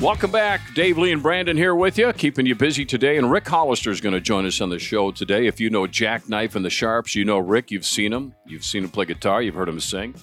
Welcome 0.00 0.30
back. 0.30 0.60
Dave 0.74 0.96
Lee 0.96 1.10
and 1.10 1.20
Brandon 1.20 1.56
here 1.56 1.74
with 1.74 1.98
you, 1.98 2.12
keeping 2.12 2.46
you 2.46 2.54
busy 2.54 2.84
today. 2.84 3.16
And 3.16 3.28
Ric 3.32 3.48
Hollister 3.48 3.90
is 3.90 4.00
going 4.00 4.12
to 4.12 4.20
join 4.20 4.46
us 4.46 4.60
on 4.60 4.70
the 4.70 4.78
show 4.78 5.10
today. 5.10 5.48
If 5.48 5.58
you 5.58 5.70
know 5.70 5.88
Jackknife 5.88 6.54
and 6.54 6.64
the 6.64 6.70
Sharps, 6.70 7.16
you 7.16 7.24
know 7.24 7.38
Ric. 7.38 7.72
You've 7.72 7.84
seen 7.84 8.12
him. 8.12 8.32
You've 8.46 8.62
seen 8.62 8.84
him 8.84 8.90
play 8.90 9.06
guitar. 9.06 9.42
You've 9.42 9.56
heard 9.56 9.68
him 9.68 9.80
sing. 9.80 10.14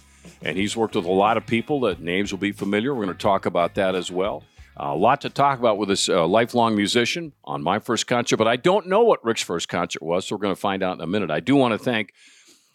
And 0.41 0.57
he's 0.57 0.77
worked 0.77 0.96
with 0.96 1.04
a 1.04 1.11
lot 1.11 1.36
of 1.36 1.46
people 1.46 1.82
that 1.82 2.00
names 2.00 2.32
will 2.32 2.39
be 2.39 2.54
familiar. 2.54 2.96
We're 2.96 3.04
going 3.04 3.18
to 3.18 3.21
talk 3.21 3.46
about 3.46 3.75
that 3.75 3.96
as 3.96 4.09
well. 4.09 4.46
A 4.77 4.96
lot 4.96 5.19
to 5.21 5.29
talk 5.29 5.59
about 5.59 5.78
with 5.78 5.89
this 5.89 6.07
uh, 6.07 6.25
lifelong 6.25 6.73
musician 6.75 7.33
on 7.43 7.61
my 7.61 7.79
first 7.79 8.07
concert, 8.07 8.37
but 8.37 8.47
I 8.47 8.55
don't 8.55 8.87
know 8.87 9.01
what 9.01 9.23
Ric's 9.25 9.42
first 9.42 9.68
concert 9.68 10.01
was, 10.01 10.25
so 10.25 10.36
we're 10.36 10.42
going 10.42 10.55
to 10.55 10.60
find 10.60 10.83
out 10.83 10.97
in 10.97 11.01
a 11.01 11.07
minute. 11.07 11.32
I 11.32 11.42
do 11.42 11.55
want 11.55 11.73
to 11.73 11.78
thank 11.78 12.14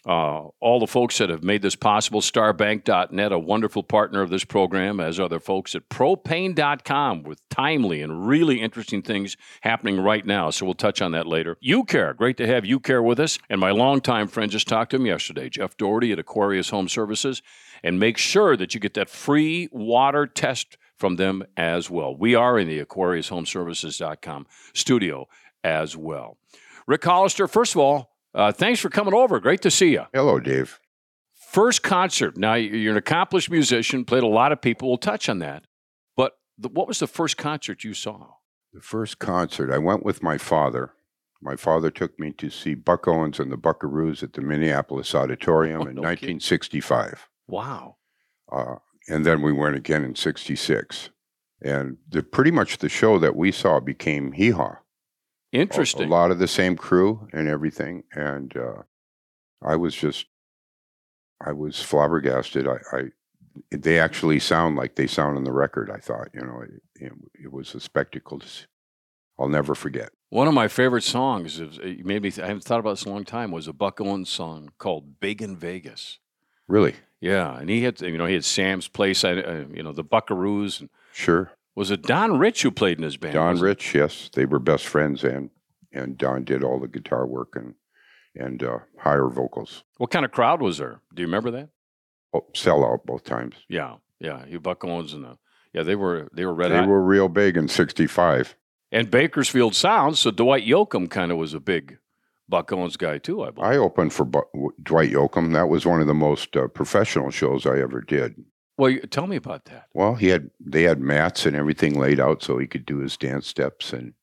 uh, 0.07 0.49
all 0.61 0.81
the 0.81 0.87
folks 0.87 1.19
that 1.19 1.29
have 1.29 1.43
made 1.43 1.63
this 1.63 1.77
possible. 1.77 2.21
Starbank.net, 2.21 3.33
a 3.33 3.39
wonderful 3.39 3.83
partner 3.83 4.23
of 4.23 4.31
this 4.31 4.45
program, 4.45 4.99
as 4.99 5.21
other 5.21 5.39
folks 5.39 5.75
at 5.75 5.89
propane.com 5.89 7.23
with 7.23 7.47
timely 7.51 8.01
and 8.01 8.27
really 8.27 8.61
interesting 8.61 9.03
things 9.03 9.37
happening 9.61 10.01
right 10.01 10.25
now. 10.25 10.51
So 10.51 10.65
we'll 10.65 10.75
touch 10.75 11.03
on 11.03 11.13
that 11.13 11.27
later. 11.27 11.57
UCare, 11.63 12.17
great 12.17 12.39
to 12.39 12.47
have 12.47 12.65
UCare 12.65 13.05
with 13.05 13.21
us. 13.21 13.39
And 13.51 13.61
my 13.61 13.71
longtime 13.73 14.29
friend 14.29 14.51
just 14.51 14.69
talked 14.69 14.91
to 14.93 14.97
him 14.97 15.07
yesterday, 15.07 15.51
Jeff 15.51 15.77
Doherty 15.77 16.13
at 16.13 16.19
Aquarius 16.19 16.71
Home 16.71 16.89
Services. 16.89 17.43
And 17.83 17.99
make 17.99 18.19
sure 18.19 18.57
that 18.57 18.75
you 18.75 18.81
get 18.81 18.95
that 18.95 19.11
free 19.11 19.69
water 19.73 20.27
test 20.27 20.77
from 20.97 21.17
them 21.17 21.43
as 21.57 21.89
well. 21.91 22.15
We 22.15 22.35
are 22.35 22.59
in 22.59 22.69
the 22.69 22.85
AquariusHomeservices.com 22.85 24.47
studio 24.75 25.29
as 25.65 25.97
well. 25.97 26.37
Ric 26.87 27.05
Hollister, 27.05 27.49
first 27.49 27.75
of 27.75 27.81
all, 27.81 28.10
uh, 28.35 28.53
thanks 28.53 28.81
for 28.81 28.89
coming 28.89 29.15
over. 29.15 29.41
Great 29.41 29.61
to 29.63 29.71
see 29.71 29.93
you. 29.93 30.05
Hello, 30.13 30.39
Dave. 30.41 30.79
First 31.51 31.83
concert. 31.83 32.37
Now, 32.37 32.55
you're 32.55 32.93
an 32.93 32.97
accomplished 32.99 33.51
musician, 33.51 34.05
played 34.05 34.23
a 34.23 34.29
lot 34.29 34.53
of 34.53 34.61
people. 34.61 34.89
We'll 34.89 34.99
touch 34.99 35.29
on 35.29 35.41
that. 35.41 35.65
But 36.17 36.35
the, 36.57 36.69
what 36.69 36.87
was 36.87 37.01
the 37.01 37.07
first 37.09 37.37
concert 37.37 37.83
you 37.83 37.93
saw? 37.95 38.29
The 38.73 38.81
first 38.81 39.19
concert, 39.19 39.73
I 39.73 39.79
went 39.79 40.05
with 40.05 40.23
my 40.23 40.39
father. 40.39 40.93
My 41.43 41.57
father 41.57 41.91
took 41.91 42.19
me 42.21 42.33
to 42.33 42.51
see 42.51 42.75
Buck 42.75 43.09
Owens 43.09 43.41
and 43.41 43.51
the 43.51 43.57
Buckaroos 43.57 44.23
at 44.23 44.35
the 44.35 44.43
Minneapolis 44.43 45.15
Auditorium 45.15 45.81
Oh, 45.81 45.87
in 45.87 45.95
no 45.97 46.03
1965. 46.03 47.29
Wow. 47.49 47.97
Uh, 48.53 48.77
and 49.09 49.25
then 49.27 49.43
we 49.43 49.53
went 49.53 49.75
again 49.75 50.05
in 50.05 50.15
66. 50.15 51.11
And 51.63 51.97
the, 52.09 52.23
pretty 52.23 52.51
much 52.51 52.79
the 52.79 52.89
show 52.89 53.19
that 53.19 53.35
we 53.35 53.51
saw 53.53 53.81
became 53.81 54.33
Hee 54.33 54.51
Haw. 54.51 54.77
A- 55.53 55.57
Interesting. 55.57 56.07
A, 56.09 56.11
lot 56.11 56.31
of 56.31 56.39
the 56.39 56.49
same 56.49 56.77
crew 56.77 57.29
and 57.33 57.49
everything. 57.49 58.05
And 58.13 58.57
uh, 58.57 58.83
I 59.63 59.77
was 59.77 59.95
just, 59.95 60.27
I 61.45 61.53
was 61.53 61.83
flabbergasted. 61.83 62.67
I, 62.69 62.77
I, 62.93 63.03
they 63.73 63.99
actually 63.99 64.39
sound 64.39 64.77
like 64.77 64.95
they 64.95 65.07
sound 65.07 65.37
on 65.37 65.45
the 65.45 65.53
record. 65.53 65.91
I 65.91 65.99
thought, 65.99 66.29
you 66.35 66.41
know, 66.43 66.63
it, 66.63 66.83
it, 67.05 67.13
it 67.45 67.53
was 67.53 67.75
a 67.75 67.81
spectacle. 67.81 68.39
To 68.39 68.49
see. 68.49 68.65
I'll 69.39 69.49
never 69.49 69.75
forget. 69.75 70.11
One 70.29 70.47
of 70.47 70.55
my 70.55 70.69
favorite 70.69 71.03
songs, 71.03 71.59
is, 71.59 71.79
made 72.05 72.23
me, 72.23 72.31
th- 72.31 72.39
I 72.41 72.47
haven't 72.47 72.63
thought 72.63 72.79
about 72.79 72.91
this 72.91 73.05
in 73.05 73.11
a 73.11 73.15
long 73.15 73.25
time, 73.25 73.51
was 73.51 73.67
a 73.67 73.73
Buck 73.73 74.01
Owens 74.01 74.29
song 74.29 74.71
called 74.79 75.19
Big 75.19 75.43
in 75.43 75.57
Vegas. 75.57 76.19
Really, 76.69 76.95
Yeah, 77.21 77.59
and 77.59 77.69
he 77.69 77.83
had, 77.83 78.01
you 78.01 78.17
know, 78.17 78.27
he 78.27 78.35
had 78.35 78.45
Sam's 78.45 78.87
Place, 78.87 79.25
I- 79.25 79.33
uh, 79.41 79.65
you 79.73 79.83
know, 79.83 79.93
the 79.93 80.05
Buckaroos. 80.05 80.79
And 80.81 80.91
sure. 81.13 81.51
Was 81.77 81.91
it 81.91 82.03
Don 82.03 82.39
Rich 82.39 82.63
who 82.63 82.71
played 82.71 82.99
in 82.99 83.05
his 83.05 83.17
band? 83.17 83.35
Don? 83.35 83.59
Rich, 83.61 83.95
yes, 83.95 84.31
they 84.35 84.45
were 84.45 84.59
best 84.59 84.87
friends, 84.87 85.25
and 85.25 85.51
and 85.93 86.17
Don 86.19 86.45
did 86.45 86.63
all 86.65 86.79
the 86.81 86.89
guitar 86.89 87.27
work 87.27 87.55
and 87.57 87.75
and 88.37 88.63
uh, 88.63 88.79
higher 88.99 89.29
vocals. 89.29 89.83
What 89.99 90.11
kind 90.11 90.25
of 90.25 90.31
crowd 90.33 90.61
was 90.63 90.79
there? 90.79 91.01
Do 91.15 91.23
you 91.23 91.27
remember 91.27 91.51
that? 91.53 91.69
Oh, 92.33 92.47
sell 92.55 92.85
out 92.85 93.05
both 93.07 93.25
times. 93.25 93.57
Yeah, 93.69 93.97
yeah. 94.21 94.45
You 94.47 94.61
Buck 94.61 94.85
Owens 94.85 95.13
and 95.15 95.25
the 95.25 95.37
yeah, 95.73 95.83
they 95.83 95.97
were 95.97 96.29
they 96.33 96.45
were 96.45 96.55
red 96.55 96.71
They 96.73 96.77
hot. 96.79 96.89
were 96.89 97.03
real 97.03 97.29
big 97.29 97.57
in 97.57 97.69
'65. 97.69 98.55
and 98.93 99.11
Bakersfield 99.11 99.75
Sounds. 99.75 100.21
So 100.21 100.31
Dwight 100.31 100.67
Yoakam 100.67 101.09
kind 101.11 101.33
of 101.33 101.39
was 101.39 101.55
a 101.55 101.61
big 101.61 101.99
Buck 102.49 102.73
Owens 102.73 102.97
guy 102.97 103.19
too. 103.19 103.43
I 103.43 103.51
believe. 103.51 103.71
I 103.71 103.77
opened 103.77 104.13
for 104.13 104.25
Bu- 104.25 104.71
Dwight 104.83 105.11
Yoakam. 105.11 105.53
That 105.55 105.69
was 105.69 105.87
one 105.87 106.01
of 106.01 106.07
the 106.09 106.15
most 106.15 106.57
uh, 106.57 106.67
professional 106.69 107.31
shows 107.31 107.67
I 107.67 107.79
ever 107.81 108.01
did. 108.01 108.35
Well, 108.81 108.97
tell 109.11 109.27
me 109.27 109.37
about 109.37 109.67
that. 109.67 109.89
Well, 109.93 110.15
he 110.15 110.29
had 110.29 110.49
they 110.59 110.85
had 110.85 111.01
mats 111.01 111.45
and 111.45 111.55
everything 111.55 112.01
laid 112.01 112.19
out 112.19 112.43
so 112.43 112.57
he 112.57 112.67
could 112.67 112.87
do 112.87 112.97
his 112.97 113.19
dance 113.19 113.47
steps, 113.47 113.93
and 113.93 114.15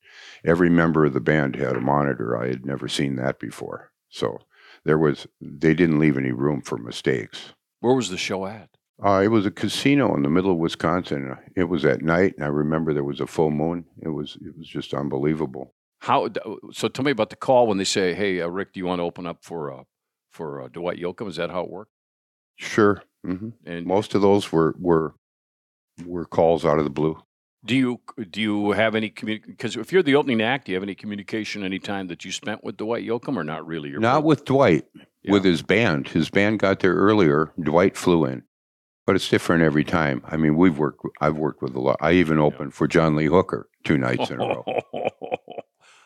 every 0.43 0.67
member 0.67 1.05
of 1.05 1.13
the 1.13 1.19
band 1.19 1.55
had 1.55 1.75
a 1.75 1.79
monitor. 1.79 2.35
I 2.35 2.47
had 2.47 2.65
never 2.65 2.87
seen 2.87 3.17
that 3.17 3.39
before. 3.39 3.91
So 4.09 4.39
there 4.83 4.97
was 4.97 5.27
they 5.39 5.75
didn't 5.75 5.99
leave 5.99 6.17
any 6.17 6.31
room 6.31 6.63
for 6.63 6.79
mistakes. 6.79 7.53
Where 7.81 7.93
was 7.93 8.09
the 8.09 8.17
show 8.17 8.47
at? 8.47 8.69
Uh, 8.99 9.21
it 9.23 9.27
was 9.27 9.45
a 9.45 9.51
casino 9.51 10.15
in 10.15 10.23
the 10.23 10.29
middle 10.29 10.53
of 10.53 10.57
Wisconsin. 10.57 11.37
It 11.55 11.65
was 11.65 11.85
at 11.85 12.01
night, 12.01 12.33
and 12.35 12.43
I 12.43 12.47
remember 12.47 12.95
there 12.95 13.03
was 13.03 13.21
a 13.21 13.27
full 13.27 13.51
moon. 13.51 13.85
It 14.01 14.09
was 14.09 14.39
it 14.41 14.57
was 14.57 14.67
just 14.67 14.91
unbelievable. 14.91 15.75
How? 15.99 16.29
So 16.71 16.87
tell 16.87 17.05
me 17.05 17.11
about 17.11 17.29
the 17.29 17.35
call 17.35 17.67
when 17.67 17.77
they 17.77 17.83
say, 17.83 18.15
"Hey, 18.15 18.41
uh, 18.41 18.47
Ric, 18.47 18.73
do 18.73 18.79
you 18.79 18.87
want 18.87 18.99
to 18.99 19.03
open 19.03 19.27
up 19.27 19.43
for 19.43 19.71
uh, 19.71 19.83
for 20.31 20.63
uh, 20.63 20.67
Dwight 20.67 20.97
Yoakam?" 20.97 21.27
Is 21.27 21.35
that 21.35 21.51
how 21.51 21.61
it 21.61 21.69
worked? 21.69 21.91
Sure, 22.57 23.01
hmm 23.23 23.49
And 23.65 23.85
most 23.85 24.13
of 24.15 24.21
those 24.21 24.51
were 24.51 24.75
were 24.79 25.13
were 26.05 26.25
calls 26.25 26.65
out 26.65 26.77
of 26.79 26.83
the 26.83 26.89
blue. 26.91 27.17
do 27.65 27.75
you 27.75 27.99
do 28.29 28.41
you 28.41 28.71
have 28.71 28.93
any 28.95 29.09
communication? 29.09 29.51
Because 29.53 29.75
if 29.77 29.91
you're 29.91 30.03
the 30.03 30.15
opening 30.15 30.41
act, 30.41 30.65
do 30.65 30.71
you 30.71 30.75
have 30.75 30.83
any 30.83 30.95
communication 30.95 31.63
any 31.63 31.79
time 31.79 32.07
that 32.07 32.23
you 32.25 32.31
spent 32.31 32.63
with 32.63 32.77
Dwight 32.77 33.05
Yoakam, 33.05 33.35
or 33.37 33.43
not 33.43 33.65
really? 33.65 33.89
You're 33.89 33.99
Not 33.99 34.23
with 34.23 34.45
Dwight, 34.45 34.85
with 35.27 35.43
his 35.43 35.61
band. 35.61 36.07
His 36.09 36.29
band 36.29 36.59
got 36.59 36.79
there 36.79 36.93
earlier. 36.95 37.51
Dwight 37.61 37.95
flew 37.97 38.25
in, 38.25 38.43
but 39.05 39.15
it's 39.15 39.29
different 39.29 39.63
every 39.63 39.83
time. 39.83 40.21
I 40.25 40.37
mean, 40.37 40.55
we've 40.55 40.77
worked. 40.77 41.01
I've 41.21 41.37
worked 41.37 41.61
with 41.61 41.75
a 41.75 41.79
lot. 41.79 41.97
I 41.99 42.13
even 42.13 42.39
opened 42.39 42.73
for 42.73 42.87
John 42.87 43.15
Lee 43.15 43.25
Hooker 43.25 43.69
two 43.83 43.97
nights 43.97 44.29
in 44.31 44.39
a 44.41 44.45
row. 44.47 44.63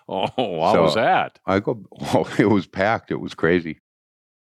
oh, 0.08 0.28
how 0.62 0.74
So- 0.74 0.84
was 0.84 0.96
that? 0.96 1.40
I 1.46 1.60
go. 1.60 1.84
Oh, 2.14 2.28
it 2.40 2.50
was 2.50 2.66
packed. 2.68 3.12
It 3.12 3.20
was 3.22 3.34
crazy. 3.34 3.80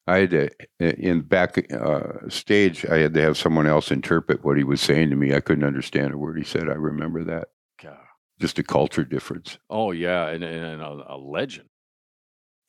I 0.09 0.17
had 0.19 0.29
to 0.31 0.49
in 0.79 1.21
back 1.21 1.71
uh, 1.71 2.27
stage. 2.29 2.85
I 2.85 2.97
had 2.97 3.13
to 3.13 3.21
have 3.21 3.37
someone 3.37 3.67
else 3.67 3.91
interpret 3.91 4.43
what 4.43 4.57
he 4.57 4.63
was 4.63 4.81
saying 4.81 5.09
to 5.11 5.15
me. 5.15 5.35
I 5.35 5.39
couldn't 5.39 5.63
understand 5.63 6.13
a 6.13 6.17
word 6.17 6.37
he 6.37 6.43
said. 6.43 6.63
I 6.67 6.73
remember 6.73 7.23
that. 7.25 7.49
God. 7.81 7.97
Just 8.39 8.57
a 8.57 8.63
culture 8.63 9.03
difference. 9.03 9.57
Oh 9.69 9.91
yeah, 9.91 10.27
and, 10.29 10.43
and 10.43 10.81
a, 10.81 11.05
a 11.09 11.17
legend. 11.17 11.67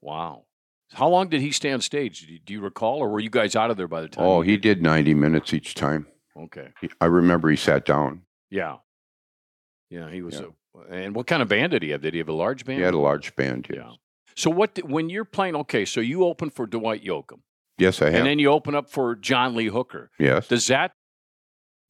Wow. 0.03 0.45
How 0.93 1.09
long 1.09 1.29
did 1.29 1.41
he 1.41 1.53
stay 1.53 1.71
on 1.73 1.81
stage? 1.81 2.27
Do 2.27 2.33
you, 2.33 2.39
do 2.45 2.53
you 2.53 2.61
recall, 2.61 2.99
or 2.99 3.09
were 3.09 3.21
you 3.21 3.31
guys 3.31 3.55
out 3.55 3.71
of 3.71 3.77
there 3.77 3.87
by 3.89 4.01
the 4.03 4.09
time? 4.09 4.25
Oh, 4.25 4.41
he 4.43 4.57
did 4.57 4.83
ninety 4.83 5.15
minutes 5.15 5.55
each 5.55 5.75
time. 5.75 6.07
Okay. 6.37 6.69
He- 6.81 6.91
I 7.01 7.07
remember 7.07 7.49
he 7.49 7.57
sat 7.57 7.85
down. 7.87 8.23
Yeah. 8.51 8.77
Yeah, 9.89 10.11
he 10.11 10.23
was 10.23 10.35
Yeah. 10.35 10.47
a. 10.47 10.93
And 10.95 11.15
what 11.15 11.27
kind 11.27 11.43
of 11.43 11.49
band 11.49 11.73
did 11.73 11.83
he 11.83 11.91
have? 11.91 12.01
Did 12.03 12.15
he 12.15 12.19
have 12.19 12.29
a 12.29 12.33
large 12.33 12.65
band? 12.65 12.79
He 12.79 12.85
had 12.85 12.95
a 12.95 12.99
large 12.99 13.35
band. 13.35 13.67
Yes, 13.69 13.79
Yeah. 13.79 13.93
So 14.37 14.51
what? 14.51 14.79
When 14.85 15.09
you're 15.11 15.25
playing, 15.25 15.57
okay, 15.57 15.85
so 15.85 16.01
you 16.01 16.25
open 16.25 16.51
for 16.51 16.67
Dwight 16.67 17.05
Yoakam, 17.05 17.41
yes 17.79 18.01
I 18.03 18.07
have. 18.07 18.15
and 18.15 18.27
then 18.27 18.39
you 18.39 18.51
open 18.51 18.75
up 18.75 18.91
for 18.91 19.15
John 19.17 19.55
Lee 19.55 19.67
Hooker. 19.69 20.11
yes. 20.19 20.49
Does 20.49 20.67
that 20.69 20.93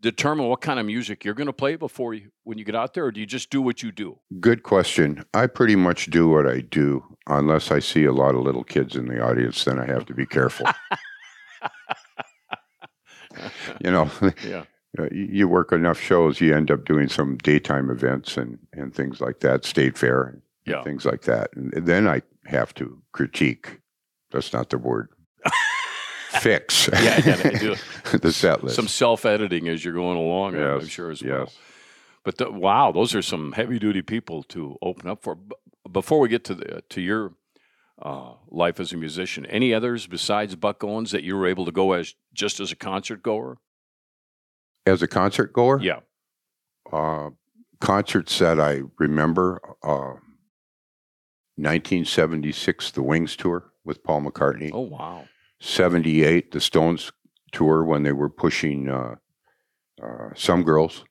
determine 0.02 0.46
what 0.46 0.62
kind 0.62 0.80
of 0.80 0.86
music 0.86 1.24
you're 1.26 1.34
going 1.34 1.46
to 1.46 1.52
play 1.52 1.76
before 1.76 2.14
you 2.14 2.30
when 2.44 2.56
you 2.56 2.64
get 2.64 2.74
out 2.74 2.94
there, 2.94 3.04
or 3.04 3.12
do 3.12 3.20
you 3.20 3.26
just 3.26 3.50
do 3.50 3.60
what 3.60 3.82
you 3.82 3.92
do? 3.92 4.18
Good 4.40 4.62
question. 4.62 5.24
I 5.34 5.46
pretty 5.46 5.76
much 5.76 6.06
do 6.06 6.26
what 6.28 6.46
I 6.46 6.60
do, 6.60 7.04
unless 7.26 7.70
I 7.70 7.80
see 7.80 8.04
a 8.04 8.12
lot 8.12 8.34
of 8.34 8.42
little 8.42 8.64
kids 8.64 8.96
in 8.96 9.06
the 9.06 9.20
audience. 9.22 9.62
Then 9.64 9.78
I 9.78 9.84
have 9.86 10.06
to 10.06 10.14
be 10.14 10.24
careful. 10.24 10.66
you 13.84 13.90
know, 13.90 14.10
yeah. 14.46 14.64
uh, 14.98 15.06
you 15.12 15.48
work 15.48 15.72
enough 15.72 16.00
shows, 16.00 16.40
you 16.40 16.54
end 16.54 16.70
up 16.70 16.84
doing 16.84 17.08
some 17.08 17.36
daytime 17.38 17.90
events 17.90 18.36
and, 18.36 18.58
and 18.72 18.94
things 18.94 19.20
like 19.20 19.40
that, 19.40 19.64
state 19.64 19.96
fair, 19.96 20.40
Yeah. 20.66 20.82
things 20.82 21.04
like 21.04 21.22
that. 21.22 21.50
And 21.56 21.72
then 21.86 22.06
I 22.08 22.22
have 22.46 22.74
to 22.74 23.02
critique. 23.12 23.80
That's 24.30 24.52
not 24.52 24.70
the 24.70 24.78
word. 24.78 25.08
Fix. 26.30 26.88
Yeah, 26.92 27.16
you 27.16 27.22
gotta 27.24 27.58
do 27.58 27.74
the 28.18 28.32
set 28.32 28.62
list. 28.62 28.76
Some 28.76 28.86
self 28.88 29.24
editing 29.26 29.68
as 29.68 29.84
you're 29.84 29.94
going 29.94 30.16
along, 30.16 30.54
I'm- 30.56 30.80
I'm 30.80 30.86
sure 30.86 31.10
as 31.10 31.22
well. 31.22 31.50
But 32.24 32.36
the, 32.38 32.50
wow, 32.50 32.92
those 32.92 33.14
are 33.14 33.22
some 33.22 33.52
heavy 33.52 33.78
duty 33.78 34.02
people 34.02 34.42
to 34.44 34.76
open 34.82 35.08
up 35.08 35.22
for. 35.22 35.38
Before 35.90 36.20
we 36.20 36.28
get 36.28 36.44
to 36.44 36.54
the 36.54 36.82
to 36.90 37.00
your 37.00 37.32
uh, 38.00 38.34
life 38.48 38.78
as 38.78 38.92
a 38.92 38.96
musician, 38.96 39.44
any 39.46 39.72
others 39.74 40.06
besides 40.06 40.54
Buck 40.54 40.84
Owens 40.84 41.10
that 41.12 41.22
you 41.24 41.34
were 41.36 41.46
able 41.46 41.64
to 41.64 41.72
go 41.72 41.92
as 41.92 42.14
just 42.34 42.60
as 42.60 42.70
a 42.70 42.76
concert 42.76 43.22
goer? 43.22 43.58
As 44.86 45.02
a 45.02 45.08
concert 45.08 45.52
goer, 45.52 45.80
Yeah, 45.80 46.00
uh, 46.92 47.30
concerts 47.80 48.38
that 48.38 48.60
I 48.60 48.82
remember, 48.98 49.60
uh, 49.82 50.20
1976, 51.62 52.90
the 52.92 53.02
Wings 53.02 53.36
tour 53.36 53.72
with 53.84 54.02
Paul 54.04 54.22
McCartney. 54.22 54.70
Oh 54.72 54.80
wow, 54.80 55.24
78, 55.60 56.50
the 56.52 56.60
Stones 56.60 57.12
tour 57.52 57.84
when 57.84 58.02
they 58.02 58.12
were 58.12 58.28
pushing 58.30 58.88
uh, 58.88 59.16
uh, 60.02 60.30
Some 60.34 60.62
Girls. 60.62 61.04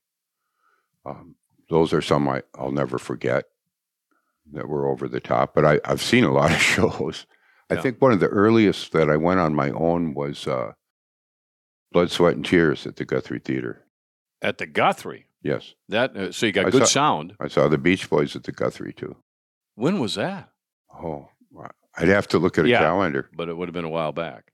Um, 1.05 1.35
those 1.69 1.93
are 1.93 2.01
some 2.01 2.27
I, 2.27 2.43
I'll 2.55 2.71
never 2.71 2.97
forget 2.97 3.45
that 4.53 4.67
were 4.67 4.87
over 4.87 5.07
the 5.07 5.19
top. 5.19 5.53
But 5.53 5.65
I, 5.65 5.79
I've 5.85 6.01
seen 6.01 6.23
a 6.23 6.33
lot 6.33 6.51
of 6.51 6.57
shows. 6.61 7.25
I 7.69 7.75
Yeah. 7.75 7.81
think 7.81 8.01
one 8.01 8.11
of 8.11 8.19
the 8.19 8.27
earliest 8.27 8.91
that 8.93 9.09
I 9.09 9.15
went 9.17 9.39
on 9.39 9.53
my 9.53 9.69
own 9.71 10.13
was 10.15 10.47
uh, 10.47 10.73
Blood, 11.91 12.09
Sweat, 12.11 12.35
and 12.35 12.45
Tears 12.45 12.87
at 12.87 12.95
the 12.95 13.05
Guthrie 13.05 13.39
Theater. 13.39 13.85
at 14.41 14.57
the 14.57 14.65
Guthrie. 14.65 15.25
Yes, 15.41 15.73
That 15.87 16.17
uh, 16.17 16.31
so 16.33 16.47
you 16.47 16.51
got 16.51 16.65
I 16.65 16.69
good 16.69 16.81
saw- 16.81 16.85
sound. 16.87 17.33
I 17.39 17.47
saw 17.47 17.67
the 17.69 17.77
Beach 17.77 18.09
Boys 18.09 18.35
at 18.35 18.43
the 18.43 18.51
Guthrie 18.51 18.91
too. 18.93 19.15
When 19.79 19.99
was 19.99 20.15
that? 20.15 20.49
Oh. 20.93 21.29
I'd 21.97 22.07
have 22.07 22.27
to 22.29 22.37
look 22.39 22.57
at 22.57 22.65
a 22.65 22.69
Yeah. 22.69 22.79
calendar. 22.79 23.29
But 23.35 23.49
it 23.49 23.57
would 23.57 23.67
have 23.67 23.73
been 23.73 23.83
a 23.85 23.89
while 23.89 24.11
back. 24.13 24.51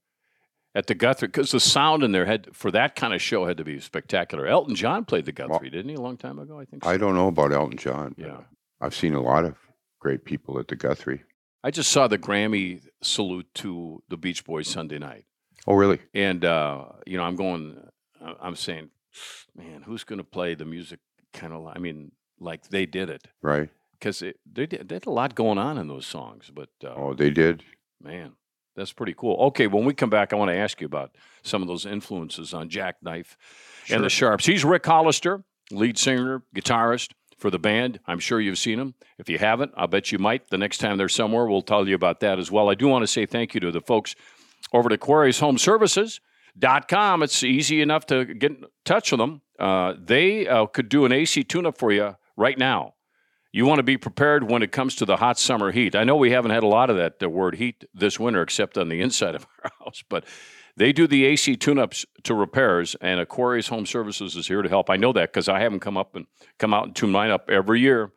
At 0.74 0.88
the 0.88 0.95
Guthrie, 0.95 1.27
because 1.27 1.51
the 1.51 1.60
sound 1.60 2.01
in 2.04 2.12
there 2.12 2.25
had 2.25 2.56
for 2.56 2.72
that 2.72 2.95
kind 2.95 3.13
of 3.13 3.22
show 3.22 3.45
had 3.45 3.57
to 3.57 3.63
be 3.63 3.80
spectacular. 3.80 4.45
Elton 4.48 4.75
John 4.75 5.06
played 5.06 5.25
the 5.25 5.31
Guthrie, 5.31 5.69
didn't 5.69 5.89
he, 5.89 5.95
a 5.95 6.01
long 6.01 6.18
time 6.18 6.38
ago? 6.39 6.60
I 6.60 6.66
think. 6.66 6.83
So. 6.83 6.89
I 6.89 6.98
don't 6.98 7.13
know 7.16 7.27
about 7.27 7.54
Elton 7.54 7.77
John. 7.77 8.16
Yeah. 8.18 8.42
I've 8.81 8.95
seen 8.95 9.13
a 9.13 9.22
lot 9.22 9.45
of 9.45 9.56
great 10.00 10.25
people 10.25 10.60
at 10.60 10.68
the 10.68 10.75
Guthrie. 10.75 11.24
I 11.63 11.72
just 11.72 11.92
saw 11.92 12.07
the 12.07 12.18
Grammy 12.18 12.86
salute 13.01 13.48
to 13.56 14.04
the 14.10 14.18
Beach 14.18 14.44
Boys 14.44 14.68
Sunday 14.68 14.98
night. 15.00 15.25
Oh, 15.68 15.75
really? 15.75 16.00
And 16.13 16.44
uh, 16.44 16.86
you 17.06 17.18
know, 17.18 17.24
I'm 17.24 17.36
going. 17.36 17.77
I- 18.22 18.36
I'm 18.42 18.56
saying, 18.56 18.89
man, 19.56 19.83
who's 19.83 20.04
going 20.04 20.18
to 20.19 20.24
play 20.25 20.56
the 20.56 20.66
music? 20.66 21.00
Kind 21.31 21.54
of. 21.54 21.68
I 21.68 21.80
mean, 21.80 22.12
like 22.39 22.69
they 22.69 22.86
did 22.86 23.10
it 23.10 23.27
Right? 23.42 23.69
Because 24.06 24.19
they 24.19 24.68
did, 24.68 24.88
they 24.88 24.96
had 24.98 25.07
a 25.07 25.10
lot 25.10 25.34
going 25.34 25.57
on 25.57 25.80
in 25.80 25.88
those 25.88 26.06
songs. 26.06 26.52
But 26.54 26.69
uh, 26.84 26.94
Oh, 26.96 27.16
they 27.16 27.31
did. 27.31 27.63
man, 28.00 28.34
that's 28.75 28.94
pretty 28.94 29.16
cool. 29.18 29.36
Okay, 29.48 29.66
when 29.66 29.84
we 29.84 29.96
come 29.96 30.12
back, 30.12 30.31
I 30.31 30.36
want 30.36 30.50
to 30.50 30.56
ask 30.56 30.80
you 30.80 30.86
about 30.86 31.16
some 31.42 31.63
of 31.63 31.68
those 31.68 31.88
influences 31.88 32.54
on 32.54 32.69
Jackknife 32.69 33.36
and 33.90 34.04
the 34.04 34.10
Sharps. 34.10 34.46
He's 34.46 34.63
Ric 34.63 34.86
Hollister, 34.86 35.44
lead 35.72 35.98
singer, 35.98 36.44
guitarist 36.56 37.13
for 37.36 37.50
the 37.50 37.57
band. 37.57 38.00
I'm 38.06 38.19
sure 38.19 38.40
you've 38.40 38.60
seen 38.60 38.80
him. 38.80 38.94
If 39.18 39.28
you 39.28 39.40
haven't, 39.40 39.72
I'll 39.75 39.88
bet 39.88 40.12
you 40.12 40.19
might. 40.19 40.51
The 40.51 40.60
next 40.60 40.78
time 40.78 40.98
they're 41.00 41.10
somewhere, 41.10 41.48
we'll 41.48 41.63
tell 41.63 41.88
you 41.88 41.96
about 41.96 42.19
that 42.19 42.38
as 42.38 42.51
well. 42.51 42.69
I 42.69 42.75
do 42.75 42.88
want 42.88 43.01
to 43.01 43.08
say 43.08 43.25
thank 43.25 43.56
you 43.56 43.60
to 43.62 43.72
the 43.72 43.81
folks 43.81 44.13
over 44.72 44.88
at 44.88 44.94
Aquarius 44.94 45.40
Home 45.40 45.58
Services. 45.58 46.22
Dot 46.58 46.88
com. 46.88 47.24
It's 47.24 47.44
easy 47.44 47.81
enough 47.81 48.06
to 48.06 48.24
get 48.24 48.51
in 48.51 48.66
touch 48.86 49.12
with 49.12 49.19
them. 49.19 49.42
Uh, 49.60 49.96
they 50.00 50.48
uh, 50.48 50.68
could 50.68 50.90
do 50.90 51.06
an 51.06 51.12
AC 51.12 51.44
tune-up 51.44 51.78
for 51.78 51.92
you 51.92 52.16
right 52.38 52.58
now. 52.58 52.94
You 53.56 53.66
want 53.66 53.80
to 53.80 53.84
be 53.84 53.96
prepared 53.96 54.52
when 54.52 54.63
it 54.63 54.74
comes 54.74 54.96
to 54.96 55.06
the 55.06 55.16
hot 55.16 55.40
summer 55.40 55.72
heat. 55.72 55.96
I 55.96 56.04
know 56.04 56.18
we 56.18 56.31
haven't 56.31 56.52
had 56.52 56.63
a 56.63 56.68
lot 56.68 56.90
of 56.90 56.98
that 56.98 57.19
the 57.19 57.30
word 57.30 57.56
heat 57.56 57.86
this 57.94 58.19
winter, 58.19 58.42
except 58.42 58.78
on 58.78 58.90
the 58.90 59.00
inside 59.00 59.34
of 59.34 59.48
our 59.63 59.72
house, 59.80 60.04
but 60.10 60.25
they 60.75 60.92
do 60.92 61.07
the 61.07 61.24
AC 61.24 61.56
tune-ups 61.56 62.06
to 62.24 62.34
repairs, 62.34 62.98
and 63.00 63.22
Aquarius 63.22 63.69
Home 63.69 63.86
Services 63.86 64.36
is 64.36 64.50
here 64.50 64.62
to 64.62 64.68
help. 64.68 64.90
I 64.90 64.98
know 64.98 65.13
that 65.13 65.31
because 65.31 65.48
I 65.48 65.62
have 65.62 65.72
them 65.72 65.80
come 65.80 65.96
up 65.96 66.18
and 66.18 66.25
come 66.60 66.74
out 66.74 66.88
and 66.88 66.94
tune 66.94 67.13
mine 67.13 67.31
up 67.31 67.50
every 67.50 67.80
year. 67.80 68.12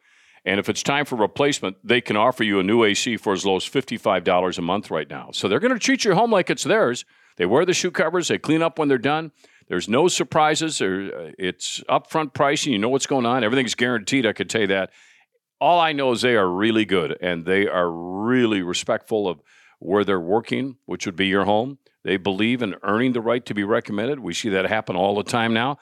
And 0.44 0.58
if 0.58 0.68
it's 0.68 0.82
time 0.82 1.04
for 1.04 1.14
replacement, 1.14 1.76
they 1.84 2.00
can 2.00 2.16
offer 2.16 2.42
you 2.42 2.58
a 2.58 2.64
new 2.64 2.82
AC 2.82 3.16
for 3.18 3.32
as 3.32 3.46
low 3.46 3.54
as 3.54 3.64
$55 3.64 4.58
a 4.58 4.62
month 4.62 4.90
right 4.90 5.08
now. 5.08 5.30
So 5.32 5.46
they're 5.46 5.60
going 5.60 5.72
to 5.72 5.78
treat 5.78 6.04
your 6.04 6.16
home 6.16 6.32
like 6.32 6.50
it's 6.50 6.64
theirs. 6.64 7.04
They 7.36 7.46
wear 7.46 7.64
the 7.64 7.74
shoe 7.74 7.92
covers, 7.92 8.26
they 8.26 8.38
clean 8.38 8.60
up 8.60 8.76
when 8.76 8.88
they're 8.88 8.98
done. 8.98 9.30
There's 9.68 9.88
no 9.88 10.08
surprises. 10.08 10.82
Uh, 10.82 11.30
it's 11.38 11.80
upfront 11.88 12.34
pricing. 12.34 12.72
You 12.72 12.80
know 12.80 12.88
what's 12.88 13.06
going 13.06 13.26
on. 13.26 13.44
Everything's 13.44 13.76
guaranteed. 13.76 14.26
I 14.26 14.32
could 14.32 14.50
tell 14.50 14.62
you 14.62 14.66
that. 14.68 14.90
All 15.60 15.80
I 15.80 15.92
know 15.92 16.12
is 16.12 16.22
they 16.22 16.36
are 16.36 16.48
really 16.48 16.84
good 16.84 17.16
and 17.20 17.44
they 17.44 17.66
are 17.66 17.90
really 17.90 18.62
respectful 18.62 19.28
of 19.28 19.40
where 19.80 20.04
they're 20.04 20.20
working, 20.20 20.76
which 20.86 21.04
would 21.06 21.16
be 21.16 21.26
your 21.26 21.44
home. 21.44 21.78
They 22.04 22.16
believe 22.16 22.62
in 22.62 22.76
earning 22.82 23.12
the 23.12 23.20
right 23.20 23.44
to 23.46 23.54
be 23.54 23.64
recommended. 23.64 24.20
We 24.20 24.34
see 24.34 24.50
that 24.50 24.66
happen 24.66 24.96
all 24.96 25.16
the 25.16 25.24
time 25.24 25.52
now. 25.52 25.78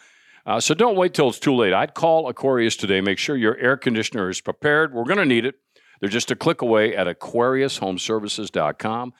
Uh, 0.47 0.61
so 0.61 0.75
don't 0.75 0.97
wait 0.97 1.13
till 1.13 1.29
it's 1.29 1.39
too 1.39 1.55
late. 1.55 1.75
I'd 1.75 1.95
call 1.95 2.29
Aquarius 2.29 2.77
today. 2.77 3.01
Make 3.01 3.19
sure 3.19 3.37
your 3.37 3.57
air 3.59 3.77
conditioner 3.77 4.31
is 4.31 4.41
prepared. 4.41 4.95
We're 4.95 5.05
going 5.05 5.19
to 5.19 5.27
need 5.27 5.45
it. 5.45 5.57
They're 6.01 6.09
just 6.09 6.31
a 6.31 6.37
click 6.37 6.63
away 6.63 6.97
at 6.97 7.07
aquariushomeservices.com. 7.07 9.13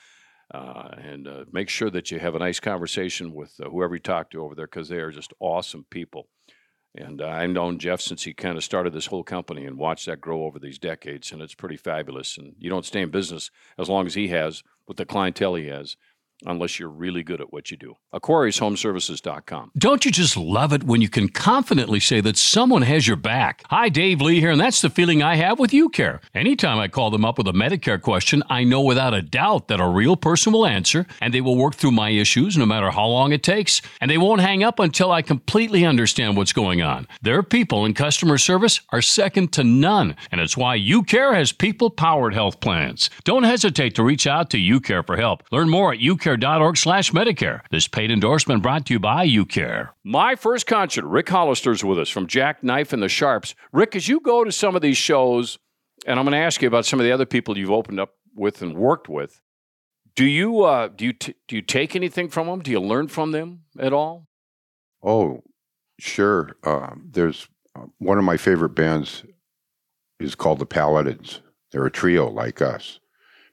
Uh, 0.53 0.89
and 0.97 1.27
uh, 1.27 1.43
make 1.51 1.67
sure 1.67 1.89
that 1.89 2.09
you 2.09 2.19
have 2.19 2.33
a 2.33 2.39
nice 2.39 2.61
conversation 2.61 3.33
with 3.33 3.53
uh, 3.61 3.69
whoever 3.69 3.95
you 3.95 3.99
talk 3.99 4.31
to 4.31 4.41
over 4.41 4.55
there 4.55 4.67
because 4.67 4.87
they 4.87 4.95
are 4.97 5.11
just 5.11 5.33
awesome 5.41 5.85
people. 5.89 6.29
And 6.97 7.21
uh, 7.21 7.27
I've 7.27 7.51
known 7.51 7.79
Jeff 7.79 8.01
since 8.01 8.23
he 8.23 8.33
kind 8.33 8.57
of 8.57 8.63
started 8.63 8.93
this 8.93 9.05
whole 9.05 9.23
company 9.23 9.65
and 9.65 9.77
watched 9.77 10.07
that 10.07 10.21
grow 10.21 10.43
over 10.43 10.59
these 10.59 10.79
decades, 10.79 11.31
and 11.31 11.41
it's 11.41 11.53
pretty 11.53 11.77
fabulous. 11.77 12.37
And 12.37 12.55
you 12.59 12.69
don't 12.69 12.85
stay 12.85 13.01
in 13.01 13.11
business 13.11 13.51
as 13.77 13.89
long 13.89 14.05
as 14.07 14.15
he 14.15 14.29
has 14.29 14.63
with 14.87 14.97
the 14.97 15.05
clientele 15.05 15.55
he 15.55 15.67
has, 15.67 15.95
unless 16.45 16.79
you're 16.79 16.89
really 16.89 17.23
good 17.23 17.41
at 17.41 17.51
what 17.51 17.71
you 17.71 17.77
do. 17.77 17.95
AquariusHomeservices.com. 18.13 19.71
Don't 19.77 20.05
you 20.05 20.11
just 20.11 20.37
love 20.37 20.73
it 20.73 20.83
when 20.83 21.01
you 21.01 21.09
can 21.09 21.29
confidently 21.29 21.99
say 21.99 22.21
that 22.21 22.37
someone 22.37 22.83
has 22.83 23.07
your 23.07 23.15
back? 23.15 23.63
Hi, 23.69 23.89
Dave 23.89 24.21
Lee 24.21 24.39
here, 24.39 24.51
and 24.51 24.61
that's 24.61 24.81
the 24.81 24.89
feeling 24.89 25.23
I 25.23 25.35
have 25.35 25.59
with 25.59 25.71
UCare. 25.71 26.19
Anytime 26.33 26.77
I 26.77 26.87
call 26.87 27.09
them 27.09 27.25
up 27.25 27.37
with 27.37 27.47
a 27.47 27.53
Medicare 27.53 28.01
question, 28.01 28.43
I 28.49 28.63
know 28.63 28.81
without 28.81 29.13
a 29.13 29.21
doubt 29.21 29.67
that 29.67 29.79
a 29.79 29.87
real 29.87 30.15
person 30.15 30.53
will 30.53 30.65
answer, 30.65 31.07
and 31.21 31.33
they 31.33 31.41
will 31.41 31.57
work 31.57 31.75
through 31.75 31.91
my 31.91 32.09
issues 32.09 32.57
no 32.57 32.65
matter 32.65 32.91
how 32.91 33.07
long 33.07 33.31
it 33.31 33.43
takes, 33.43 33.81
and 33.99 34.09
they 34.11 34.17
won't 34.17 34.41
hang 34.41 34.63
up 34.63 34.79
until 34.79 35.11
I 35.11 35.21
completely 35.21 35.85
understand 35.85 36.37
what's 36.37 36.53
going 36.53 36.81
on. 36.81 37.07
Their 37.21 37.43
people 37.43 37.85
in 37.85 37.93
customer 37.93 38.37
service 38.37 38.81
are 38.89 39.01
second 39.01 39.51
to 39.53 39.63
none, 39.63 40.15
and 40.31 40.39
it's 40.41 40.57
why 40.57 40.77
UCare 40.79 41.33
has 41.33 41.51
people 41.51 41.89
powered 41.89 42.33
health 42.33 42.59
plans. 42.59 43.09
Don't 43.23 43.43
hesitate 43.43 43.95
to 43.95 44.03
reach 44.03 44.27
out 44.27 44.49
to 44.51 44.57
UCare 44.57 45.05
for 45.05 45.17
help. 45.17 45.43
Learn 45.51 45.69
more 45.69 45.93
at 45.93 45.99
ucare.org 46.27 46.77
slash 46.77 47.11
Medicare. 47.11 47.61
This 47.71 47.87
paid 47.87 48.11
endorsement 48.11 48.61
brought 48.61 48.85
to 48.87 48.93
you 48.93 48.99
by 48.99 49.25
UCare. 49.27 49.89
My 50.03 50.35
first 50.35 50.67
concert, 50.67 51.05
Ric 51.05 51.29
Hollister's 51.29 51.83
with 51.83 51.99
us 51.99 52.09
from 52.09 52.27
Jackknife 52.27 52.91
and 52.91 53.01
the 53.01 53.07
Sharps. 53.09 53.55
Ric, 53.71 53.95
as 53.95 54.07
you 54.07 54.19
go 54.19 54.43
to 54.43 54.51
some 54.51 54.75
of 54.75 54.81
these 54.81 54.97
shows, 54.97 55.57
and 56.05 56.19
I'm 56.19 56.25
going 56.25 56.33
to 56.33 56.45
ask 56.45 56.61
you 56.61 56.67
about 56.67 56.85
some 56.85 56.99
of 56.99 57.05
the 57.05 57.11
other 57.11 57.25
people 57.25 57.57
you've 57.57 57.71
opened 57.71 57.99
up 57.99 58.15
with 58.35 58.61
and 58.61 58.75
worked 58.75 59.07
with. 59.07 59.41
Do 60.15 60.25
you 60.25 60.63
uh, 60.63 60.87
do 60.87 61.05
you 61.05 61.13
t- 61.13 61.35
do 61.47 61.55
you 61.55 61.61
take 61.61 61.95
anything 61.95 62.27
from 62.27 62.47
them? 62.47 62.61
Do 62.61 62.71
you 62.71 62.79
learn 62.79 63.07
from 63.07 63.31
them 63.31 63.61
at 63.79 63.93
all? 63.93 64.27
Oh, 65.03 65.43
sure. 65.99 66.57
Um, 66.63 67.09
there's 67.11 67.47
uh, 67.75 67.85
one 67.99 68.17
of 68.17 68.23
my 68.23 68.35
favorite 68.35 68.73
bands 68.75 69.23
is 70.19 70.33
called 70.33 70.57
the 70.57 70.65
Paladins. 70.65 71.41
They're 71.71 71.85
a 71.85 71.91
trio 71.91 72.27
like 72.29 72.61
us, 72.63 72.99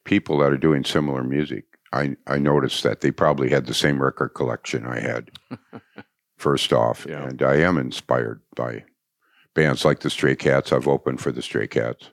people 0.04 0.38
that 0.38 0.52
are 0.52 0.56
doing 0.56 0.84
similar 0.84 1.22
music. 1.22 1.73
I 1.94 2.16
I 2.26 2.38
noticed 2.38 2.82
that 2.82 3.00
they 3.00 3.10
probably 3.10 3.50
had 3.50 3.66
the 3.66 3.74
same 3.74 4.02
record 4.02 4.30
collection 4.30 4.86
I 4.86 5.00
had. 5.00 5.30
first 6.36 6.72
off, 6.72 7.06
Yeah. 7.08 7.24
and 7.28 7.42
I 7.42 7.56
am 7.56 7.78
inspired 7.78 8.40
by 8.56 8.84
bands 9.54 9.84
like 9.84 10.00
the 10.00 10.10
Stray 10.10 10.36
Cats. 10.36 10.72
I've 10.72 10.88
opened 10.88 11.20
for 11.20 11.32
the 11.32 11.42
Stray 11.42 11.66
Cats 11.68 12.10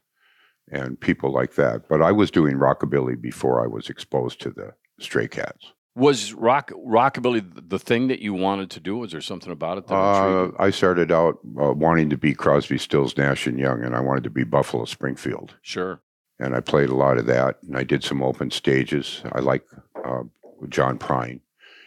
and 0.72 1.00
people 1.00 1.31
like 1.31 1.56
that. 1.56 1.89
But 1.89 2.01
I 2.01 2.12
was 2.12 2.31
doing 2.31 2.56
rockabilly 2.57 3.19
before 3.19 3.63
I 3.63 3.68
was 3.68 3.89
exposed 3.89 4.39
to 4.42 4.51
the 4.51 4.74
Stray 5.00 5.27
Cats. 5.27 5.74
Was 5.96 6.34
rock 6.34 6.72
rockabilly 6.72 7.44
the 7.70 7.79
thing 7.79 8.08
that 8.08 8.20
you 8.22 8.34
wanted 8.34 8.70
to 8.72 8.79
do? 8.79 8.96
Was 8.98 9.12
there 9.12 9.20
something 9.22 9.51
about 9.51 9.77
it 9.79 9.88
that 9.88 9.94
Uh. 9.96 10.51
I 10.58 10.70
started 10.70 11.12
out 11.12 11.39
uh, 11.62 11.74
wanting 11.74 12.10
to 12.12 12.17
be 12.17 12.34
Crosby, 12.34 12.77
Stills, 12.77 13.17
Nash 13.17 13.46
and 13.48 13.60
Young, 13.60 13.84
and 13.84 13.94
I 13.96 14.00
wanted 14.00 14.24
to 14.24 14.29
be 14.29 14.46
Buffalo 14.46 14.86
Springfield. 14.86 15.55
Sure. 15.62 16.00
And 16.41 16.55
I 16.55 16.60
played 16.60 16.89
a 16.89 16.95
lot 16.95 17.19
of 17.19 17.27
that, 17.27 17.57
and 17.62 17.77
I 17.77 17.83
did 17.83 18.03
some 18.03 18.24
open 18.24 18.50
stages. 18.50 19.21
I 19.31 19.41
like 19.41 19.63
uh, 20.03 20.24
John 20.69 20.98
Prine 20.98 21.39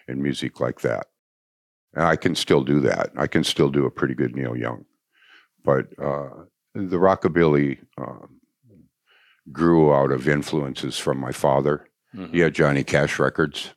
and 0.06 0.22
music 0.22 0.60
like 0.60 0.80
that. 0.82 1.06
And 1.92 2.04
I 2.04 2.14
can 2.14 2.36
still 2.36 2.62
do 2.62 2.78
that. 2.80 3.10
I 3.16 3.26
can 3.26 3.42
still 3.42 3.68
do 3.68 3.84
a 3.84 3.90
pretty 3.90 4.14
good 4.14 4.36
Neil 4.36 4.56
Young. 4.56 4.84
But 5.64 5.86
uh, 5.98 6.28
the 6.72 6.98
rockabilly 6.98 7.78
um, 7.98 8.40
grew 9.50 9.92
out 9.92 10.12
of 10.12 10.28
influences 10.28 10.98
from 10.98 11.18
my 11.18 11.32
father. 11.32 11.88
Mhm. 12.14 12.30
He 12.32 12.38
had 12.38 12.54
Johnny 12.54 12.84
Cash 12.84 13.18
records, 13.18 13.74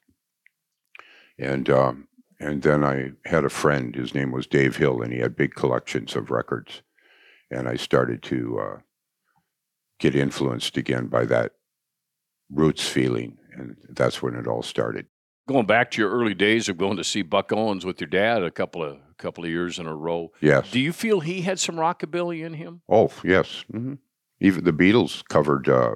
and 1.40 1.68
um, 1.72 2.08
and 2.40 2.62
then 2.62 2.84
I 2.84 3.14
had 3.26 3.46
a 3.46 3.50
friend. 3.50 3.96
His 3.96 4.14
name 4.14 4.32
was 4.32 4.46
Dave 4.46 4.76
Hill, 4.76 5.02
and 5.02 5.12
he 5.12 5.20
had 5.20 5.36
big 5.36 5.56
collections 5.56 6.16
of 6.16 6.30
records. 6.30 6.84
And 7.50 7.68
I 7.68 7.78
started 7.78 8.22
to 8.24 8.60
uh, 8.60 8.78
get 10.00 10.16
influenced 10.16 10.78
again 10.78 11.08
by 11.08 11.26
that 11.26 11.54
roots 12.52 12.88
feeling, 12.88 13.38
and 13.54 13.76
that's 13.90 14.22
when 14.22 14.36
it 14.36 14.48
all 14.48 14.64
started. 14.64 15.08
Going 15.48 15.66
back 15.66 15.92
to 15.92 16.02
your 16.02 16.12
early 16.12 16.34
days 16.34 16.68
of 16.70 16.78
going 16.78 16.98
to 16.98 17.04
see 17.04 17.22
Buck 17.22 17.52
Owens 17.54 17.86
with 17.86 18.02
your 18.02 18.10
dad 18.10 18.44
a 18.44 18.52
couple 18.52 18.84
of 18.84 18.98
couple 19.18 19.44
of 19.44 19.50
years 19.50 19.80
in 19.80 19.88
a 19.88 19.96
row. 19.96 20.32
Yes. 20.42 20.70
Do 20.70 20.80
you 20.80 20.94
feel 20.94 21.22
he 21.22 21.42
had 21.42 21.58
some 21.60 21.76
rockabilly 21.76 22.46
in 22.46 22.54
him? 22.54 22.82
oh, 22.90 23.12
yes. 23.24 23.64
hmm 23.72 23.96
Even 24.40 24.64
the 24.64 24.74
Beatles 24.74 25.24
covered 25.28 25.68
uh, 25.70 25.96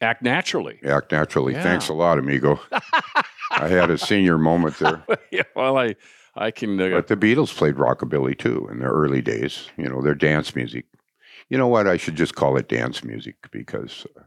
Act 0.00 0.22
naturally. 0.22 0.78
"Act 0.84 1.12
Naturally." 1.12 1.52
Yeah. 1.54 1.62
Thanks 1.62 1.88
a 1.88 1.92
lot, 1.92 2.18
amigo. 2.18 2.58
I 3.50 3.68
had 3.68 3.90
a 3.90 3.98
senior 3.98 4.38
moment 4.38 4.78
there. 4.78 5.04
yeah, 5.32 5.42
well, 5.54 5.76
I 5.76 5.96
I 6.34 6.50
can. 6.50 6.80
Uh, 6.80 6.88
But 6.90 7.08
the 7.08 7.16
Beatles 7.16 7.54
played 7.54 7.74
rockabilly 7.74 8.38
too 8.38 8.68
in 8.70 8.78
their 8.78 8.90
early 8.92 9.20
days. 9.20 9.68
You 9.76 9.88
know, 9.88 10.00
their 10.00 10.14
dance 10.14 10.54
music. 10.56 10.86
You 11.48 11.58
know 11.58 11.68
what? 11.68 11.86
I 11.88 11.96
should 11.96 12.16
just 12.16 12.34
call 12.34 12.56
it 12.56 12.68
dance 12.68 13.02
music 13.04 13.36
because 13.50 14.06
uh, 14.16 14.22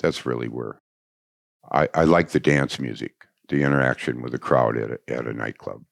that's 0.00 0.26
really 0.26 0.48
where 0.48 0.80
I, 1.70 1.88
I 1.94 2.04
like 2.04 2.30
the 2.30 2.40
dance 2.40 2.78
music, 2.78 3.12
the 3.48 3.62
interaction 3.62 4.22
with 4.22 4.32
the 4.32 4.38
crowd 4.38 4.76
at 4.76 4.90
a, 4.90 4.98
at 5.08 5.26
a 5.26 5.32
nightclub. 5.32 5.84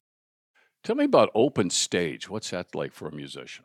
tell 0.82 0.96
me 0.96 1.04
about 1.04 1.30
open 1.34 1.70
stage. 1.70 2.28
What's 2.28 2.50
that 2.50 2.74
like 2.74 2.92
for 2.92 3.08
a 3.08 3.12
musician? 3.14 3.64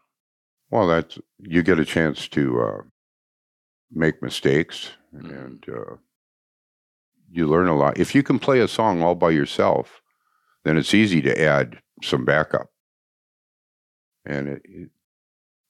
Well, 0.72 0.88
that's 0.88 1.18
you 1.39 1.63
get 1.63 1.79
a 1.79 1.86
chance 1.86 2.27
to 2.29 2.62
uh, 2.62 2.82
make 3.91 4.22
mistakes 4.22 4.91
Mhm. 5.15 5.32
and 5.32 5.65
uh, 5.70 5.96
you 7.32 7.48
learn 7.48 7.68
a 7.68 7.75
lot. 7.75 7.98
If 7.98 8.13
you 8.13 8.22
can 8.24 8.38
play 8.39 8.60
a 8.60 8.68
song 8.68 9.01
all 9.01 9.15
by 9.15 9.32
yourself, 9.32 10.01
then 10.63 10.77
it's 10.77 10.94
easy 10.94 11.22
to 11.24 11.41
add 11.41 11.79
some 12.03 12.25
backup. 12.25 12.68
and 14.25 14.48
it, 14.50 14.62
it, 14.65 14.89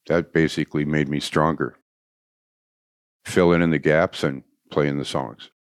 that 0.09 0.33
basically 0.33 0.83
made 0.83 1.07
me 1.07 1.19
stronger. 1.21 1.75
Filling 3.25 3.61
in 3.61 3.69
the 3.69 3.79
gaps 3.79 4.23
and 4.23 4.43
playing 4.71 4.97
the 4.97 5.05
songs. 5.05 5.51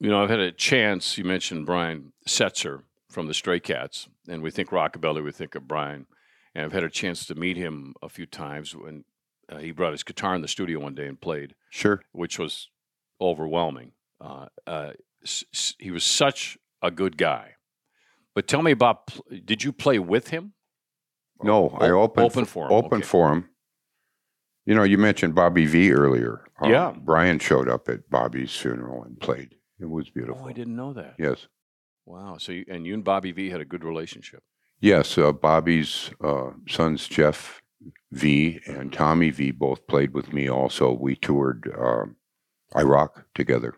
You 0.00 0.10
know, 0.10 0.22
I've 0.22 0.28
had 0.30 0.40
a 0.40 0.52
chance. 0.52 1.16
You 1.16 1.24
mentioned 1.24 1.64
Brian 1.66 2.12
Setzer 2.28 2.80
from 3.10 3.28
the 3.28 3.34
Stray 3.34 3.60
Cats, 3.60 4.08
and 4.28 4.42
we 4.42 4.50
think 4.50 4.70
rockabilly, 4.70 5.22
we 5.24 5.30
think 5.30 5.54
of 5.54 5.68
Brian. 5.68 6.06
And 6.54 6.64
I've 6.66 6.72
had 6.72 6.82
a 6.84 6.90
chance 6.90 7.24
to 7.26 7.34
meet 7.34 7.56
him 7.56 7.94
a 8.02 8.08
few 8.08 8.26
times 8.26 8.74
when 8.74 9.04
uh, 9.50 9.58
he 9.58 9.70
brought 9.70 9.92
his 9.92 10.02
guitar 10.02 10.34
in 10.34 10.42
the 10.42 10.48
studio 10.48 10.80
one 10.80 10.94
day 10.94 11.06
and 11.06 11.20
played, 11.20 11.54
Sure. 11.70 12.02
which 12.12 12.38
was 12.38 12.68
overwhelming. 13.20 13.92
Uh, 14.20 14.46
uh, 14.66 14.90
s- 15.22 15.44
s- 15.54 15.74
he 15.78 15.90
was 15.92 16.04
such 16.04 16.58
a 16.82 16.90
good 16.90 17.16
guy. 17.16 17.52
But 18.34 18.48
tell 18.48 18.62
me 18.62 18.72
about. 18.72 19.06
pl- 19.06 19.24
Did 19.44 19.62
you 19.62 19.72
play 19.72 19.98
with 20.00 20.28
him? 20.28 20.54
No, 21.42 21.68
I 21.80 21.90
opened 21.90 22.26
open 22.26 22.44
for 22.44 22.66
him, 22.66 22.72
Open 22.72 22.98
okay. 22.98 23.06
for 23.06 23.32
him. 23.32 23.48
You 24.64 24.74
know, 24.74 24.84
you 24.84 24.98
mentioned 24.98 25.34
Bobby 25.34 25.66
Vee 25.66 25.92
earlier. 25.92 26.44
Um, 26.60 26.70
Yeah. 26.70 26.94
Brian 26.96 27.38
showed 27.38 27.68
up 27.68 27.88
at 27.88 28.08
Bobby's 28.10 28.54
funeral 28.56 29.02
and 29.02 29.18
played. 29.20 29.56
It 29.80 29.90
was 29.90 30.10
beautiful. 30.10 30.42
Oh, 30.44 30.48
I 30.48 30.52
didn't 30.52 30.76
know 30.76 30.92
that. 30.92 31.14
Yes. 31.18 31.48
Wow. 32.06 32.36
So, 32.38 32.52
you, 32.52 32.64
and 32.68 32.86
you 32.86 32.94
and 32.94 33.04
Bobby 33.04 33.32
Vee 33.32 33.50
had 33.50 33.60
a 33.60 33.64
good 33.64 33.82
relationship. 33.84 34.42
Yes. 34.80 35.18
Uh, 35.18 35.32
Bobby's 35.32 36.10
uh, 36.22 36.50
sons, 36.68 37.08
Jeff 37.08 37.60
Vee 38.12 38.60
and 38.66 38.92
Tommy 38.92 39.30
Vee, 39.30 39.50
both 39.50 39.86
played 39.88 40.14
with 40.14 40.32
me 40.32 40.48
also. 40.48 40.92
We 40.92 41.16
toured 41.16 41.72
um, 41.76 42.16
Iraq 42.76 43.24
together 43.34 43.74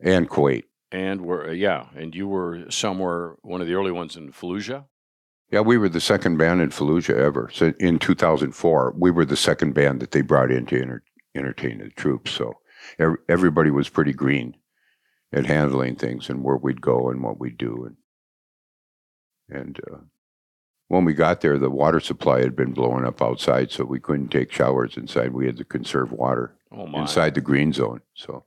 and 0.00 0.28
Kuwait. 0.28 0.64
And 0.92 1.20
were 1.20 1.52
yeah, 1.52 1.86
and 1.94 2.14
you 2.14 2.26
were 2.26 2.68
somewhere 2.68 3.36
one 3.42 3.60
of 3.60 3.68
the 3.68 3.74
early 3.74 3.92
ones 3.92 4.16
in 4.16 4.32
Fallujah. 4.32 4.86
Yeah, 5.50 5.60
we 5.60 5.78
were 5.78 5.88
the 5.88 6.00
second 6.00 6.36
band 6.36 6.60
in 6.60 6.70
Fallujah 6.70 7.16
ever. 7.16 7.50
So 7.52 7.72
in 7.80 7.98
2004, 7.98 8.94
we 8.96 9.10
were 9.10 9.24
the 9.24 9.36
second 9.36 9.74
band 9.74 10.00
that 10.00 10.12
they 10.12 10.20
brought 10.20 10.52
in 10.52 10.66
to 10.66 10.80
enter, 10.80 11.02
entertain 11.34 11.78
the 11.78 11.90
troops. 11.90 12.30
So 12.30 12.54
ev- 12.98 13.16
everybody 13.28 13.70
was 13.70 13.88
pretty 13.88 14.12
green 14.12 14.56
at 15.32 15.46
handling 15.46 15.96
things 15.96 16.28
and 16.28 16.44
where 16.44 16.56
we'd 16.56 16.80
go 16.80 17.10
and 17.10 17.22
what 17.22 17.40
we'd 17.40 17.58
do. 17.58 17.88
And, 19.48 19.60
and 19.60 19.80
uh, 19.90 19.98
when 20.86 21.04
we 21.04 21.14
got 21.14 21.40
there, 21.40 21.58
the 21.58 21.70
water 21.70 21.98
supply 21.98 22.40
had 22.40 22.54
been 22.54 22.72
blowing 22.72 23.04
up 23.04 23.20
outside, 23.20 23.72
so 23.72 23.84
we 23.84 24.00
couldn't 24.00 24.28
take 24.28 24.52
showers 24.52 24.96
inside. 24.96 25.32
We 25.32 25.46
had 25.46 25.56
to 25.56 25.64
conserve 25.64 26.12
water 26.12 26.56
Oh 26.72 26.86
inside 27.00 27.34
the 27.34 27.40
green 27.40 27.72
zone. 27.72 28.00
So 28.14 28.44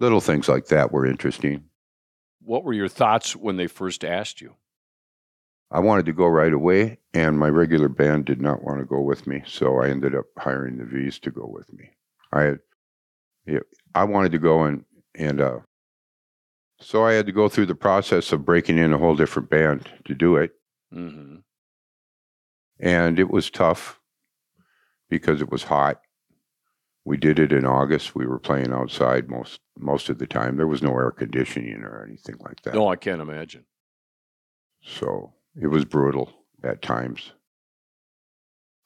little 0.00 0.20
things 0.20 0.48
like 0.48 0.66
that 0.66 0.92
were 0.92 1.06
interesting. 1.06 1.64
What 2.42 2.64
were 2.64 2.74
your 2.74 2.88
thoughts 2.88 3.34
when 3.34 3.56
they 3.56 3.66
first 3.66 4.04
asked 4.04 4.42
you? 4.42 4.54
I 5.70 5.80
wanted 5.80 6.06
to 6.06 6.12
go 6.12 6.26
right 6.26 6.52
away, 6.52 6.98
and 7.12 7.38
my 7.38 7.48
regular 7.48 7.88
band 7.88 8.24
did 8.24 8.40
not 8.40 8.62
want 8.62 8.78
to 8.78 8.86
go 8.86 9.00
with 9.00 9.26
me, 9.26 9.42
so 9.46 9.80
I 9.80 9.88
ended 9.88 10.14
up 10.14 10.26
hiring 10.38 10.78
the 10.78 10.84
Vees 10.84 11.18
to 11.20 11.30
go 11.30 11.46
with 11.46 11.72
me. 11.72 11.90
I 12.32 12.42
had, 12.42 12.58
yeah, 13.46 13.60
I 13.94 14.04
wanted 14.04 14.32
to 14.32 14.38
go 14.38 14.64
and 14.64 14.84
and 15.14 15.40
uh, 15.40 15.58
so 16.78 17.04
I 17.04 17.14
had 17.14 17.26
to 17.26 17.32
go 17.32 17.48
through 17.48 17.66
the 17.66 17.74
process 17.74 18.32
of 18.32 18.44
breaking 18.44 18.78
in 18.78 18.92
a 18.92 18.98
whole 18.98 19.16
different 19.16 19.50
band 19.50 19.88
to 20.04 20.14
do 20.14 20.36
it, 20.36 20.52
mm-hmm. 20.94 21.36
and 22.78 23.18
it 23.18 23.30
was 23.30 23.50
tough 23.50 23.98
because 25.08 25.40
it 25.40 25.50
was 25.50 25.64
hot. 25.64 26.00
We 27.04 27.16
did 27.16 27.38
it 27.38 27.52
in 27.52 27.64
August. 27.64 28.14
We 28.14 28.26
were 28.26 28.38
playing 28.38 28.72
outside 28.72 29.28
most 29.28 29.60
most 29.76 30.08
of 30.10 30.18
the 30.18 30.26
time. 30.26 30.56
There 30.56 30.66
was 30.66 30.82
no 30.82 30.90
air 30.90 31.10
conditioning 31.10 31.82
or 31.82 32.04
anything 32.04 32.36
like 32.40 32.62
that. 32.62 32.74
No, 32.74 32.88
I 32.88 32.96
can't 32.96 33.20
imagine. 33.20 33.64
So 34.82 35.32
it 35.60 35.68
was 35.68 35.84
brutal 35.84 36.32
at 36.62 36.82
times. 36.82 37.32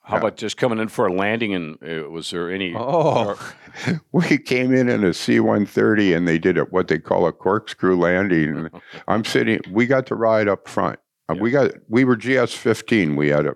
How 0.03 0.15
Yeah. 0.15 0.19
about 0.21 0.37
just 0.37 0.57
coming 0.57 0.79
in 0.79 0.87
for 0.87 1.05
a 1.07 1.13
landing? 1.13 1.53
And 1.53 1.77
uh, 1.83 2.09
was 2.09 2.29
there 2.31 2.49
any? 2.51 2.73
Oh, 2.75 3.37
we 4.11 4.37
came 4.39 4.73
in 4.73 4.89
in 4.89 5.03
a 5.03 5.13
C 5.13 5.39
130 5.39 6.13
and 6.13 6.27
they 6.27 6.39
did 6.39 6.57
a, 6.57 6.63
what 6.65 6.87
they 6.87 6.97
call 6.99 7.27
a 7.27 7.31
corkscrew 7.31 7.95
landing. 7.97 8.69
I'm 9.07 9.23
sitting, 9.23 9.59
we 9.71 9.85
got 9.85 10.05
to 10.07 10.15
ride 10.15 10.47
up 10.47 10.67
front. 10.67 10.99
Uh, 11.29 11.35
We 11.39 11.51
got, 11.51 11.71
we 11.87 12.03
were 12.03 12.15
GS 12.15 12.53
15. 12.53 13.15
We 13.15 13.29
had 13.29 13.45
a, 13.45 13.53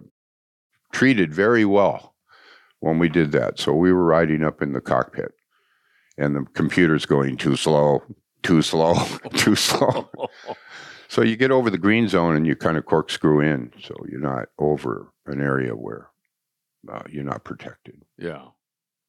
treated 0.94 1.34
very 1.34 1.66
well 1.66 2.16
when 2.80 3.00
we 3.00 3.10
did 3.10 3.32
that. 3.32 3.60
So 3.60 3.74
we 3.74 3.92
were 3.92 4.06
riding 4.06 4.44
up 4.44 4.62
in 4.62 4.74
the 4.74 4.82
cockpit 4.82 5.32
and 6.18 6.36
the 6.36 6.46
computer's 6.54 7.06
going 7.08 7.38
too 7.38 7.56
slow, 7.56 8.04
too 8.44 8.62
slow, 8.62 8.94
too 9.36 9.56
slow. 9.56 10.10
So 11.16 11.22
you 11.22 11.38
get 11.38 11.50
over 11.50 11.70
the 11.70 11.78
green 11.78 12.10
zone 12.10 12.36
and 12.36 12.46
you 12.46 12.58
kind 12.58 12.76
of 12.76 12.86
corkscrew 12.86 13.40
in. 13.40 13.72
So 13.82 13.96
you're 14.12 14.20
not 14.20 14.50
over 14.60 15.14
an 15.26 15.40
area 15.40 15.74
where 15.74 16.10
uh, 16.92 17.04
you're 17.10 17.24
not 17.24 17.46
protected. 17.46 18.04
yeah. 18.18 18.48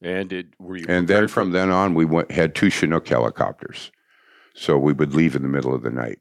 And 0.01 0.29
did 0.29 0.55
were 0.61 0.77
you? 0.77 0.87
And 0.89 1.09
then 1.09 1.27
from 1.27 1.51
then 1.51 1.69
on, 1.71 1.95
we 1.95 2.05
went 2.05 2.31
had 2.31 2.55
two 2.55 2.71
Chinook 2.71 3.09
helicopters. 3.09 3.91
So 4.55 4.79
we 4.79 4.93
would 4.93 5.15
leave 5.15 5.35
in 5.35 5.43
the 5.43 5.49
middle 5.49 5.75
of 5.75 5.83
the 5.83 5.91
night 5.91 6.21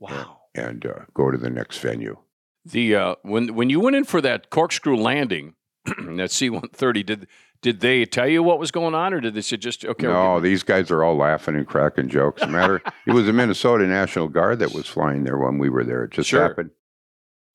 wow. 0.00 0.40
and 0.54 0.84
uh, 0.84 1.06
go 1.14 1.30
to 1.30 1.38
the 1.38 1.48
next 1.48 1.78
venue. 1.78 2.18
The 2.66 2.94
uh, 2.94 3.14
when 3.22 3.54
when 3.54 3.70
you 3.70 3.80
went 3.80 3.96
in 3.96 4.04
for 4.04 4.20
that 4.20 4.50
corkscrew 4.50 4.96
landing, 4.96 5.54
that 5.86 6.30
C 6.30 6.50
one 6.50 6.68
thirty, 6.68 7.02
did 7.02 7.26
did 7.62 7.80
they 7.80 8.04
tell 8.04 8.26
you 8.28 8.42
what 8.42 8.58
was 8.58 8.70
going 8.70 8.94
on, 8.94 9.14
or 9.14 9.20
did 9.20 9.34
they 9.34 9.40
say 9.40 9.56
just 9.56 9.84
okay? 9.84 10.06
no, 10.06 10.40
these 10.40 10.62
guys 10.62 10.90
are 10.90 11.02
all 11.04 11.16
laughing 11.16 11.54
and 11.56 11.66
cracking 11.66 12.08
jokes. 12.08 12.46
Matter, 12.48 12.82
it 13.06 13.12
was 13.12 13.26
the 13.26 13.32
Minnesota 13.32 13.86
National 13.86 14.28
Guard 14.28 14.58
that 14.58 14.72
was 14.72 14.86
flying 14.86 15.24
there 15.24 15.38
when 15.38 15.58
we 15.58 15.68
were 15.70 15.84
there. 15.84 16.04
It 16.04 16.10
just 16.10 16.28
Sure. 16.28 16.42
happened. 16.42 16.70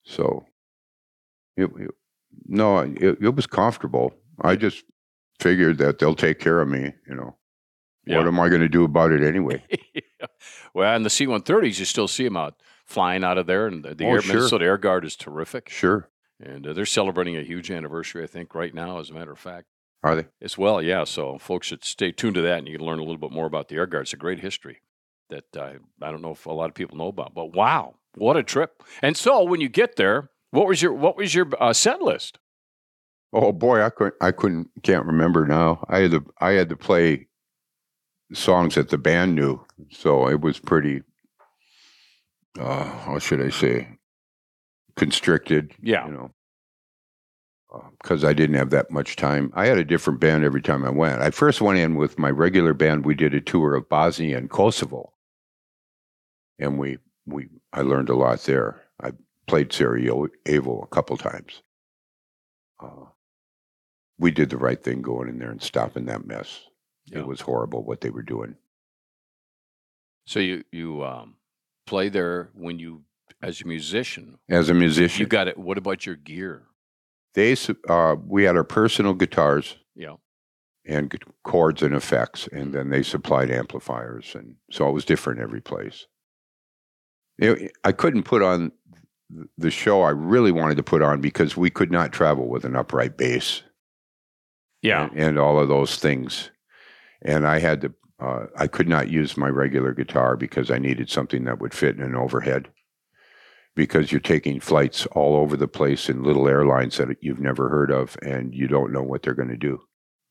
So, 0.04 0.46
it, 1.56 1.70
it- 1.78 1.90
no, 2.46 2.78
it, 2.78 3.18
it 3.20 3.34
was 3.34 3.46
comfortable. 3.46 4.14
I 4.40 4.56
just 4.56 4.84
figured 5.40 5.78
that 5.78 5.98
they'll 5.98 6.14
take 6.14 6.38
care 6.38 6.60
of 6.60 6.68
me. 6.68 6.92
You 7.08 7.14
know, 7.14 7.36
Yeah. 8.06 8.18
what 8.18 8.26
am 8.26 8.38
I 8.40 8.48
going 8.48 8.60
to 8.60 8.68
do 8.68 8.84
about 8.84 9.12
it 9.12 9.22
anyway? 9.22 9.62
well, 10.74 10.94
and 10.94 11.04
the 11.04 11.10
C 11.10 11.26
one 11.26 11.42
thirties, 11.42 11.78
you 11.78 11.84
still 11.84 12.08
see 12.08 12.24
them 12.24 12.36
out 12.36 12.54
flying 12.86 13.24
out 13.24 13.36
of 13.38 13.46
there, 13.46 13.66
and 13.66 13.84
the, 13.84 13.94
the 13.94 14.04
Oh, 14.06 14.10
Air, 14.14 14.22
sure. 14.22 14.34
Minnesota 14.36 14.64
Air 14.64 14.78
Guard 14.78 15.04
is 15.04 15.16
terrific, 15.16 15.68
Sure, 15.68 16.08
and 16.40 16.66
uh, 16.66 16.72
they're 16.72 16.86
celebrating 16.86 17.36
a 17.36 17.42
huge 17.42 17.70
anniversary, 17.70 18.22
I 18.22 18.26
think, 18.26 18.54
right 18.54 18.72
now. 18.74 18.98
As 18.98 19.10
a 19.10 19.14
matter 19.14 19.32
of 19.32 19.38
fact. 19.38 19.66
Are 20.02 20.14
they? 20.14 20.26
as 20.40 20.56
well. 20.56 20.80
Yeah, 20.80 21.04
so 21.04 21.38
folks 21.38 21.66
should 21.66 21.84
stay 21.84 22.12
tuned 22.12 22.34
to 22.36 22.42
that, 22.42 22.58
and 22.58 22.68
you 22.68 22.76
can 22.78 22.86
learn 22.86 22.98
a 22.98 23.02
little 23.02 23.18
bit 23.18 23.32
more 23.32 23.46
about 23.46 23.68
the 23.68 23.76
Air 23.76 23.86
Guard. 23.86 24.02
It's 24.04 24.12
a 24.12 24.16
great 24.16 24.40
history 24.40 24.80
that 25.30 25.56
uh, 25.56 25.74
I 26.00 26.10
don't 26.10 26.22
know 26.22 26.32
if 26.32 26.46
a 26.46 26.52
lot 26.52 26.68
of 26.68 26.74
people 26.74 26.96
know 26.96 27.08
about. 27.08 27.34
But 27.34 27.54
wow, 27.54 27.94
what 28.16 28.36
a 28.36 28.42
trip! 28.42 28.82
And 29.02 29.16
so 29.16 29.42
when 29.44 29.60
you 29.60 29.68
get 29.68 29.96
there, 29.96 30.30
what 30.50 30.66
was 30.66 30.82
your 30.82 30.92
what 30.92 31.16
was 31.16 31.34
your 31.34 31.48
uh, 31.60 31.72
set 31.72 32.00
list? 32.02 32.38
Oh 33.32 33.52
boy, 33.52 33.82
I 33.82 33.90
couldn't. 33.90 34.14
I 34.20 34.30
couldn't. 34.30 34.70
Can't 34.82 35.06
remember 35.06 35.46
now. 35.46 35.84
I 35.88 35.98
had 35.98 36.10
to. 36.12 36.24
I 36.40 36.50
had 36.52 36.68
to 36.70 36.76
play 36.76 37.28
songs 38.32 38.76
that 38.76 38.90
the 38.90 38.98
band 38.98 39.34
knew, 39.34 39.64
so 39.90 40.28
it 40.28 40.40
was 40.40 40.58
pretty. 40.58 41.02
Uh, 42.58 42.84
how 42.84 43.18
should 43.18 43.42
I 43.42 43.50
say? 43.50 43.88
Constricted. 44.96 45.72
Yeah. 45.80 46.06
You 46.06 46.12
know, 46.12 46.30
because 48.00 48.24
I 48.24 48.32
didn't 48.32 48.56
have 48.56 48.70
that 48.70 48.90
much 48.90 49.16
time. 49.16 49.52
I 49.54 49.66
had 49.66 49.78
a 49.78 49.84
different 49.84 50.20
band 50.20 50.44
every 50.44 50.62
time 50.62 50.84
I 50.84 50.90
went. 50.90 51.22
I 51.22 51.30
first 51.30 51.60
went 51.60 51.78
in 51.78 51.96
with 51.96 52.18
my 52.18 52.30
regular 52.30 52.74
band. 52.74 53.04
We 53.04 53.14
did 53.14 53.34
a 53.34 53.40
tour 53.40 53.74
of 53.74 53.88
Bosnia 53.88 54.38
and 54.38 54.50
Kosovo, 54.50 55.12
and 56.58 56.78
we 56.78 56.98
we 57.26 57.48
I 57.72 57.82
learned 57.82 58.08
a 58.08 58.14
lot 58.14 58.40
there. 58.44 58.82
I 59.02 59.12
played 59.46 59.72
Sarajevo 59.72 60.80
a 60.82 60.86
couple 60.86 61.16
times. 61.16 61.62
Uh, 62.80 63.06
we 64.18 64.30
did 64.30 64.50
the 64.50 64.56
right 64.56 64.82
thing 64.82 65.02
going 65.02 65.28
in 65.28 65.38
there 65.38 65.50
and 65.50 65.62
stopping 65.62 66.06
that 66.06 66.26
mess. 66.26 66.60
Yeah. 67.06 67.20
It 67.20 67.26
was 67.26 67.40
horrible 67.40 67.84
what 67.84 68.00
they 68.00 68.10
were 68.10 68.22
doing. 68.22 68.56
So 70.26 70.40
you 70.40 70.64
you 70.72 71.04
um, 71.04 71.34
play 71.86 72.08
there 72.08 72.50
when 72.54 72.78
you 72.78 73.02
as 73.42 73.60
a 73.62 73.66
musician. 73.66 74.38
As 74.48 74.68
a 74.68 74.74
musician, 74.74 75.20
You 75.20 75.26
got 75.26 75.48
it. 75.48 75.56
What 75.58 75.78
about 75.78 76.06
your 76.06 76.16
gear? 76.16 76.67
They 77.38 77.56
uh, 77.88 78.16
we 78.26 78.42
had 78.44 78.56
our 78.56 78.64
personal 78.64 79.14
guitars 79.14 79.76
Yeah. 79.94 80.16
and 80.84 81.08
gu- 81.08 81.18
chords 81.44 81.82
and 81.82 81.94
effects, 81.94 82.48
and 82.52 82.72
then 82.74 82.90
they 82.90 83.02
supplied 83.04 83.50
amplifiers, 83.50 84.34
and 84.34 84.56
so 84.70 84.88
it 84.88 84.92
was 84.92 85.04
different 85.04 85.40
every 85.40 85.60
place. 85.60 86.06
It- 87.38 87.72
I 87.84 87.92
couldn't 87.92 88.24
put 88.24 88.42
on 88.42 88.72
the 89.56 89.70
show 89.70 90.02
I 90.02 90.10
really 90.10 90.52
wanted 90.52 90.76
to 90.78 90.82
put 90.82 91.02
on 91.02 91.20
because 91.20 91.56
we 91.56 91.70
could 91.70 91.92
not 91.92 92.12
travel 92.12 92.48
with 92.48 92.64
an 92.64 92.74
upright 92.74 93.16
bass. 93.16 93.62
Yeah. 94.82 95.08
and, 95.10 95.18
and 95.20 95.38
all 95.38 95.58
of 95.58 95.68
those 95.68 95.96
things. 95.96 96.50
And 97.22 97.46
I 97.46 97.58
had 97.58 97.80
to, 97.82 97.94
uh, 98.20 98.46
I 98.56 98.68
could 98.68 98.88
not 98.88 99.08
use 99.10 99.36
my 99.36 99.48
regular 99.48 99.92
guitar 99.92 100.36
because 100.36 100.70
I 100.70 100.78
needed 100.78 101.10
something 101.10 101.44
that 101.44 101.58
would 101.60 101.74
fit 101.74 101.96
in 101.96 102.02
an 102.02 102.14
overhead. 102.14 102.68
Because 103.78 104.10
you're 104.10 104.20
taking 104.20 104.58
flights 104.58 105.06
all 105.12 105.36
over 105.36 105.56
the 105.56 105.68
place 105.68 106.08
in 106.08 106.24
little 106.24 106.48
airlines 106.48 106.96
that 106.96 107.16
you've 107.20 107.38
never 107.38 107.68
heard 107.68 107.92
of, 107.92 108.16
and 108.22 108.52
you 108.52 108.66
don't 108.66 108.90
know 108.92 109.04
what 109.04 109.22
they're 109.22 109.34
going 109.34 109.50
to 109.50 109.56
do 109.56 109.82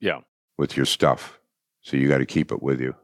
Yeah. 0.01 0.19
with 0.57 0.75
your 0.75 0.85
stuff. 0.85 1.39
So 1.81 1.95
you 1.95 2.09
got 2.09 2.17
to 2.17 2.25
keep 2.25 2.51
it 2.51 2.61
with 2.61 2.81
you. 2.81 2.95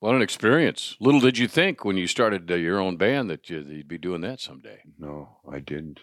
What 0.00 0.16
an 0.16 0.20
experience! 0.22 0.96
Little 0.98 1.20
did 1.20 1.38
you 1.38 1.46
think 1.46 1.84
when 1.84 1.96
you 1.96 2.08
started 2.08 2.50
uh, 2.50 2.56
your 2.56 2.80
own 2.80 2.96
band 2.96 3.30
that 3.30 3.48
you- 3.48 3.62
that 3.62 3.72
you'd 3.72 3.86
be 3.86 3.98
doing 3.98 4.20
that 4.22 4.40
someday. 4.40 4.80
No, 4.98 5.38
I 5.48 5.60
didn't. 5.60 6.00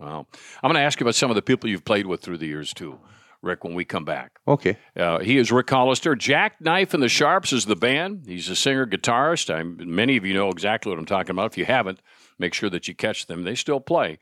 Wow. 0.00 0.26
I'm 0.64 0.72
going 0.72 0.74
to 0.74 0.80
ask 0.80 0.98
you 0.98 1.04
about 1.04 1.14
some 1.14 1.30
of 1.30 1.36
the 1.36 1.42
people 1.42 1.70
you've 1.70 1.84
played 1.84 2.06
with 2.06 2.22
through 2.22 2.38
the 2.38 2.48
years, 2.48 2.74
too, 2.74 2.98
Ric, 3.40 3.62
when 3.62 3.74
we 3.74 3.84
come 3.84 4.04
back. 4.04 4.32
Okay. 4.48 4.78
Uh, 4.96 5.20
he 5.20 5.36
is 5.38 5.52
Ric 5.52 5.70
Hollister. 5.70 6.16
Jackknife 6.16 6.92
and 6.92 7.00
the 7.04 7.08
Sharps 7.08 7.52
is 7.52 7.66
the 7.66 7.76
band. 7.76 8.24
He's 8.26 8.48
a 8.48 8.56
singer 8.56 8.84
guitarist. 8.84 9.48
I'm, 9.54 9.76
many 9.94 10.16
of 10.16 10.26
you 10.26 10.34
know 10.34 10.50
exactly 10.50 10.90
what 10.90 10.98
I'm 10.98 11.06
talking 11.06 11.30
about. 11.30 11.52
If 11.52 11.56
you 11.58 11.66
haven't, 11.66 12.00
make 12.38 12.54
sure 12.54 12.70
that 12.70 12.88
you 12.88 12.94
catch 12.94 13.26
them. 13.26 13.44
They 13.44 13.54
still 13.54 13.80
play. 13.80 14.18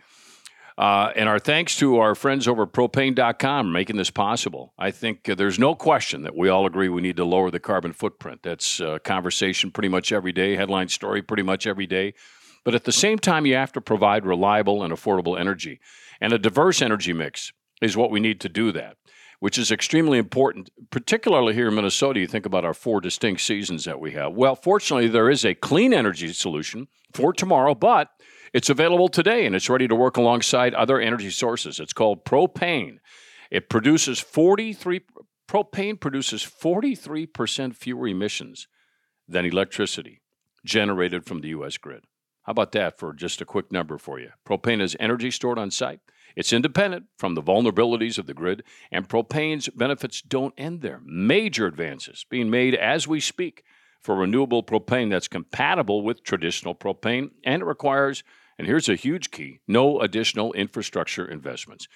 Uh, 0.77 1.13
and 1.15 1.29
our 1.29 1.39
thanks 1.39 1.77
to 1.77 1.99
our 1.99 2.17
friends 2.17 2.49
over 2.49 2.65
at 2.65 2.73
propane.com 2.73 3.71
making 3.71 3.97
this 3.97 4.11
possible. 4.11 4.73
I 4.77 4.91
think 4.91 5.29
uh, 5.29 5.37
there's 5.37 5.59
no 5.59 5.77
question 5.77 6.23
that 6.23 6.35
we 6.37 6.49
all 6.49 6.67
agree 6.67 6.89
we 6.89 7.01
need 7.01 7.17
to 7.19 7.25
lower 7.25 7.51
the 7.53 7.61
carbon 7.61 7.93
footprint. 7.93 8.43
That's 8.43 8.81
a 8.81 8.99
conversation 8.99 9.71
pretty 9.71 9.89
much 9.89 10.11
every 10.11 10.33
day, 10.33 10.57
headline 10.57 10.89
story 10.89 11.23
pretty 11.23 11.45
much 11.45 11.67
every 11.67 11.87
day. 11.87 12.15
But 12.65 12.75
at 12.75 12.85
the 12.85 12.93
same 12.93 13.19
time, 13.19 13.47
you 13.47 13.55
have 13.55 13.73
to 13.73 13.81
provide 13.81 14.27
reliable 14.27 14.83
and 14.83 14.93
affordable 14.93 15.39
energy. 15.39 15.81
And 16.21 16.33
a 16.33 16.39
diverse 16.39 16.83
energy 16.83 17.13
mix 17.13 17.53
is 17.81 17.97
what 17.97 18.11
we 18.11 18.19
need 18.19 18.41
to 18.41 18.49
do 18.49 18.73
that, 18.73 18.97
which 19.41 19.59
is 19.59 19.71
extremely 19.71 20.19
important, 20.19 20.71
particularly 20.91 21.55
here 21.55 21.69
in 21.69 21.75
Minnesota. 21.75 22.21
You 22.21 22.27
think 22.27 22.47
about 22.47 22.65
our 22.65 22.75
four 22.75 23.01
distinct 23.01 23.41
seasons 23.41 23.85
that 23.85 24.01
we 24.01 24.13
have. 24.13 24.33
Well, 24.33 24.55
fortunately, 24.55 25.09
there 25.09 25.31
is 25.31 25.45
a 25.45 25.55
clean 25.55 25.93
energy 25.93 26.33
solution 26.33 26.89
for 27.13 27.33
tomorrow, 27.33 27.75
but 27.75 28.11
it's 28.53 28.71
available 28.71 29.09
today 29.09 29.47
and 29.47 29.55
it's 29.55 29.69
ready 29.69 29.89
to 29.89 29.95
work 29.95 30.17
alongside 30.17 30.75
other 30.75 31.01
energy 31.01 31.31
sources. 31.31 31.81
It's 31.81 31.93
called 31.93 32.25
propane. 32.25 32.99
It 33.51 33.69
produces 33.69 34.21
43 34.21 35.03
propane 35.49 36.01
produces 36.01 36.43
43% 36.43 37.77
fewer 37.77 38.09
emissions 38.09 38.67
than 39.29 39.45
electricity 39.45 40.23
generated 40.65 41.25
from 41.25 41.41
the 41.41 41.49
US 41.49 41.77
grid. 41.77 42.05
How 42.43 42.53
about 42.53 42.73
that 42.73 42.99
for 42.99 43.13
just 43.13 43.41
a 43.41 43.45
quick 43.45 43.73
number 43.73 43.99
for 43.99 44.19
you? 44.19 44.31
Propane 44.47 44.81
is 44.81 44.97
energy 45.01 45.31
stored 45.31 45.59
on 45.59 45.71
site. 45.71 46.01
It's 46.37 46.53
independent 46.53 47.07
from 47.17 47.35
the 47.35 47.43
vulnerabilities 47.43 48.19
of 48.19 48.27
the 48.27 48.35
grid, 48.35 48.65
and 48.91 49.09
propane's 49.09 49.69
benefits 49.69 50.21
don't 50.21 50.55
end 50.57 50.81
there. 50.81 51.01
Major 51.05 51.67
advances 51.67 52.25
being 52.29 52.51
made 52.51 52.75
as 52.75 53.07
we 53.07 53.21
speak 53.21 53.65
for 54.01 54.15
renewable 54.15 54.63
propane 54.63 55.11
that's 55.11 55.29
compatible 55.29 56.03
with 56.03 56.25
traditional 56.25 56.75
propane, 56.75 57.31
and 57.45 57.63
it 57.63 57.67
requires 57.67 58.23
and 58.59 58.67
here's 58.67 58.89
a 58.89 58.95
huge 58.95 59.31
key 59.31 59.61
no 59.67 60.01
additional 60.01 60.53
infrastructure 60.53 61.27
investments. 61.27 61.89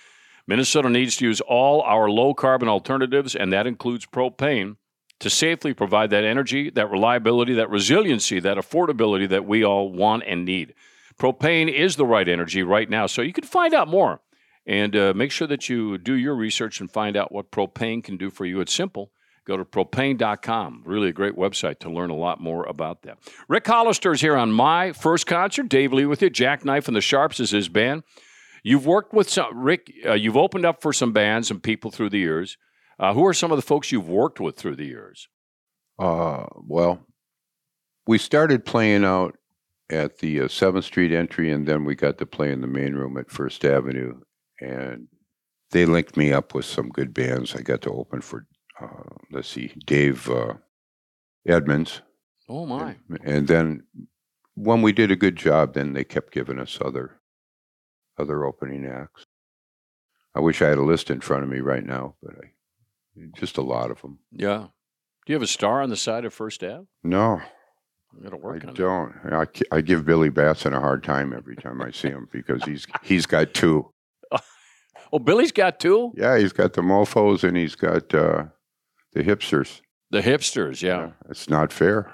Minnesota 0.46 0.88
needs 0.88 1.16
to 1.16 1.26
use 1.26 1.40
all 1.42 1.82
our 1.82 2.08
low 2.08 2.32
carbon 2.32 2.68
alternatives, 2.68 3.36
and 3.36 3.52
that 3.52 3.66
includes 3.66 4.06
propane, 4.06 4.76
to 5.20 5.28
safely 5.28 5.74
provide 5.74 6.10
that 6.10 6.24
energy, 6.24 6.70
that 6.70 6.90
reliability, 6.90 7.52
that 7.54 7.68
resiliency, 7.68 8.40
that 8.40 8.56
affordability 8.56 9.28
that 9.28 9.44
we 9.44 9.64
all 9.64 9.92
want 9.92 10.22
and 10.26 10.44
need. 10.44 10.74
Propane 11.18 11.68
is 11.70 11.96
the 11.96 12.06
right 12.06 12.28
energy 12.28 12.62
right 12.62 12.88
now, 12.88 13.06
so 13.06 13.20
you 13.20 13.32
can 13.32 13.44
find 13.44 13.74
out 13.74 13.88
more 13.88 14.20
and 14.68 14.94
uh, 14.94 15.14
make 15.16 15.32
sure 15.32 15.48
that 15.48 15.70
you 15.70 15.96
do 15.96 16.12
your 16.12 16.36
research 16.36 16.80
and 16.80 16.92
find 16.92 17.16
out 17.16 17.32
what 17.32 17.50
propane 17.50 18.04
can 18.04 18.18
do 18.18 18.30
for 18.30 18.44
you. 18.44 18.60
It's 18.60 18.72
simple. 18.72 19.10
Go 19.46 19.56
to 19.56 19.64
propane.com. 19.64 20.82
Really 20.84 21.08
a 21.08 21.12
great 21.12 21.34
website 21.34 21.78
to 21.80 21.90
learn 21.90 22.10
a 22.10 22.14
lot 22.14 22.38
more 22.38 22.66
about 22.66 23.00
that. 23.02 23.16
Ric 23.48 23.66
Hollister 23.66 24.12
is 24.12 24.20
here 24.20 24.36
on 24.36 24.52
my 24.52 24.92
first 24.92 25.26
concert. 25.26 25.70
Dave 25.70 25.94
Lee 25.94 26.04
with 26.04 26.20
you. 26.20 26.28
Jackknife 26.28 26.86
and 26.86 26.94
the 26.94 27.00
Sharps 27.00 27.40
is 27.40 27.50
his 27.50 27.70
band. 27.70 28.02
You've 28.62 28.84
worked 28.84 29.14
with 29.14 29.30
some, 29.30 29.58
Ric, 29.58 29.90
uh, 30.04 30.12
you've 30.12 30.36
opened 30.36 30.66
up 30.66 30.82
for 30.82 30.92
some 30.92 31.14
bands 31.14 31.50
and 31.50 31.62
people 31.62 31.90
through 31.90 32.10
the 32.10 32.18
years. 32.18 32.58
Uh, 32.98 33.14
who 33.14 33.24
are 33.24 33.32
some 33.32 33.50
of 33.50 33.56
the 33.56 33.62
folks 33.62 33.90
you've 33.90 34.08
worked 34.08 34.38
with 34.38 34.56
through 34.56 34.76
the 34.76 34.84
years? 34.84 35.28
Uh, 35.98 36.44
well, 36.66 37.06
we 38.06 38.18
started 38.18 38.66
playing 38.66 39.04
out 39.04 39.38
at 39.88 40.18
the 40.18 40.40
uh, 40.40 40.44
7th 40.44 40.84
Street 40.84 41.12
entry, 41.12 41.50
and 41.50 41.66
then 41.66 41.86
we 41.86 41.94
got 41.94 42.18
to 42.18 42.26
play 42.26 42.52
in 42.52 42.60
the 42.60 42.66
main 42.66 42.94
room 42.94 43.16
at 43.16 43.30
First 43.30 43.64
Avenue. 43.64 44.20
And 44.60 45.08
they 45.70 45.84
linked 45.84 46.16
me 46.16 46.32
up 46.32 46.54
with 46.54 46.64
some 46.64 46.88
good 46.88 47.14
bands. 47.14 47.54
I 47.54 47.62
got 47.62 47.82
to 47.82 47.90
open 47.90 48.20
for 48.20 48.46
uh, 48.80 48.86
let's 49.32 49.48
see, 49.48 49.72
Dave 49.86 50.28
uh, 50.30 50.54
Edmunds. 51.46 52.02
Oh 52.48 52.64
my! 52.64 52.96
And, 53.08 53.20
and, 53.24 53.48
then 53.48 53.82
when 54.54 54.82
we 54.82 54.92
did 54.92 55.10
a 55.10 55.16
good 55.16 55.36
job, 55.36 55.74
then 55.74 55.92
they 55.92 56.04
kept 56.04 56.32
giving 56.32 56.58
us 56.58 56.78
other 56.80 57.20
other 58.18 58.44
opening 58.44 58.86
acts. 58.86 59.26
I 60.34 60.40
wish 60.40 60.62
I 60.62 60.68
had 60.68 60.78
a 60.78 60.82
list 60.82 61.10
in 61.10 61.20
front 61.20 61.42
of 61.42 61.48
me 61.48 61.58
right 61.58 61.84
now, 61.84 62.14
but 62.22 62.34
I 62.36 62.52
just 63.36 63.58
a 63.58 63.62
lot 63.62 63.90
of 63.90 64.00
them. 64.00 64.20
Yeah. 64.30 64.66
Do 65.26 65.32
you 65.32 65.34
have 65.34 65.42
a 65.42 65.48
star 65.48 65.82
on 65.82 65.90
the 65.90 65.96
side 65.96 66.24
of 66.24 66.32
First 66.32 66.62
Ave? 66.62 66.86
No. 67.02 67.40
I 68.16 68.22
gotta 68.22 68.36
work 68.36 68.64
I 68.64 68.68
on 68.68 68.74
don't. 68.74 69.14
I, 69.30 69.46
I 69.70 69.80
give 69.82 70.06
Billy 70.06 70.30
Batson 70.30 70.72
a 70.72 70.80
hard 70.80 71.04
time 71.04 71.34
every 71.34 71.56
time 71.56 71.82
I 71.82 71.90
see 71.90 72.08
him 72.08 72.28
because 72.32 72.62
he's 72.64 72.86
he's 73.02 73.26
got 73.26 73.52
two. 73.52 73.92
Oh, 75.12 75.18
Billy's 75.18 75.52
got 75.52 75.80
two. 75.80 76.12
Yeah, 76.16 76.38
he's 76.38 76.52
got 76.52 76.74
the 76.74 76.82
mofo's 76.82 77.44
and 77.44 77.56
he's 77.56 77.74
got 77.74 78.14
uh, 78.14 78.44
the 79.12 79.22
Hypstrz. 79.22 79.80
The 80.10 80.20
Hypstrz, 80.20 80.82
yeah. 80.82 80.98
yeah 80.98 81.10
it's 81.28 81.48
not 81.48 81.72
fair. 81.72 82.10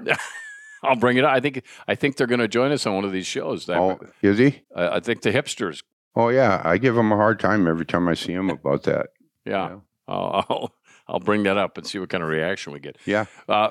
I'll 0.83 0.96
bring 0.96 1.16
it 1.16 1.24
up. 1.24 1.33
I 1.33 1.40
think 1.40 1.62
I 1.88 1.94
think 1.94 2.16
they're 2.16 2.26
going 2.26 2.40
to 2.40 2.48
join 2.48 2.70
us 2.70 2.87
on 2.87 2.94
one 2.94 3.04
of 3.04 3.12
these 3.12 3.26
shows. 3.26 3.66
That, 3.66 3.78
oh, 3.78 3.98
is 4.22 4.38
he? 4.38 4.62
I, 4.74 4.96
I, 4.96 5.00
think 5.00 5.22
the 5.22 5.30
Hypstrz. 5.30 5.83
Oh 6.14 6.28
yeah, 6.28 6.61
I 6.64 6.78
give 6.78 6.96
him 6.96 7.11
a 7.11 7.16
hard 7.16 7.40
time 7.40 7.66
every 7.66 7.87
time 7.87 8.07
I 8.09 8.14
see 8.14 8.33
him 8.33 8.50
about 8.50 8.85
that. 8.85 9.09
Yeah, 9.46 9.68
yeah. 9.68 9.76
I'll, 10.09 10.46
I'll, 10.48 10.74
I'll 11.07 11.20
bring 11.20 11.42
that 11.42 11.59
up 11.59 11.76
and 11.76 11.87
see 11.87 11.98
what 11.98 12.09
kind 12.09 12.22
of 12.22 12.30
reaction 12.30 12.72
we 12.72 12.80
get. 12.80 12.96
Yeah. 13.04 13.26
Uh, 13.46 13.68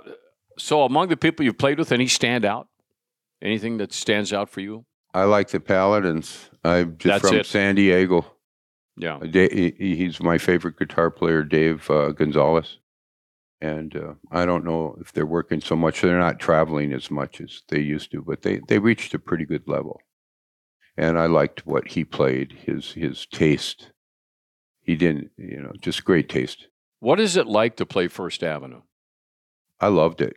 so 0.59 0.83
among 0.83 1.07
the 1.07 1.17
people 1.17 1.43
you've 1.43 1.57
played 1.57 1.79
with, 1.79 1.91
any 1.91 2.05
stand 2.05 2.45
out? 2.45 2.67
Anything 3.41 3.77
that 3.77 3.91
stands 3.91 4.31
out 4.31 4.49
for 4.49 4.61
you? 4.61 4.85
I 5.15 5.23
like 5.23 5.49
the 5.49 5.59
Paladins. 5.59 6.51
I'm 6.63 6.97
just 6.99 7.23
That's 7.23 7.27
from 7.27 7.39
it. 7.39 7.45
San 7.47 7.73
Diego. 7.73 8.25
Yeah. 8.95 9.19
He's 9.23 10.21
my 10.21 10.37
favorite 10.37 10.77
guitar 10.77 11.09
player, 11.09 11.43
Dave 11.43 11.89
uh, 11.89 12.11
Gonzalez 12.11 12.77
and 13.63 13.95
uh, 13.95 14.13
I 14.29 14.45
don't 14.45 14.65
know 14.65 14.97
if 14.99 15.13
they're 15.13 15.25
working 15.25 15.61
so 15.61 15.77
much. 15.77 16.01
They're 16.01 16.19
not 16.19 16.37
traveling 16.37 16.91
as 16.91 17.09
much 17.09 17.39
as 17.39 17.61
they 17.69 17.79
used 17.79 18.11
to, 18.11 18.21
but 18.21 18.41
they 18.41 18.59
they 18.67 18.77
reached 18.77 19.13
a 19.13 19.19
pretty 19.19 19.45
good 19.45 19.63
level. 19.67 20.01
And 20.97 21.17
I 21.17 21.27
liked 21.27 21.65
what 21.65 21.87
he 21.87 22.03
played. 22.03 22.51
His 22.65 22.91
his 22.91 23.25
taste. 23.25 23.91
He 24.81 24.97
didn't, 24.97 25.31
you 25.37 25.61
know, 25.61 25.71
just 25.79 26.03
great 26.03 26.27
taste. 26.27 26.67
What 26.99 27.21
is 27.21 27.37
it 27.37 27.47
like 27.47 27.77
to 27.77 27.85
play 27.85 28.09
First 28.09 28.43
Avenue? 28.43 28.81
I 29.79 29.87
loved 29.87 30.19
it. 30.19 30.35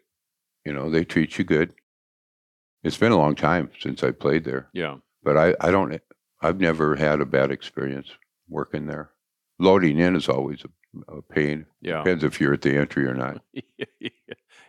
You 0.64 0.72
know, 0.72 0.88
they 0.88 1.04
treat 1.04 1.36
you 1.36 1.42
good. 1.42 1.72
It's 2.84 2.96
been 2.96 3.10
a 3.10 3.18
long 3.18 3.34
time 3.34 3.70
since 3.80 4.04
I 4.04 4.12
played 4.12 4.44
there. 4.44 4.68
Yeah. 4.72 4.98
But 5.24 5.36
I, 5.36 5.56
I 5.60 5.72
don't 5.72 6.00
I've 6.40 6.60
never 6.60 6.94
had 6.94 7.20
a 7.20 7.26
bad 7.26 7.50
experience 7.50 8.12
working 8.48 8.86
there. 8.86 9.10
Loading 9.58 9.98
in 9.98 10.16
is 10.16 10.28
always 10.28 10.64
a 10.64 10.68
a 11.08 11.22
pain. 11.22 11.66
Yeah. 11.80 11.98
Depends 11.98 12.24
if 12.24 12.40
you're 12.40 12.54
at 12.54 12.62
the 12.62 12.76
entry 12.76 13.06
or 13.06 13.14
not. 13.14 13.42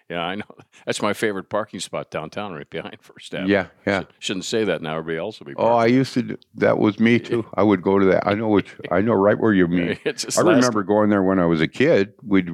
yeah, 0.10 0.22
I 0.22 0.36
know. 0.36 0.46
That's 0.86 1.02
my 1.02 1.13
favorite 1.13 1.50
parking 1.50 1.80
spot 1.80 2.12
downtown, 2.12 2.54
right 2.54 2.70
behind 2.70 2.98
First 3.02 3.34
Avenue. 3.34 3.52
Yeah, 3.52 3.68
yeah. 3.86 4.04
Shouldn't 4.20 4.46
say 4.46 4.63
that 4.63 4.82
now. 4.82 4.98
Everybody 4.98 5.18
else 5.18 5.40
will 5.40 5.48
be. 5.48 5.54
Parking. 5.54 5.72
Oh, 5.72 5.76
I 5.76 5.86
used 5.88 6.13
to. 6.16 6.22
Do, 6.24 6.38
that 6.56 6.78
was 6.78 7.00
me 7.00 7.20
too. 7.20 7.46
I 7.56 7.63
would 7.63 7.82
go 7.82 8.00
to 8.00 8.06
that. 8.08 8.28
I 8.28 8.34
know 8.34 8.50
which. 8.50 8.76
I 8.92 9.02
know 9.02 9.13
right 9.13 9.40
where 9.40 9.54
you 9.54 9.68
mean. 9.68 9.98
I 10.06 10.42
remember 10.42 10.84
going 10.84 11.10
there 11.10 11.24
when 11.24 11.40
I 11.40 11.46
was 11.46 11.62
a 11.62 11.68
kid. 11.68 12.13
We'd 12.24 12.50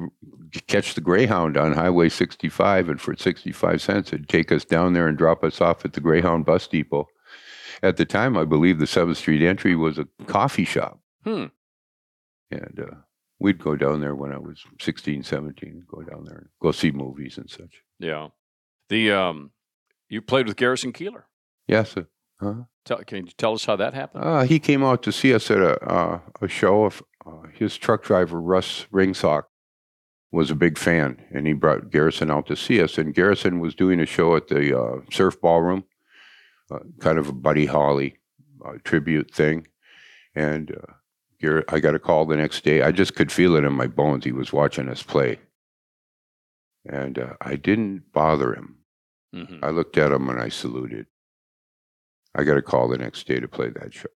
catch 0.66 0.94
the 0.94 1.00
Greyhound 1.00 1.56
on 1.56 1.72
Highway 1.72 2.08
65, 2.08 2.88
and 2.88 3.00
for 3.00 3.16
65 3.16 3.82
cents, 3.82 4.12
it'd 4.12 4.28
take 4.28 4.52
us 4.52 4.64
down 4.64 4.92
there 4.92 5.08
and 5.08 5.18
drop 5.18 5.42
us 5.42 5.60
off 5.60 5.84
at 5.84 5.94
the 5.94 6.00
Greyhound 6.00 6.44
bus 6.44 6.66
depot. 6.68 7.08
At 7.82 7.96
the 7.96 8.04
time, 8.04 8.36
I 8.38 8.44
believe 8.44 8.78
the 8.78 8.86
Seventh 8.86 9.18
Street 9.18 9.42
entry 9.42 9.74
was 9.74 9.98
a 9.98 10.06
coffee 10.26 10.64
shop. 10.64 11.00
Hmm. 11.24 11.46
And 12.50 12.80
uh, 12.80 12.94
we'd 13.38 13.62
go 13.62 13.76
down 13.76 14.00
there 14.00 14.14
when 14.14 14.32
I 14.32 14.38
was 14.38 14.62
16, 14.80 15.22
17, 15.22 15.84
go 15.88 16.02
down 16.02 16.24
there 16.24 16.38
and 16.38 16.48
go 16.60 16.72
see 16.72 16.90
movies 16.90 17.38
and 17.38 17.48
such. 17.50 17.82
Yeah. 17.98 18.28
The 18.88 19.12
um, 19.12 19.50
you 20.08 20.20
played 20.20 20.46
with 20.46 20.56
Garrison 20.56 20.92
Keillor. 20.92 21.24
Yes. 21.66 21.96
Uh, 21.96 22.02
huh? 22.40 22.54
Tell, 22.84 22.98
can 22.98 23.26
you 23.26 23.32
tell 23.36 23.54
us 23.54 23.64
how 23.64 23.76
that 23.76 23.94
happened? 23.94 24.24
Uh, 24.24 24.42
he 24.42 24.58
came 24.58 24.84
out 24.84 25.02
to 25.04 25.12
see 25.12 25.34
us 25.34 25.50
at 25.50 25.58
a 25.58 25.82
uh, 25.82 26.20
a 26.40 26.48
show. 26.48 26.84
Of, 26.84 27.02
uh, 27.26 27.48
his 27.52 27.76
truck 27.78 28.02
driver 28.02 28.40
Russ 28.40 28.86
Ringsak 28.92 29.44
was 30.30 30.50
a 30.50 30.54
big 30.54 30.76
fan, 30.76 31.24
and 31.32 31.46
he 31.46 31.54
brought 31.54 31.90
Garrison 31.90 32.30
out 32.30 32.46
to 32.46 32.56
see 32.56 32.82
us. 32.82 32.98
And 32.98 33.14
Garrison 33.14 33.60
was 33.60 33.74
doing 33.74 34.00
a 34.00 34.06
show 34.06 34.36
at 34.36 34.48
the 34.48 34.78
uh, 34.78 35.00
Surf 35.10 35.40
Ballroom, 35.40 35.84
uh, 36.70 36.80
kind 37.00 37.18
of 37.18 37.28
a 37.28 37.32
Buddy 37.32 37.66
Holly 37.66 38.18
tribute 38.82 39.32
thing, 39.34 39.66
and 40.34 40.74
I 41.68 41.80
got 41.80 41.94
a 41.94 41.98
call 41.98 42.26
the 42.26 42.36
next 42.36 42.64
day. 42.64 42.82
I 42.82 42.92
just 42.92 43.14
could 43.14 43.32
feel 43.32 43.56
it 43.56 43.64
in 43.64 43.72
my 43.72 43.86
bones. 43.86 44.24
He 44.24 44.32
was 44.32 44.52
watching 44.52 44.88
us 44.88 45.02
play. 45.02 45.38
And 46.86 47.18
uh, 47.18 47.34
I 47.40 47.56
didn't 47.56 48.12
bother 48.12 48.54
him. 48.54 48.76
Mm-hmm. 49.34 49.64
I 49.64 49.70
looked 49.70 49.96
at 49.96 50.12
him 50.12 50.28
and 50.28 50.40
I 50.40 50.48
saluted. 50.48 51.06
I 52.34 52.44
got 52.44 52.56
a 52.56 52.62
call 52.62 52.88
the 52.88 52.98
next 52.98 53.26
day 53.26 53.40
to 53.40 53.48
play 53.48 53.70
that 53.70 53.94
show. 53.94 54.08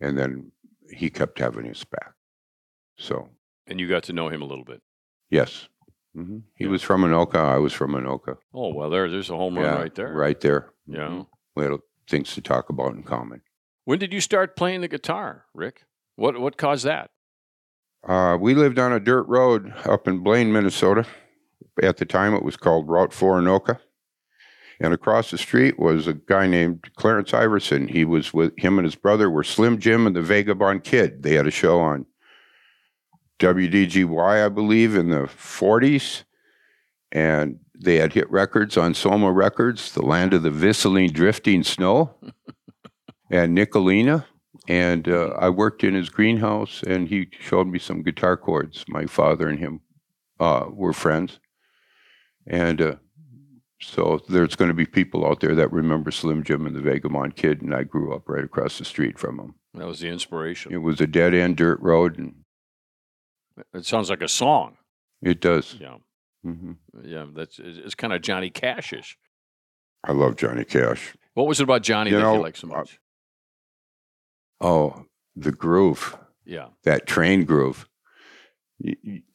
And 0.00 0.16
then 0.16 0.52
he 0.90 1.10
kept 1.10 1.38
having 1.38 1.64
his 1.64 1.84
back. 1.84 2.14
So. 2.98 3.28
And 3.66 3.80
you 3.80 3.88
got 3.88 4.04
to 4.04 4.12
know 4.12 4.28
him 4.28 4.42
a 4.42 4.46
little 4.46 4.64
bit. 4.64 4.80
Yes. 5.30 5.68
Mm-hmm. 6.16 6.38
He 6.56 6.64
yeah. 6.64 6.70
was 6.70 6.82
from 6.82 7.02
Anoka. 7.02 7.36
I 7.36 7.58
was 7.58 7.72
from 7.72 7.92
Anoka. 7.92 8.36
Oh 8.52 8.72
well, 8.72 8.90
there, 8.90 9.10
there's 9.10 9.30
a 9.30 9.36
home 9.36 9.56
run 9.56 9.64
yeah, 9.64 9.74
right 9.74 9.94
there. 9.94 10.12
Right 10.12 10.40
there. 10.40 10.70
Yeah. 10.86 10.98
Mm-hmm. 11.08 11.22
We 11.56 11.64
had 11.64 11.72
things 12.08 12.34
to 12.34 12.40
talk 12.40 12.70
about 12.70 12.94
in 12.94 13.02
common. 13.02 13.42
When 13.84 13.98
did 13.98 14.12
you 14.12 14.20
start 14.20 14.56
playing 14.56 14.80
the 14.80 14.88
guitar, 14.88 15.46
Ric? 15.52 15.84
What 16.16 16.40
what 16.40 16.56
caused 16.56 16.84
that? 16.84 17.10
Uh, 18.06 18.36
we 18.38 18.54
lived 18.54 18.78
on 18.78 18.92
a 18.92 19.00
dirt 19.00 19.24
road 19.24 19.72
up 19.84 20.06
in 20.06 20.18
Blaine, 20.18 20.52
Minnesota. 20.52 21.06
At 21.82 21.96
the 21.96 22.04
time, 22.04 22.34
it 22.34 22.42
was 22.44 22.56
called 22.56 22.88
Route 22.88 23.12
4 23.12 23.40
Anoka. 23.40 23.78
And 24.80 24.92
across 24.92 25.30
the 25.30 25.38
street 25.38 25.78
was 25.78 26.06
a 26.06 26.12
guy 26.12 26.46
named 26.46 26.90
Clarence 26.96 27.32
Iverson. 27.32 27.88
He 27.88 28.04
was 28.04 28.34
with 28.34 28.52
him 28.58 28.78
and 28.78 28.84
his 28.84 28.96
brother 28.96 29.30
were 29.30 29.44
Slim 29.44 29.78
Jim 29.78 30.06
and 30.06 30.14
the 30.14 30.22
Vagabond 30.22 30.84
Kid. 30.84 31.22
They 31.22 31.34
had 31.34 31.46
a 31.46 31.52
show 31.52 31.80
on 31.80 32.06
WDGY, 33.38 34.44
I 34.44 34.48
believe, 34.48 34.96
in 34.96 35.10
the 35.10 35.22
40s. 35.22 36.24
And 37.12 37.60
they 37.78 37.96
had 37.96 38.12
hit 38.12 38.30
records 38.30 38.76
on 38.76 38.94
Soma 38.94 39.30
Records, 39.30 39.92
The 39.92 40.02
Land 40.02 40.34
of 40.34 40.42
the 40.42 40.50
Visceline 40.50 41.12
Drifting 41.12 41.62
Snow, 41.62 42.14
and 43.30 43.56
Nicolina. 43.56 44.24
And 44.68 45.08
uh, 45.08 45.34
I 45.38 45.50
worked 45.50 45.84
in 45.84 45.94
his 45.94 46.08
greenhouse, 46.08 46.82
and 46.86 47.08
he 47.08 47.28
showed 47.40 47.66
me 47.66 47.78
some 47.78 48.02
guitar 48.02 48.36
chords. 48.36 48.84
My 48.88 49.06
father 49.06 49.48
and 49.48 49.58
him 49.58 49.80
uh, 50.40 50.66
were 50.70 50.92
friends. 50.92 51.38
And 52.46 52.80
uh, 52.80 52.94
so 53.80 54.20
there's 54.28 54.56
going 54.56 54.68
to 54.68 54.74
be 54.74 54.86
people 54.86 55.26
out 55.26 55.40
there 55.40 55.54
that 55.54 55.72
remember 55.72 56.10
Slim 56.10 56.42
Jim 56.42 56.66
and 56.66 56.74
the 56.74 56.80
Vagabond 56.80 57.36
Kid, 57.36 57.62
and 57.62 57.74
I 57.74 57.84
grew 57.84 58.14
up 58.14 58.28
right 58.28 58.44
across 58.44 58.78
the 58.78 58.84
street 58.84 59.18
from 59.18 59.38
him. 59.38 59.54
That 59.74 59.86
was 59.86 60.00
the 60.00 60.08
inspiration. 60.08 60.72
It 60.72 60.78
was 60.78 61.00
a 61.00 61.06
dead 61.06 61.34
end 61.34 61.56
dirt 61.56 61.80
road, 61.80 62.18
and 62.18 62.34
It 63.74 63.84
sounds 63.84 64.08
like 64.08 64.22
a 64.22 64.28
song. 64.28 64.76
it 65.22 65.40
does. 65.40 65.76
Yeah, 65.80 65.96
hmm 66.42 66.72
yeah. 67.02 67.26
That's 67.34 67.58
it's, 67.58 67.94
kind 67.94 68.12
of 68.12 68.22
Johnny 68.22 68.50
Cashish. 68.50 69.18
I 70.04 70.12
love 70.12 70.36
Johnny 70.36 70.64
Cash. 70.64 71.14
What 71.34 71.46
was 71.46 71.60
it 71.60 71.64
about 71.64 71.82
Johnny 71.82 72.10
You 72.10 72.18
that 72.18 72.32
you 72.32 72.40
like 72.40 72.56
so 72.56 72.68
uh, 72.68 72.76
much? 72.76 73.00
Oh, 74.64 75.04
the 75.36 75.52
groove, 75.52 76.16
yeah. 76.46 76.68
that 76.84 77.06
train 77.06 77.44
groove. 77.44 77.86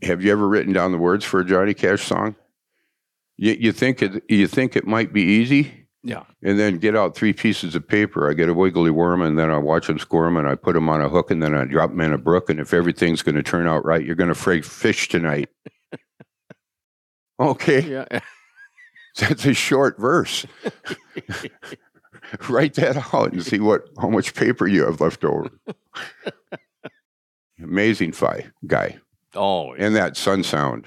Have 0.01 0.23
you 0.23 0.31
ever 0.31 0.47
written 0.47 0.73
down 0.73 0.91
the 0.91 0.97
words 0.97 1.23
for 1.23 1.39
a 1.39 1.45
Johnny 1.45 1.73
Cash 1.73 2.03
song? 2.05 2.35
You, 3.37 3.53
you 3.53 3.71
think 3.71 4.01
it, 4.01 4.23
you 4.27 4.47
think 4.47 4.75
it 4.75 4.85
might 4.87 5.13
be 5.13 5.21
easy, 5.21 5.85
Yeah. 6.03 6.23
and 6.43 6.57
then 6.59 6.77
get 6.79 6.95
out 6.95 7.15
three 7.15 7.31
pieces 7.33 7.75
of 7.75 7.87
paper. 7.87 8.29
I 8.29 8.33
get 8.33 8.49
a 8.49 8.53
wiggly 8.53 8.89
worm, 8.91 9.21
and 9.21 9.37
then 9.37 9.49
I 9.51 9.57
watch 9.59 9.87
them 9.87 9.99
squirm, 9.99 10.35
and 10.35 10.47
I 10.47 10.55
put 10.55 10.73
them 10.73 10.89
on 10.89 10.99
a 11.01 11.09
hook, 11.09 11.29
and 11.31 11.41
then 11.43 11.53
I 11.55 11.65
drop 11.65 11.91
them 11.91 12.01
in 12.01 12.11
a 12.13 12.17
brook. 12.17 12.49
And 12.49 12.59
if 12.59 12.73
everything's 12.73 13.21
going 13.21 13.35
to 13.35 13.43
turn 13.43 13.67
out 13.67 13.85
right, 13.85 14.03
you're 14.05 14.15
going 14.15 14.29
to 14.29 14.35
fray 14.35 14.61
fish 14.61 15.07
tonight. 15.09 15.49
okay, 17.39 17.81
Yeah. 17.81 18.19
that's 19.19 19.45
a 19.45 19.53
short 19.53 19.99
verse. 19.99 20.45
Write 22.49 22.75
that 22.75 23.13
out 23.13 23.31
and 23.33 23.43
see 23.45 23.59
what 23.59 23.89
how 23.99 24.09
much 24.09 24.33
paper 24.33 24.67
you 24.67 24.85
have 24.85 25.01
left 25.01 25.23
over. 25.23 25.49
Amazing 27.61 28.13
fi 28.13 28.47
guy, 28.67 28.99
oh, 29.35 29.73
and 29.73 29.95
that 29.95 30.15
sun 30.15 30.43
sound. 30.43 30.85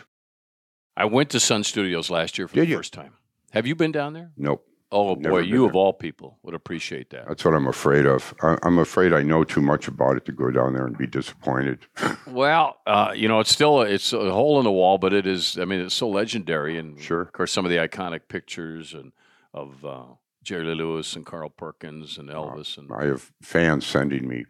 I 0.96 1.04
went 1.04 1.30
to 1.30 1.40
Sun 1.40 1.64
Studios 1.64 2.10
last 2.10 2.38
year 2.38 2.48
for 2.48 2.54
Did 2.54 2.66
the 2.66 2.70
you? 2.70 2.76
first 2.78 2.92
time. 2.94 3.14
Have 3.52 3.66
you 3.66 3.74
been 3.74 3.92
down 3.92 4.14
there? 4.14 4.30
Nope, 4.38 4.66
Oh 4.90 5.14
Never 5.14 5.36
boy, 5.36 5.38
you 5.40 5.66
of 5.66 5.74
all 5.76 5.92
people 5.92 6.38
would 6.42 6.54
appreciate 6.54 7.10
that. 7.10 7.26
that's 7.28 7.44
what 7.44 7.54
I'm 7.54 7.66
afraid 7.66 8.06
of. 8.06 8.34
I'm 8.42 8.78
afraid 8.78 9.12
I 9.12 9.22
know 9.22 9.44
too 9.44 9.60
much 9.60 9.86
about 9.88 10.16
it 10.16 10.24
to 10.26 10.32
go 10.32 10.50
down 10.50 10.72
there 10.72 10.86
and 10.86 10.96
be 10.96 11.06
disappointed. 11.06 11.80
Well, 12.26 12.78
uh, 12.86 13.12
you 13.14 13.28
know, 13.28 13.40
it's 13.40 13.50
still 13.52 13.82
it's 13.82 14.12
a 14.14 14.30
hole 14.32 14.58
in 14.58 14.64
the 14.64 14.72
wall, 14.72 14.96
but 14.96 15.12
it 15.12 15.26
is. 15.26 15.58
I 15.58 15.66
mean, 15.66 15.80
it's 15.80 15.94
so 15.94 16.08
legendary, 16.08 16.78
and 16.78 16.98
Sure. 16.98 17.20
of 17.22 17.32
course, 17.32 17.52
some 17.52 17.66
of 17.66 17.70
the 17.70 17.76
iconic 17.76 18.20
pictures 18.28 18.94
and 18.94 19.12
of 19.52 19.84
uh, 19.84 20.04
Jerry 20.42 20.74
Lewis 20.74 21.14
and 21.14 21.24
Carl 21.24 21.50
Perkins 21.50 22.18
and 22.18 22.28
Elvis, 22.28 22.76
and 22.76 22.90
I 22.92 23.06
have 23.06 23.30
fans 23.42 23.86
sending 23.86 24.28
me 24.28 24.44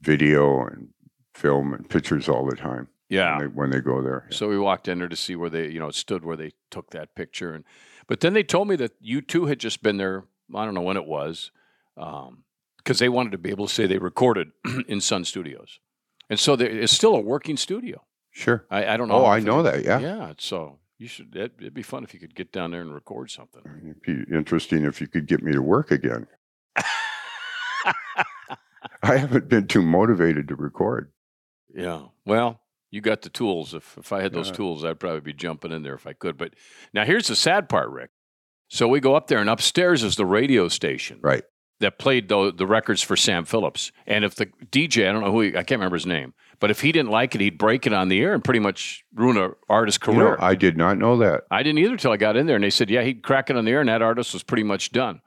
video 0.00 0.66
and 0.66 0.88
film 1.34 1.72
and 1.72 1.88
pictures 1.88 2.28
all 2.28 2.44
the 2.44 2.56
time 2.56 2.88
yeah. 3.08 3.38
when, 3.38 3.38
they, 3.38 3.54
when 3.54 3.70
they 3.70 3.80
go 3.80 4.02
there. 4.02 4.26
So 4.30 4.48
we 4.48 4.58
walked 4.58 4.88
in 4.88 4.98
there 4.98 5.08
to 5.08 5.16
see 5.16 5.36
where 5.36 5.50
they, 5.50 5.68
you 5.68 5.78
know, 5.78 5.90
stood 5.90 6.24
where 6.24 6.36
they 6.36 6.52
took 6.70 6.90
that 6.90 7.14
picture, 7.14 7.54
and 7.54 7.64
but 8.06 8.20
then 8.20 8.32
they 8.32 8.42
told 8.42 8.68
me 8.68 8.76
that 8.76 9.02
U2 9.02 9.48
had 9.48 9.60
just 9.60 9.82
been 9.82 9.96
there. 9.96 10.24
I 10.54 10.64
don't 10.64 10.74
know 10.74 10.82
when 10.82 10.96
it 10.96 11.06
was, 11.06 11.50
um, 11.96 12.44
because 12.78 12.98
they 12.98 13.08
wanted 13.08 13.32
to 13.32 13.38
be 13.38 13.50
able 13.50 13.66
to 13.66 13.72
say 13.72 13.86
they 13.86 13.98
recorded 13.98 14.48
in 14.88 15.00
Sun 15.00 15.24
Studios, 15.24 15.78
and 16.28 16.40
so 16.40 16.56
there, 16.56 16.68
it's 16.68 16.92
still 16.92 17.14
a 17.14 17.20
working 17.20 17.56
studio. 17.56 18.02
Sure. 18.30 18.64
I, 18.70 18.94
I 18.94 18.96
don't 18.96 19.08
know. 19.08 19.24
Oh, 19.24 19.26
I 19.26 19.40
know 19.40 19.62
that. 19.62 19.84
Yeah. 19.84 19.98
Yeah. 19.98 20.32
So 20.38 20.78
you 20.98 21.08
should. 21.08 21.34
It'd, 21.36 21.52
it'd 21.60 21.74
be 21.74 21.82
fun 21.82 22.04
if 22.04 22.12
you 22.14 22.20
could 22.20 22.34
get 22.34 22.52
down 22.52 22.70
there 22.72 22.80
and 22.80 22.92
record 22.94 23.30
something. 23.30 23.62
It'd 23.82 24.02
be 24.02 24.24
interesting 24.34 24.84
if 24.84 25.00
you 25.00 25.06
could 25.06 25.26
get 25.26 25.42
me 25.42 25.52
to 25.52 25.62
work 25.62 25.90
again. 25.90 26.26
I 29.02 29.16
haven't 29.16 29.48
been 29.48 29.66
too 29.66 29.82
motivated 29.82 30.48
to 30.48 30.56
record. 30.56 31.12
Yeah. 31.74 32.06
Well, 32.24 32.60
you 32.90 33.00
got 33.00 33.22
the 33.22 33.28
tools. 33.28 33.74
If 33.74 33.96
if 33.98 34.12
I 34.12 34.22
had 34.22 34.32
those 34.32 34.48
Yeah. 34.48 34.54
tools, 34.54 34.84
I'd 34.84 34.98
probably 35.00 35.20
be 35.20 35.32
jumping 35.32 35.72
in 35.72 35.82
there 35.82 35.94
if 35.94 36.06
I 36.06 36.12
could. 36.14 36.36
But 36.36 36.54
now 36.92 37.04
here's 37.04 37.28
the 37.28 37.36
sad 37.36 37.68
part, 37.68 37.90
Ric. 37.90 38.10
So 38.68 38.88
we 38.88 39.00
go 39.00 39.14
up 39.14 39.28
there, 39.28 39.38
and 39.38 39.48
upstairs 39.48 40.02
is 40.02 40.16
the 40.16 40.26
radio 40.26 40.68
station 40.68 41.20
Right. 41.22 41.44
that 41.80 41.98
played 41.98 42.28
the 42.28 42.52
the 42.52 42.66
records 42.66 43.02
for 43.02 43.16
Sam 43.16 43.44
Phillips. 43.44 43.92
And 44.06 44.24
if 44.24 44.34
the 44.34 44.46
DJ, 44.46 45.08
I 45.08 45.12
don't 45.12 45.22
know 45.22 45.32
who, 45.32 45.40
he, 45.42 45.48
I 45.50 45.62
can't 45.62 45.78
remember 45.78 45.96
his 45.96 46.06
name, 46.06 46.34
but 46.60 46.70
if 46.70 46.80
he 46.80 46.92
didn't 46.92 47.10
like 47.10 47.34
it, 47.34 47.40
he'd 47.40 47.58
break 47.58 47.86
it 47.86 47.92
on 47.92 48.08
the 48.08 48.20
air 48.20 48.34
and 48.34 48.42
pretty 48.42 48.60
much 48.60 49.04
ruin 49.14 49.36
an 49.36 49.52
artist's 49.68 50.04
You 50.06 50.14
career. 50.14 50.30
know, 50.30 50.36
I 50.40 50.54
did 50.54 50.76
not 50.76 50.98
know 50.98 51.16
that. 51.18 51.44
I 51.50 51.62
didn't 51.62 51.78
either 51.78 51.96
till 51.96 52.12
I 52.12 52.16
got 52.16 52.36
in 52.36 52.46
there, 52.46 52.56
and 52.56 52.64
they 52.64 52.70
said, 52.70 52.90
yeah, 52.90 53.02
he'd 53.02 53.22
crack 53.22 53.50
it 53.50 53.56
on 53.56 53.64
the 53.64 53.70
air, 53.72 53.80
and 53.80 53.88
that 53.88 54.02
artist 54.02 54.32
was 54.32 54.42
pretty 54.42 54.64
much 54.64 54.90
done. 54.92 55.20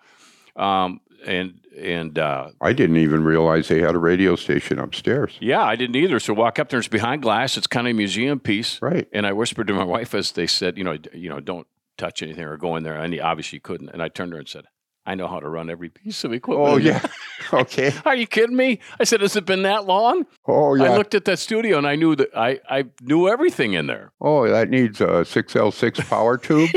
Um, 0.55 1.01
and 1.25 1.59
and 1.77 2.19
uh, 2.19 2.49
I 2.59 2.73
didn't 2.73 2.97
even 2.97 3.23
realize 3.23 3.67
they 3.69 3.79
had 3.79 3.95
a 3.95 3.99
radio 3.99 4.35
station 4.35 4.77
upstairs. 4.79 5.37
yeah, 5.39 5.63
I 5.63 5.75
didn't 5.77 5.95
either. 5.95 6.19
So 6.19 6.33
walk 6.33 6.59
up 6.59 6.67
there, 6.69 6.79
it's 6.79 6.87
behind 6.89 7.21
glass. 7.21 7.55
It's 7.57 7.67
kind 7.67 7.87
of 7.87 7.91
a 7.91 7.93
museum 7.93 8.39
piece. 8.39 8.81
Right. 8.81 9.07
And 9.13 9.25
I 9.25 9.31
whispered 9.31 9.67
to 9.67 9.73
my 9.73 9.83
wife 9.85 10.13
as 10.13 10.33
they 10.33 10.47
said, 10.47 10.77
you 10.77 10.83
know, 10.83 10.97
you 11.13 11.29
know, 11.29 11.39
don't 11.39 11.67
touch 11.97 12.21
anything 12.23 12.43
or 12.43 12.57
go 12.57 12.75
in 12.75 12.83
there. 12.83 12.95
And 12.95 13.13
he 13.13 13.21
obviously 13.21 13.59
couldn't. 13.59 13.89
And 13.89 14.01
I 14.03 14.09
turned 14.09 14.31
to 14.31 14.35
her 14.35 14.39
and 14.39 14.49
said, 14.49 14.65
I 15.05 15.15
know 15.15 15.27
how 15.27 15.39
to 15.39 15.49
run 15.49 15.69
every 15.69 15.89
piece 15.89 16.23
of 16.23 16.31
oh, 16.31 16.35
equipment. 16.35 16.69
Oh 16.69 16.77
yeah. 16.77 17.05
okay. 17.53 17.91
Are 18.05 18.15
you 18.15 18.27
kidding 18.27 18.55
me? 18.55 18.79
I 18.99 19.03
said, 19.03 19.21
has 19.21 19.35
it 19.35 19.45
been 19.45 19.63
that 19.63 19.85
long? 19.85 20.25
Oh 20.47 20.75
yeah. 20.75 20.85
I 20.85 20.97
looked 20.97 21.15
at 21.15 21.25
that 21.25 21.39
studio 21.39 21.77
and 21.77 21.87
I 21.87 21.95
knew 21.95 22.15
that 22.15 22.29
I, 22.35 22.59
I 22.69 22.85
knew 23.01 23.27
everything 23.27 23.73
in 23.73 23.87
there. 23.87 24.11
oh, 24.21 24.47
that 24.47 24.69
needs 24.69 25.01
a 25.01 25.25
six 25.25 25.55
L 25.55 25.71
six 25.71 25.99
power 26.01 26.37
tube. 26.37 26.69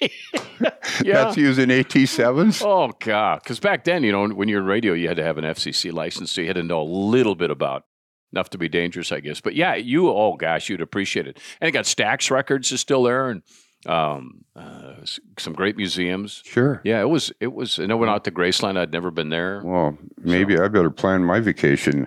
Yeah. 0.00 1.24
That's 1.24 1.36
using 1.36 1.70
AT 1.70 1.92
sevens. 2.08 2.62
Oh 2.62 2.92
God! 3.00 3.40
Because 3.42 3.60
back 3.60 3.84
then, 3.84 4.02
you 4.02 4.12
know, 4.12 4.28
when 4.28 4.48
you're 4.48 4.60
in 4.60 4.66
radio, 4.66 4.92
you 4.92 5.08
had 5.08 5.16
to 5.16 5.22
have 5.22 5.38
an 5.38 5.44
FCC 5.44 5.92
license, 5.92 6.32
so 6.32 6.40
you 6.40 6.46
had 6.46 6.56
to 6.56 6.62
know 6.62 6.80
a 6.80 6.84
little 6.84 7.34
bit 7.34 7.50
about 7.50 7.84
enough 8.32 8.50
to 8.50 8.58
be 8.58 8.68
dangerous, 8.68 9.12
I 9.12 9.20
guess. 9.20 9.40
But 9.40 9.54
yeah, 9.54 9.74
you, 9.74 10.08
oh 10.08 10.36
gosh, 10.36 10.68
you'd 10.68 10.80
appreciate 10.80 11.26
it. 11.26 11.38
And 11.60 11.68
it 11.68 11.72
got 11.72 11.84
Stax 11.84 12.30
Records 12.30 12.70
is 12.72 12.80
still 12.80 13.02
there, 13.02 13.28
and 13.28 13.42
um, 13.84 14.44
uh, 14.56 14.94
some 15.38 15.52
great 15.52 15.76
museums. 15.76 16.42
Sure. 16.44 16.80
Yeah, 16.84 17.00
it 17.00 17.08
was. 17.10 17.32
It 17.40 17.52
was. 17.52 17.78
And 17.78 17.92
I 17.92 17.94
went 17.94 18.10
out 18.10 18.24
to 18.24 18.30
Graceland. 18.30 18.76
I'd 18.78 18.92
never 18.92 19.10
been 19.10 19.28
there. 19.28 19.60
Well, 19.64 19.98
maybe 20.18 20.58
I 20.58 20.68
better 20.68 20.90
plan 20.90 21.24
my 21.24 21.40
vacation. 21.40 22.06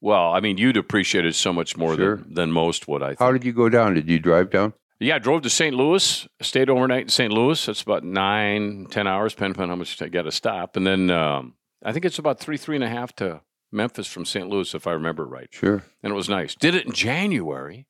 Well, 0.00 0.32
I 0.32 0.40
mean, 0.40 0.58
you'd 0.58 0.76
appreciate 0.76 1.24
it 1.24 1.34
so 1.36 1.52
much 1.52 1.76
more 1.76 1.94
Sure. 1.94 2.16
than, 2.16 2.34
than 2.34 2.52
most 2.52 2.88
would. 2.88 3.02
I 3.02 3.08
think. 3.08 3.20
How 3.20 3.30
did 3.32 3.44
you 3.44 3.52
go 3.52 3.68
down? 3.68 3.94
Did 3.94 4.08
you 4.10 4.18
drive 4.18 4.50
down? 4.50 4.72
Yeah, 4.98 5.16
I 5.16 5.18
drove 5.18 5.42
to 5.42 5.50
St. 5.50 5.74
Louis, 5.74 6.28
stayed 6.40 6.70
overnight 6.70 7.02
in 7.02 7.08
St. 7.08 7.32
Louis. 7.32 7.64
That's 7.66 7.82
about 7.82 8.04
nine, 8.04 8.86
ten 8.90 9.06
hours, 9.08 9.34
depending 9.34 9.60
on 9.60 9.68
how 9.68 9.74
much 9.76 10.00
I 10.02 10.08
got 10.08 10.22
to 10.22 10.32
stop. 10.32 10.76
And 10.76 10.86
then 10.86 11.10
um, 11.10 11.54
I 11.84 11.92
think 11.92 12.04
it's 12.04 12.18
about 12.20 12.38
three, 12.38 12.56
three 12.56 12.76
and 12.76 12.84
a 12.84 12.88
half 12.88 13.14
to 13.16 13.40
Memphis 13.72 14.06
from 14.06 14.24
St. 14.24 14.48
Louis, 14.48 14.72
if 14.74 14.86
I 14.86 14.92
remember 14.92 15.24
right. 15.26 15.48
Sure. 15.50 15.82
And 16.04 16.12
it 16.12 16.14
was 16.14 16.28
nice. 16.28 16.54
Did 16.54 16.74
it 16.76 16.86
in 16.86 16.92
January, 16.92 17.86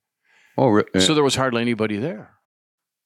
Oh, 0.56 0.68
re- 0.68 0.84
eh, 0.94 1.00
so 1.00 1.12
there 1.14 1.24
was 1.24 1.34
hardly 1.36 1.60
anybody 1.62 1.96
there. 1.98 2.30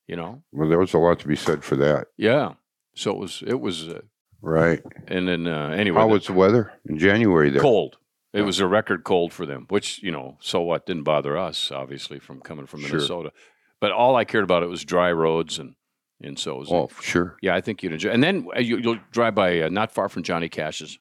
You 0.07 0.17
know? 0.17 0.43
well, 0.53 0.69
there 0.69 0.79
was 0.79 0.95
a 0.95 0.99
lot 0.99 1.19
to 1.21 1.29
be 1.29 1.37
said 1.37 1.65
for 1.65 1.75
that. 1.77 2.07
Yeah. 2.17 2.55
So 2.95 3.11
it 3.11 3.19
was, 3.19 3.43
it 3.47 3.61
was, 3.61 3.89
uh, 3.89 4.01
Right. 4.41 4.81
and 5.09 5.27
then 5.27 5.47
uh, 5.49 5.71
anyway, 5.71 5.99
How 6.01 6.07
the- 6.07 6.13
was 6.15 6.27
the 6.27 6.33
weather 6.33 6.73
in 6.89 6.99
January 6.99 7.51
there? 7.51 7.61
cold. 7.61 7.99
It 8.33 8.41
Yeah. 8.41 8.45
was 8.47 8.61
a 8.61 8.67
record 8.67 9.03
cold 9.03 9.33
for 9.33 9.47
them, 9.47 9.67
which 9.69 10.03
you 10.03 10.13
know, 10.13 10.37
so 10.41 10.61
what 10.61 10.87
didn't 10.87 11.03
bother 11.05 11.37
us, 11.37 11.73
obviously, 11.73 12.19
from 12.21 12.41
coming 12.41 12.67
from 12.67 12.81
Sure. 12.83 12.91
Minnesota. 12.97 13.33
But 13.81 13.93
all 13.93 14.15
I 14.15 14.25
cared 14.25 14.45
about 14.45 14.63
it 14.63 14.69
was 14.69 14.85
dry 14.85 15.11
roads, 15.11 15.59
and 15.59 15.75
and 16.21 16.39
so 16.39 16.57
it 16.57 16.59
was. 16.61 16.73
Oh, 16.73 16.89
sure. 17.03 17.37
Yeah, 17.43 17.55
I 17.55 17.61
think 17.61 17.83
you'd 17.83 17.93
enjoy. 17.93 18.11
And 18.11 18.23
then 18.23 18.47
uh, 18.57 18.61
you, 18.61 18.79
you'll 18.79 18.99
drive 19.11 19.35
by 19.35 19.61
uh, 19.63 19.69
not 19.69 19.91
far 19.93 20.09
from 20.09 20.23
Johnny 20.23 20.49
Cash's 20.49 20.99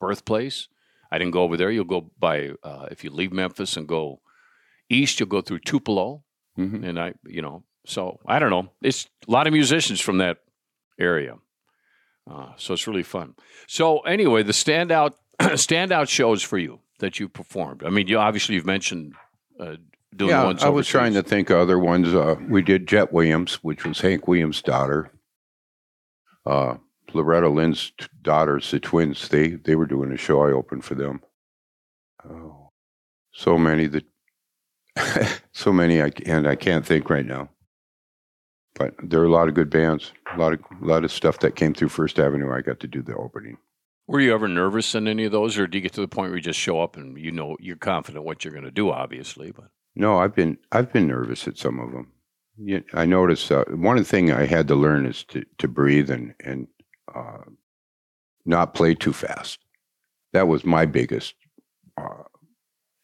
birthplace. 0.00 0.68
I 1.10 1.18
didn't 1.18 1.32
go 1.32 1.42
over 1.42 1.56
there. 1.56 1.70
You'll 1.70 1.84
go 1.84 2.10
by 2.18 2.50
uh, 2.62 2.86
if 2.90 3.02
you 3.04 3.10
leave 3.10 3.32
Memphis 3.32 3.76
and 3.76 3.86
go 3.88 4.20
east. 4.90 5.18
You'll 5.20 5.28
go 5.28 5.40
through 5.40 5.60
Tupelo, 5.60 6.24
hmm 6.56 6.82
and 6.84 6.98
I, 6.98 7.14
you 7.26 7.42
know, 7.42 7.62
so 7.84 8.18
I 8.26 8.38
don't 8.38 8.50
know. 8.50 8.70
It's 8.82 9.08
a 9.28 9.30
lot 9.30 9.46
of 9.46 9.52
musicians 9.52 10.00
from 10.00 10.18
that 10.18 10.38
area, 10.98 11.36
uh, 12.30 12.52
so 12.56 12.74
it's 12.74 12.86
really 12.86 13.02
fun. 13.02 13.34
So 13.66 14.00
anyway, 14.00 14.42
the 14.42 14.52
standout 14.52 15.14
standout 15.40 16.08
shows 16.08 16.42
for 16.42 16.58
you 16.58 16.80
that 16.98 17.20
you 17.20 17.28
performed. 17.28 17.82
I 17.84 17.90
mean, 17.90 18.08
you 18.08 18.18
obviously 18.18 18.54
you've 18.54 18.66
mentioned 18.66 19.14
uh, 19.60 19.76
doing 20.14 20.30
Yeah, 20.30 20.44
ones. 20.44 20.64
I 20.64 20.68
was 20.70 20.88
trying 20.88 21.12
to 21.14 21.22
think 21.22 21.50
of 21.50 21.58
other 21.58 21.78
ones. 21.78 22.14
Uh, 22.14 22.36
we 22.48 22.62
did 22.62 22.86
Jett 22.88 23.12
Williams, 23.12 23.56
which 23.62 23.84
was 23.84 24.00
Hank 24.00 24.26
Williams' 24.26 24.62
daughter. 24.62 25.10
Uh, 26.44 26.76
Loretta 27.12 27.48
Lynn's 27.48 27.92
t- 27.98 28.06
daughters, 28.22 28.70
the 28.70 28.80
twins, 28.80 29.28
they 29.28 29.48
they 29.50 29.74
were 29.76 29.86
doing 29.86 30.10
a 30.12 30.16
show. 30.16 30.42
I 30.42 30.52
opened 30.52 30.84
for 30.84 30.94
them. 30.94 31.20
Oh, 32.28 32.70
so 33.32 33.56
many 33.58 33.86
that, 33.88 34.04
so 35.52 35.72
many, 35.72 36.02
I, 36.02 36.10
and 36.24 36.48
I 36.48 36.56
can't 36.56 36.86
think 36.86 37.10
right 37.10 37.26
now. 37.26 37.50
But 38.74 38.94
there 39.02 39.20
are 39.20 39.26
a 39.26 39.30
lot 39.30 39.48
of 39.48 39.54
good 39.54 39.70
bands, 39.70 40.12
a 40.34 40.38
lot 40.38 40.52
of 40.52 40.60
a 40.82 40.84
lot 40.84 41.04
of 41.04 41.10
stuff 41.10 41.38
that 41.38 41.56
came 41.56 41.72
through 41.72 41.88
First 41.88 42.18
Avenue. 42.18 42.52
I 42.52 42.60
got 42.60 42.78
to 42.80 42.86
do 42.86 43.02
the 43.02 43.14
opening. 43.14 43.56
Were 44.06 44.20
you 44.20 44.34
ever 44.34 44.48
nervous 44.48 44.94
in 44.94 45.08
any 45.08 45.24
of 45.24 45.32
those, 45.32 45.58
or 45.58 45.66
do 45.66 45.78
you 45.78 45.82
get 45.82 45.94
to 45.94 46.00
the 46.00 46.08
point 46.08 46.30
where 46.30 46.36
you 46.36 46.42
just 46.42 46.60
show 46.60 46.80
up 46.80 46.96
and 46.96 47.18
you 47.18 47.32
know 47.32 47.56
you're 47.58 47.76
confident 47.76 48.24
what 48.24 48.44
you're 48.44 48.52
going 48.52 48.64
to 48.64 48.70
do? 48.70 48.90
Obviously, 48.90 49.50
but 49.50 49.70
No, 49.94 50.18
I've 50.18 50.34
been 50.34 50.58
I've 50.70 50.92
been 50.92 51.06
nervous 51.06 51.48
at 51.48 51.58
some 51.58 51.80
of 51.80 51.92
them. 51.92 52.12
I 52.94 53.04
noticed 53.06 53.50
uh, 53.50 53.64
one 53.68 54.02
thing 54.04 54.30
I 54.30 54.44
had 54.44 54.68
to 54.68 54.74
learn 54.74 55.06
is 55.06 55.24
to 55.24 55.44
to 55.58 55.68
breathe 55.68 56.10
and 56.10 56.34
and 56.44 56.68
uh, 57.14 57.44
not 58.44 58.74
play 58.74 58.94
too 58.94 59.12
fast. 59.12 59.58
That 60.34 60.48
was 60.48 60.64
my 60.64 60.84
biggest 60.84 61.34
uh, 61.96 62.24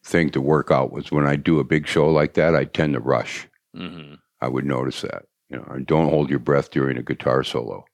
thing 0.03 0.29
to 0.31 0.41
work 0.41 0.71
out. 0.71 0.91
Was 0.91 1.11
when 1.11 1.27
I 1.27 1.35
do 1.35 1.59
a 1.59 1.63
big 1.63 1.87
show 1.87 2.09
like 2.09 2.33
that, 2.35 2.55
I 2.55 2.65
tend 2.65 2.93
to 2.93 2.99
rush. 2.99 3.47
hmm 3.75 4.15
I 4.41 4.47
would 4.49 4.65
notice 4.65 5.01
that. 5.01 5.23
You 5.49 5.57
know, 5.57 5.65
and 5.69 5.85
don't 5.85 6.09
hold 6.09 6.29
your 6.29 6.39
breath 6.39 6.71
during 6.71 6.97
a 6.97 7.03
guitar 7.03 7.43
solo. 7.43 7.85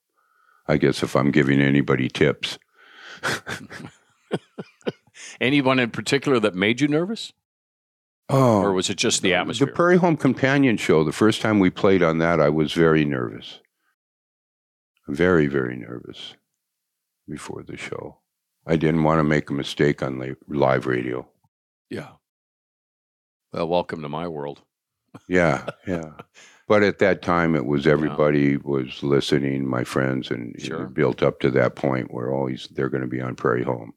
I 0.66 0.78
guess 0.78 1.02
if 1.02 1.14
I'm 1.14 1.30
giving 1.30 1.60
anybody 1.60 2.08
tips, 2.08 2.58
anyone 5.40 5.78
in 5.78 5.90
particular 5.90 6.40
that 6.40 6.54
made 6.54 6.80
you 6.80 6.88
nervous, 6.88 7.32
oh, 8.28 8.62
or 8.62 8.72
was 8.72 8.90
it 8.90 8.96
just 8.96 9.22
the 9.22 9.34
atmosphere? 9.34 9.66
The 9.66 9.72
Prairie 9.72 9.98
Home 9.98 10.16
Companion 10.16 10.76
show, 10.76 11.04
the 11.04 11.12
first 11.12 11.40
time 11.40 11.58
we 11.60 11.70
played 11.70 12.02
on 12.02 12.18
that, 12.18 12.40
I 12.40 12.48
was 12.48 12.72
very 12.72 13.04
nervous. 13.04 13.60
Very, 15.08 15.46
very 15.46 15.76
nervous 15.76 16.34
before 17.28 17.62
the 17.64 17.76
show. 17.76 18.18
I 18.66 18.76
didn't 18.76 19.02
want 19.02 19.18
to 19.18 19.24
make 19.24 19.50
a 19.50 19.54
mistake 19.54 20.02
on 20.02 20.18
li- 20.18 20.34
live 20.46 20.86
radio. 20.86 21.26
Yeah. 21.90 22.08
Well, 23.52 23.68
welcome 23.68 24.02
to 24.02 24.08
my 24.08 24.28
world. 24.28 24.62
Yeah, 25.28 25.66
yeah. 25.86 26.12
But 26.68 26.84
at 26.84 27.00
that 27.00 27.20
time, 27.20 27.56
it 27.56 27.66
was 27.66 27.84
everybody 27.84 28.56
was 28.56 29.02
listening, 29.02 29.66
my 29.66 29.82
friends, 29.82 30.30
and 30.30 30.54
Sure. 30.60 30.86
built 30.86 31.20
up 31.20 31.40
to 31.40 31.50
that 31.50 31.74
point 31.74 32.14
where 32.14 32.32
always 32.32 32.68
they're 32.70 32.88
going 32.88 33.00
to 33.02 33.08
be 33.08 33.20
on 33.20 33.34
Prairie 33.34 33.64
Home, 33.64 33.92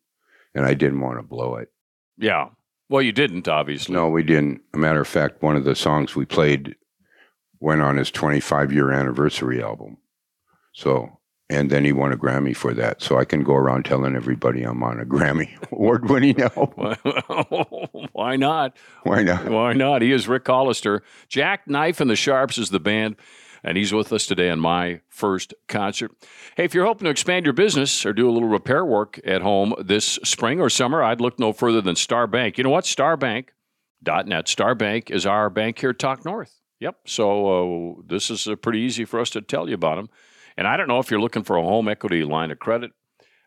and 0.56 0.66
I 0.66 0.74
didn't 0.74 1.02
want 1.02 1.20
to 1.20 1.22
blow 1.24 1.54
it. 1.58 1.70
Yeah. 2.18 2.48
Well, 2.90 3.04
you 3.04 3.12
didn't, 3.12 3.48
obviously. 3.48 3.94
No, 3.94 4.10
we 4.10 4.24
didn't. 4.24 4.62
A 4.74 4.78
matter 4.80 5.02
of 5.02 5.08
fact, 5.08 5.44
one 5.44 5.56
of 5.56 5.66
the 5.66 5.76
songs 5.76 6.16
we 6.16 6.26
played 6.26 6.76
went 7.60 7.82
on 7.84 7.98
his 7.98 8.10
25 8.10 8.74
year 8.74 8.92
anniversary 8.92 9.62
album. 9.62 9.98
So, 10.74 11.20
and 11.50 11.70
then 11.70 11.86
he 11.86 11.92
won 11.92 12.12
a 12.12 12.18
Grammy 12.18 12.56
for 12.56 12.74
that. 12.74 13.02
So 13.02 13.18
I 13.18 13.26
can 13.26 13.44
go 13.44 13.56
around 13.56 13.86
telling 13.86 14.16
everybody 14.16 14.64
I'm 14.64 14.82
on 14.84 15.00
a 15.00 15.06
Grammy 15.06 15.50
award 15.72 16.10
winning 16.10 16.42
album. 16.42 16.96
Why 18.14 18.36
not? 18.36 18.76
Why 19.04 19.24
not? 19.24 19.50
Why 19.50 19.74
not? 19.74 20.02
He 20.02 20.12
is 20.12 20.28
Ric 20.28 20.48
Hollister. 20.48 21.04
Jackknife 21.28 22.00
and 22.00 22.10
the 22.10 22.16
Sharps 22.16 22.58
is 22.58 22.70
the 22.70 22.80
band, 22.80 23.18
and 23.64 23.78
he's 23.78 23.94
with 23.94 24.14
us 24.14 24.26
today 24.26 24.50
on 24.50 24.60
my 24.60 25.02
first 25.10 25.54
concert. 25.68 26.12
Hey, 26.56 26.66
if 26.66 26.74
you're 26.74 26.86
hoping 26.86 27.06
to 27.06 27.12
expand 27.12 27.46
your 27.46 27.54
business 27.54 28.06
or 28.06 28.14
do 28.14 28.30
a 28.30 28.32
little 28.32 28.50
repair 28.50 28.86
work 28.86 29.20
at 29.26 29.42
home 29.42 29.74
this 29.80 30.20
spring 30.24 30.60
or 30.60 30.70
summer, 30.70 31.04
I'd 31.04 31.22
look 31.22 31.40
no 31.40 31.54
further 31.54 31.82
than 31.82 31.96
Star 31.96 32.26
Bank. 32.26 32.58
You 32.58 32.64
know 32.64 32.70
what? 32.70 32.86
Starbank.net. 32.86 34.48
Star 34.48 34.76
Bank 34.76 35.12
is 35.12 35.26
our 35.26 35.50
bank 35.50 35.80
here 35.80 35.92
at 35.92 36.00
Talk 36.00 36.26
North. 36.26 36.62
Yep. 36.80 36.98
So 37.06 37.96
uh, 37.98 38.02
this 38.06 38.30
is 38.30 38.48
uh, 38.48 38.56
pretty 38.56 38.80
easy 38.80 39.06
for 39.06 39.20
us 39.20 39.30
to 39.32 39.42
tell 39.42 39.70
you 39.70 39.76
about 39.76 39.96
them. 39.96 40.10
And 40.58 40.68
I 40.68 40.78
don't 40.78 40.88
know 40.88 41.00
if 41.00 41.10
you're 41.12 41.22
looking 41.22 41.44
for 41.44 41.58
a 41.58 41.64
home 41.64 41.88
equity 41.88 42.24
line 42.24 42.52
of 42.52 42.60
credit, 42.60 42.92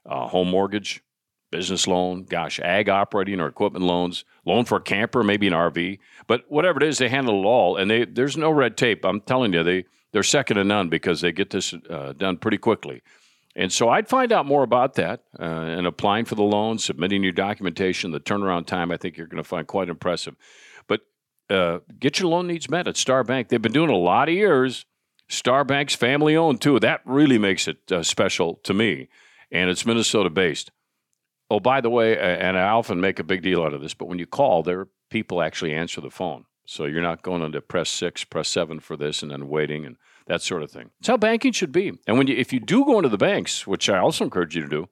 uh, 0.04 0.26
home 0.26 0.48
mortgage, 0.48 1.02
business 1.50 1.86
loan, 1.86 2.24
gosh, 2.24 2.60
ag 2.60 2.88
operating 2.88 3.40
or 3.40 3.46
equipment 3.46 3.84
loans, 3.84 4.24
loan 4.44 4.64
for 4.64 4.78
a 4.78 4.82
camper, 4.82 5.22
maybe 5.22 5.46
an 5.46 5.52
RV, 5.52 5.98
but 6.26 6.44
whatever 6.48 6.82
it 6.82 6.88
is, 6.88 6.98
they 6.98 7.08
handle 7.08 7.42
it 7.42 7.46
all, 7.46 7.76
and 7.76 7.90
they 7.90 8.04
there's 8.04 8.36
no 8.36 8.50
red 8.50 8.76
tape. 8.76 9.04
I'm 9.04 9.20
telling 9.20 9.52
you, 9.52 9.62
they 9.62 9.84
they're 10.12 10.22
second 10.22 10.56
to 10.56 10.64
none 10.64 10.88
because 10.88 11.20
they 11.20 11.32
get 11.32 11.50
this 11.50 11.74
uh, 11.90 12.12
done 12.12 12.38
pretty 12.38 12.58
quickly. 12.58 13.02
And 13.54 13.72
so 13.72 13.88
I'd 13.88 14.06
find 14.06 14.32
out 14.32 14.44
more 14.44 14.62
about 14.62 14.94
that 14.94 15.22
uh, 15.40 15.42
and 15.42 15.86
applying 15.86 16.26
for 16.26 16.34
the 16.34 16.42
loan, 16.42 16.78
submitting 16.78 17.22
your 17.22 17.32
documentation. 17.32 18.10
The 18.10 18.20
turnaround 18.20 18.66
time, 18.66 18.92
I 18.92 18.98
think 18.98 19.16
you're 19.16 19.26
going 19.26 19.42
to 19.42 19.48
find 19.48 19.66
quite 19.66 19.88
impressive. 19.88 20.36
But 20.86 21.00
uh, 21.48 21.78
get 21.98 22.20
your 22.20 22.28
loan 22.28 22.46
needs 22.46 22.68
met 22.68 22.86
at 22.86 22.98
Star 22.98 23.24
Bank. 23.24 23.48
They've 23.48 23.62
been 23.62 23.72
doing 23.72 23.88
a 23.88 23.96
lot 23.96 24.28
of 24.28 24.34
years. 24.34 24.84
Star 25.28 25.64
Bank's 25.64 25.94
family 25.94 26.36
owned 26.36 26.60
too. 26.60 26.78
That 26.78 27.00
really 27.04 27.38
makes 27.38 27.66
it 27.68 27.90
uh, 27.90 28.02
special 28.02 28.60
to 28.64 28.74
me, 28.74 29.08
and 29.50 29.70
it's 29.70 29.86
Minnesota 29.86 30.30
based. 30.30 30.70
Oh, 31.50 31.60
by 31.60 31.80
the 31.80 31.90
way, 31.90 32.18
and 32.18 32.58
I 32.58 32.68
often 32.68 33.00
make 33.00 33.18
a 33.18 33.24
big 33.24 33.42
deal 33.42 33.62
out 33.62 33.74
of 33.74 33.80
this, 33.80 33.94
but 33.94 34.08
when 34.08 34.18
you 34.18 34.26
call, 34.26 34.62
there 34.62 34.88
people 35.10 35.40
actually 35.40 35.72
answer 35.72 36.00
the 36.00 36.10
phone. 36.10 36.44
So 36.66 36.84
you're 36.84 37.02
not 37.02 37.22
going 37.22 37.42
into 37.42 37.60
press 37.60 37.88
six, 37.88 38.24
press 38.24 38.48
seven 38.48 38.80
for 38.80 38.96
this, 38.96 39.22
and 39.22 39.30
then 39.30 39.48
waiting 39.48 39.86
and 39.86 39.96
that 40.26 40.42
sort 40.42 40.64
of 40.64 40.70
thing. 40.70 40.90
It's 40.98 41.06
how 41.06 41.16
banking 41.16 41.52
should 41.52 41.70
be. 41.70 41.92
And 42.06 42.18
when 42.18 42.26
you, 42.26 42.34
if 42.36 42.52
you 42.52 42.58
do 42.58 42.84
go 42.84 42.98
into 42.98 43.08
the 43.08 43.16
banks, 43.16 43.66
which 43.66 43.88
I 43.88 43.98
also 43.98 44.24
encourage 44.24 44.56
you 44.56 44.62
to 44.62 44.68
do, 44.68 44.88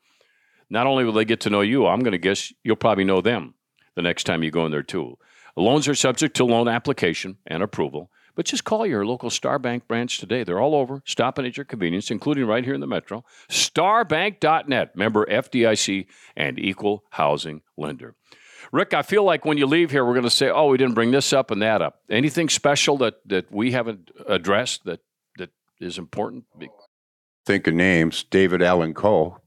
not 0.71 0.87
only 0.87 1.05
will 1.05 1.13
they 1.13 1.25
get 1.25 1.41
to 1.41 1.51
know 1.51 1.61
you, 1.61 1.87
I'm 1.87 2.01
going 2.01 2.13
to 2.13 2.19
guess 2.19 2.53
you'll 2.63 2.77
probably 2.77 3.05
know 3.05 3.21
them 3.21 3.55
the 3.97 4.03
next 4.03 4.25
time 4.25 4.45
you 4.45 4.53
go 4.53 4.65
in 4.65 4.71
there 4.71 4.85
too. 4.85 5.19
Loans 5.57 5.89
are 5.89 5.95
subject 5.95 6.37
to 6.37 6.45
loan 6.45 6.69
application 6.69 7.39
and 7.47 7.63
approval, 7.63 8.11
but 8.35 8.47
just 8.47 8.65
call 8.65 8.87
your 8.87 9.07
local 9.07 9.31
Star 9.31 9.59
Bank 9.59 9.87
branch 9.87 10.19
today. 10.19 10.45
They're 10.45 10.61
all 10.61 10.75
over, 10.75 11.03
stopping 11.07 11.47
at 11.47 11.57
your 11.57 11.65
convenience, 11.65 12.11
including 12.11 12.47
right 12.47 12.65
here 12.65 12.75
in 12.75 12.81
the 12.81 12.87
metro. 12.87 13.25
Starbank.net, 13.49 14.97
member 14.97 15.27
FDIC 15.27 16.07
and 16.37 16.59
equal 16.59 17.05
housing 17.11 17.63
lender. 17.77 18.15
Ric, 18.73 18.95
I 18.95 19.03
feel 19.03 19.25
like 19.25 19.45
when 19.45 19.59
you 19.59 19.67
leave 19.67 19.91
here, 19.91 20.05
we're 20.05 20.15
going 20.15 20.25
to 20.25 20.31
say, 20.31 20.51
"Oh, 20.51 20.69
we 20.69 20.79
didn't 20.79 20.95
bring 20.95 21.11
this 21.11 21.33
up 21.33 21.51
and 21.51 21.63
that 21.63 21.83
up." 21.83 22.01
Anything 22.11 22.49
special 22.49 22.97
that 22.99 23.21
that 23.27 23.53
we 23.53 23.73
haven't 23.73 24.11
addressed 24.27 24.85
that 24.85 25.01
that 25.39 25.51
is 25.81 25.99
important? 25.99 26.45
Think 27.47 27.67
of 27.67 27.75
names 27.75 28.25
David 28.25 28.63
Allan 28.63 28.95
Coe. 28.95 29.39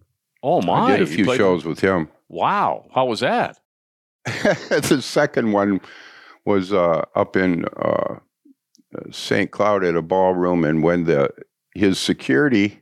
Oh 0.44 0.62
my! 0.62 0.94
I 0.94 0.98
did 0.98 1.02
a 1.02 1.12
few 1.12 1.36
shows 1.36 1.66
with 1.66 1.80
him. 1.80 2.10
Wow, 2.30 2.86
how 2.94 3.06
was 3.06 3.22
that? 3.22 3.60
the 4.26 5.00
second 5.02 5.52
one 5.52 5.82
was 6.46 6.72
uh, 6.72 7.04
up 7.16 7.36
in 7.36 7.66
uh, 7.66 8.20
St. 9.12 9.52
Cloud 9.52 9.84
at 9.84 9.96
a 9.96 10.02
ballroom, 10.02 10.64
and 10.64 10.82
when 10.84 11.04
the 11.06 11.30
his 11.76 12.00
security 12.00 12.82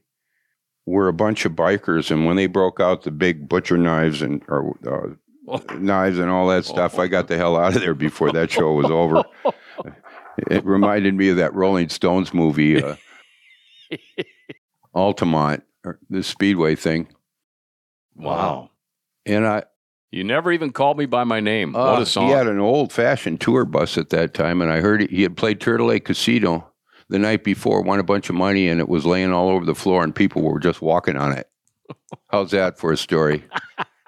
were 0.85 1.07
a 1.07 1.13
bunch 1.13 1.45
of 1.45 1.53
bikers, 1.53 2.11
and 2.11 2.25
when 2.25 2.35
they 2.35 2.45
broke 2.47 2.79
out 2.79 3.03
the 3.03 3.11
big 3.11 3.49
butcher 3.49 3.77
knives 3.77 4.21
and 4.21 4.43
or 4.47 4.77
uh, 4.87 5.57
knives 5.77 6.19
and 6.19 6.29
all 6.29 6.47
that 6.47 6.65
stuff, 6.65 6.99
I 6.99 7.07
got 7.07 7.27
the 7.27 7.37
hell 7.37 7.55
out 7.57 7.75
of 7.75 7.81
there 7.81 7.93
before 7.95 8.31
that 8.33 8.51
show 8.51 8.73
was 8.73 8.89
over. 8.91 9.23
It 10.49 10.65
reminded 10.65 11.13
me 11.13 11.29
of 11.29 11.37
that 11.37 11.53
Rolling 11.53 11.87
Stones 11.87 12.33
movie, 12.33 12.83
uh, 12.83 12.97
Altamont, 14.93 15.63
or 15.85 15.97
the 16.09 16.23
Speedway 16.23 16.75
thing, 16.75 17.07
Wow. 18.15 18.71
and 19.25 19.45
I. 19.47 19.63
You 20.15 20.23
never 20.23 20.49
even 20.53 20.71
called 20.71 20.97
me 20.97 21.07
by 21.07 21.25
my 21.25 21.41
name. 21.41 21.75
Uh, 21.75 21.91
what 21.91 22.01
a 22.01 22.05
song. 22.05 22.27
He 22.27 22.31
had 22.31 22.47
an 22.47 22.57
old 22.57 22.93
fashioned 22.93 23.41
tour 23.41 23.65
bus 23.65 23.97
at 23.97 24.11
that 24.11 24.33
time, 24.33 24.61
and 24.61 24.71
I 24.71 24.79
heard 24.79 25.09
he 25.09 25.23
had 25.23 25.35
played 25.35 25.59
Turtle 25.59 25.87
Lake 25.87 26.05
Casino 26.05 26.71
the 27.09 27.19
night 27.19 27.43
before, 27.43 27.81
won 27.81 27.99
a 27.99 28.03
bunch 28.03 28.29
of 28.29 28.35
money, 28.35 28.69
and 28.69 28.79
it 28.79 28.87
was 28.87 29.05
laying 29.05 29.33
all 29.33 29.49
over 29.49 29.65
the 29.65 29.75
floor, 29.75 30.05
and 30.05 30.15
people 30.15 30.41
were 30.41 30.57
just 30.57 30.81
walking 30.81 31.17
on 31.17 31.33
it. 31.33 31.49
How's 32.29 32.51
that 32.51 32.79
for 32.79 32.93
a 32.93 32.97
story? 32.97 33.43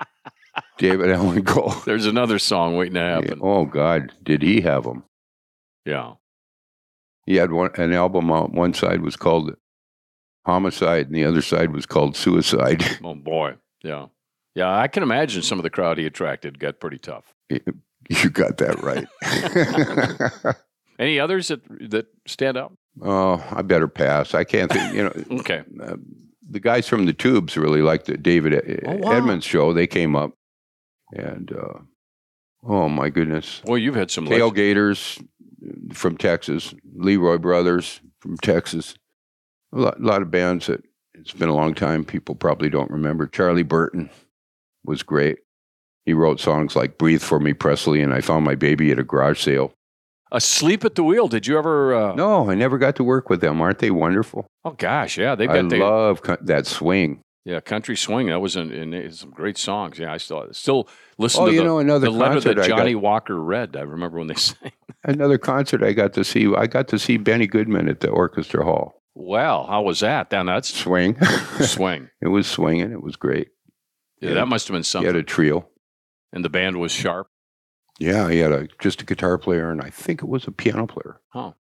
David 0.77 1.11
Allan 1.11 1.43
Coe. 1.43 1.73
There's 1.85 2.05
another 2.05 2.39
song 2.39 2.77
waiting 2.77 2.93
to 2.93 3.01
happen. 3.01 3.41
Oh 3.43 3.65
God, 3.65 4.13
did 4.23 4.41
he 4.41 4.61
have 4.61 4.85
them? 4.85 5.03
Yeah. 5.83 6.13
He 7.25 7.35
had 7.35 7.51
one 7.51 7.71
an 7.75 7.91
album 7.91 8.31
out. 8.31 8.53
One 8.53 8.73
side 8.73 9.01
was 9.01 9.17
called 9.17 9.57
Homicide, 10.45 11.07
and 11.07 11.15
the 11.15 11.25
other 11.25 11.41
side 11.41 11.73
was 11.73 11.85
called 11.85 12.15
Suicide. 12.15 12.81
Oh 13.03 13.13
boy. 13.13 13.55
Yeah. 13.83 14.05
Yeah. 14.57 14.75
I 14.77 14.87
can 14.87 15.03
imagine 15.03 15.41
some 15.43 15.59
of 15.59 15.63
the 15.63 15.69
crowd 15.69 15.97
he 15.97 16.05
attracted 16.05 16.59
got 16.59 16.79
pretty 16.79 16.97
tough. 16.97 17.33
you 17.49 18.29
got 18.31 18.57
that 18.57 18.81
right. 18.81 20.55
Any 20.99 21.19
others 21.19 21.49
that 21.49 21.61
that 21.91 22.07
stand 22.25 22.57
out? 22.57 22.73
oh, 23.03 23.43
I 23.51 23.61
better 23.61 23.87
pass. 23.87 24.33
I 24.33 24.43
can't 24.43 24.71
think. 24.71 24.93
You 24.95 25.03
know, 25.03 25.13
Okay. 25.39 25.61
uh, 25.83 25.97
the 26.49 26.59
guys 26.59 26.87
from 26.87 27.05
the 27.05 27.13
Tubes 27.13 27.55
really 27.57 27.81
liked 27.83 28.05
the 28.07 28.17
David 28.17 28.81
Oh, 28.85 28.95
wow. 28.95 29.11
Edmunds 29.11 29.45
show. 29.45 29.73
They 29.73 29.85
came 29.85 30.15
up, 30.15 30.31
and 31.13 31.51
uh, 31.51 31.79
oh 32.63 32.89
my 32.89 33.09
goodness, 33.09 33.61
Well, 33.65 33.77
you've 33.77 33.95
had 33.95 34.09
some. 34.09 34.25
Tailgators 34.25 35.23
from 35.93 36.17
Texas, 36.17 36.73
LeRoi 36.97 37.39
Brothers 37.41 38.01
from 38.19 38.37
Texas, 38.37 38.95
a 39.73 39.77
lot, 39.77 40.01
lot 40.01 40.21
of 40.23 40.31
bands 40.31 40.65
that 40.67 40.83
it's 41.13 41.33
been 41.33 41.49
a 41.49 41.55
long 41.55 41.75
time. 41.75 42.03
People 42.05 42.33
probably 42.33 42.69
don't 42.69 42.89
remember. 42.89 43.27
Charlie 43.27 43.61
Burton 43.63 44.09
was 44.87 45.03
great. 45.03 45.39
He 46.05 46.13
wrote 46.13 46.39
songs 46.39 46.75
like 46.75 46.97
"Breathe 46.97 47.21
for 47.21 47.39
Me, 47.39 47.53
Presley," 47.53 48.01
and 48.01 48.13
"I 48.13 48.21
Found 48.21 48.45
My 48.45 48.55
Baby 48.55 48.91
at 48.91 48.99
a 48.99 49.03
Garage 49.03 49.41
Sale." 49.41 49.73
Asleep 50.31 50.83
at 50.83 50.95
the 50.95 51.03
wheel. 51.03 51.27
Did 51.27 51.47
you 51.47 51.57
ever? 51.57 51.93
Uh, 51.95 52.15
No, 52.15 52.49
I 52.49 52.55
never 52.55 52.77
got 52.77 52.95
to 52.97 53.03
work 53.03 53.29
with 53.29 53.39
them. 53.41 53.61
Aren't 53.61 53.79
they 53.79 53.91
wonderful? 53.91 54.45
Oh 54.65 54.71
gosh, 54.71 55.17
yeah, 55.17 55.35
they've 55.35 55.49
I 55.49 55.61
got 55.61 55.69
the. 55.69 55.77
love 55.79 56.21
co- 56.21 56.37
that 56.41 56.65
swing. 56.67 57.21
Yeah, 57.45 57.61
country 57.61 57.95
swing. 57.95 58.27
That 58.27 58.41
was 58.41 58.57
in, 58.57 58.71
in 58.73 59.09
some 59.13 59.29
great 59.31 59.57
songs. 59.57 59.97
Yeah, 59.99 60.11
I 60.11 60.17
still 60.17 60.47
still 60.51 60.89
listen 61.17 61.43
Oh, 61.43 61.45
to 61.47 61.53
you 61.53 61.59
the, 61.59 61.63
know, 61.65 61.79
another 61.79 62.07
the 62.07 62.11
letter 62.11 62.33
concert 62.35 62.55
that 62.55 62.65
I 62.65 62.67
got- 62.67 62.77
Johnny 62.79 62.95
Walker 62.95 63.41
read. 63.41 63.77
I 63.77 63.81
remember 63.81 64.17
when 64.17 64.27
they 64.27 64.33
sang. 64.35 64.73
Another 65.05 65.37
concert 65.37 65.81
I 65.81 65.93
got 65.93 66.11
to 66.13 66.25
see. 66.25 66.53
I 66.53 66.67
got 66.67 66.89
to 66.89 66.99
see 66.99 67.15
Benny 67.15 67.47
Goodman 67.47 67.87
at 67.87 68.01
the 68.01 68.09
Orchestra 68.09 68.65
Hall. 68.65 69.01
Well, 69.15 69.65
how 69.65 69.81
was 69.81 70.01
that? 70.01 70.29
Down 70.29 70.45
that's 70.47 70.73
Swing. 70.73 71.17
swing. 71.61 72.09
it 72.21 72.27
was 72.27 72.47
swinging. 72.47 72.91
It 72.91 73.01
was 73.01 73.15
great. 73.15 73.47
Yeah, 74.19 74.33
that 74.33 74.47
must 74.47 74.67
have 74.67 74.73
been 74.75 74.83
something. 74.83 75.03
He 75.05 75.15
had 75.15 75.15
a 75.15 75.23
trio. 75.23 75.67
and 76.33 76.43
the 76.43 76.49
band 76.49 76.77
was 76.79 76.91
sharp. 76.91 77.27
Yeah, 77.99 78.29
he 78.29 78.39
had 78.39 78.51
a 78.51 78.67
just 78.79 79.01
a 79.01 79.05
guitar 79.05 79.37
player, 79.37 79.71
and 79.71 79.81
I 79.81 79.89
think 79.89 80.21
it 80.21 80.27
was 80.27 80.45
a 80.45 80.51
piano 80.51 80.85
player. 80.87 81.21
Huh. 81.29 81.53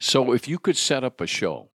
So 0.00 0.32
if 0.32 0.48
you 0.48 0.58
could 0.58 0.76
set 0.76 1.04
up 1.04 1.20
a 1.20 1.26
show, 1.26 1.70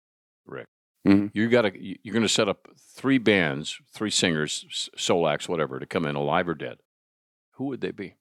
Ric, 0.46 0.68
Mhm. 1.06 1.30
you 1.34 1.50
got 1.50 1.63
to 1.63 1.72
you're 1.78 2.13
going 2.13 2.24
to 2.24 2.30
set 2.30 2.48
up 2.50 2.68
three 2.96 3.18
bands, 3.20 3.78
three 3.94 4.10
singers, 4.10 4.89
soul 4.98 5.28
acts, 5.28 5.48
whatever, 5.50 5.80
to 5.80 5.86
come 5.86 6.06
in, 6.06 6.15
alive 6.15 6.48
or 6.50 6.56
dead. 6.56 6.78
Who 7.58 7.65
would 7.65 7.82
they 7.82 7.91
be 7.91 8.15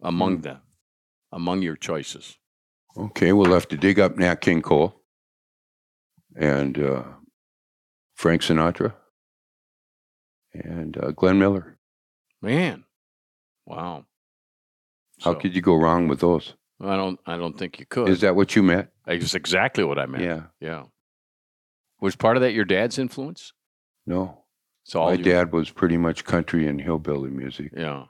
among 0.00 0.36
Hmm. 0.36 0.42
them, 0.42 0.60
among 1.32 1.62
your 1.62 1.76
choices? 1.76 2.38
Okay, 2.96 3.32
we'll 3.32 3.52
have 3.54 3.68
to 3.68 3.76
dig 3.76 3.98
up 3.98 4.16
Nat 4.16 4.36
King 4.40 4.62
Cole 4.62 5.02
and 6.36 6.78
uh, 6.78 7.04
Frank 8.14 8.42
Sinatra 8.42 8.94
and 10.54 10.96
uh, 10.98 11.10
Glenn 11.12 11.38
Miller. 11.38 11.78
Man, 12.42 12.84
wow. 13.66 14.04
How 15.22 15.32
So, 15.32 15.40
could 15.40 15.54
you 15.54 15.60
go 15.62 15.74
wrong 15.74 16.06
with 16.08 16.20
those? 16.20 16.54
I 16.80 16.94
don't. 16.96 17.18
I 17.26 17.36
don't 17.36 17.58
think 17.58 17.80
you 17.80 17.86
could. 17.86 18.08
Is 18.08 18.20
that 18.20 18.36
what 18.36 18.54
you 18.54 18.62
meant? 18.62 18.88
That's 19.04 19.34
exactly 19.34 19.82
what 19.82 19.98
I 19.98 20.06
meant. 20.06 20.22
Yeah. 20.22 20.42
Yeah. 20.60 20.84
Was 22.00 22.14
part 22.14 22.36
of 22.36 22.42
that 22.42 22.52
your 22.52 22.64
dad's 22.64 22.98
influence? 22.98 23.52
No. 24.06 24.44
So 24.84 25.00
all 25.00 25.08
My 25.10 25.14
you- 25.14 25.24
dad 25.24 25.52
was 25.52 25.70
pretty 25.70 25.96
much 25.96 26.24
country 26.24 26.66
and 26.68 26.80
hillbilly 26.80 27.30
music, 27.30 27.72
Yeah. 27.76 28.04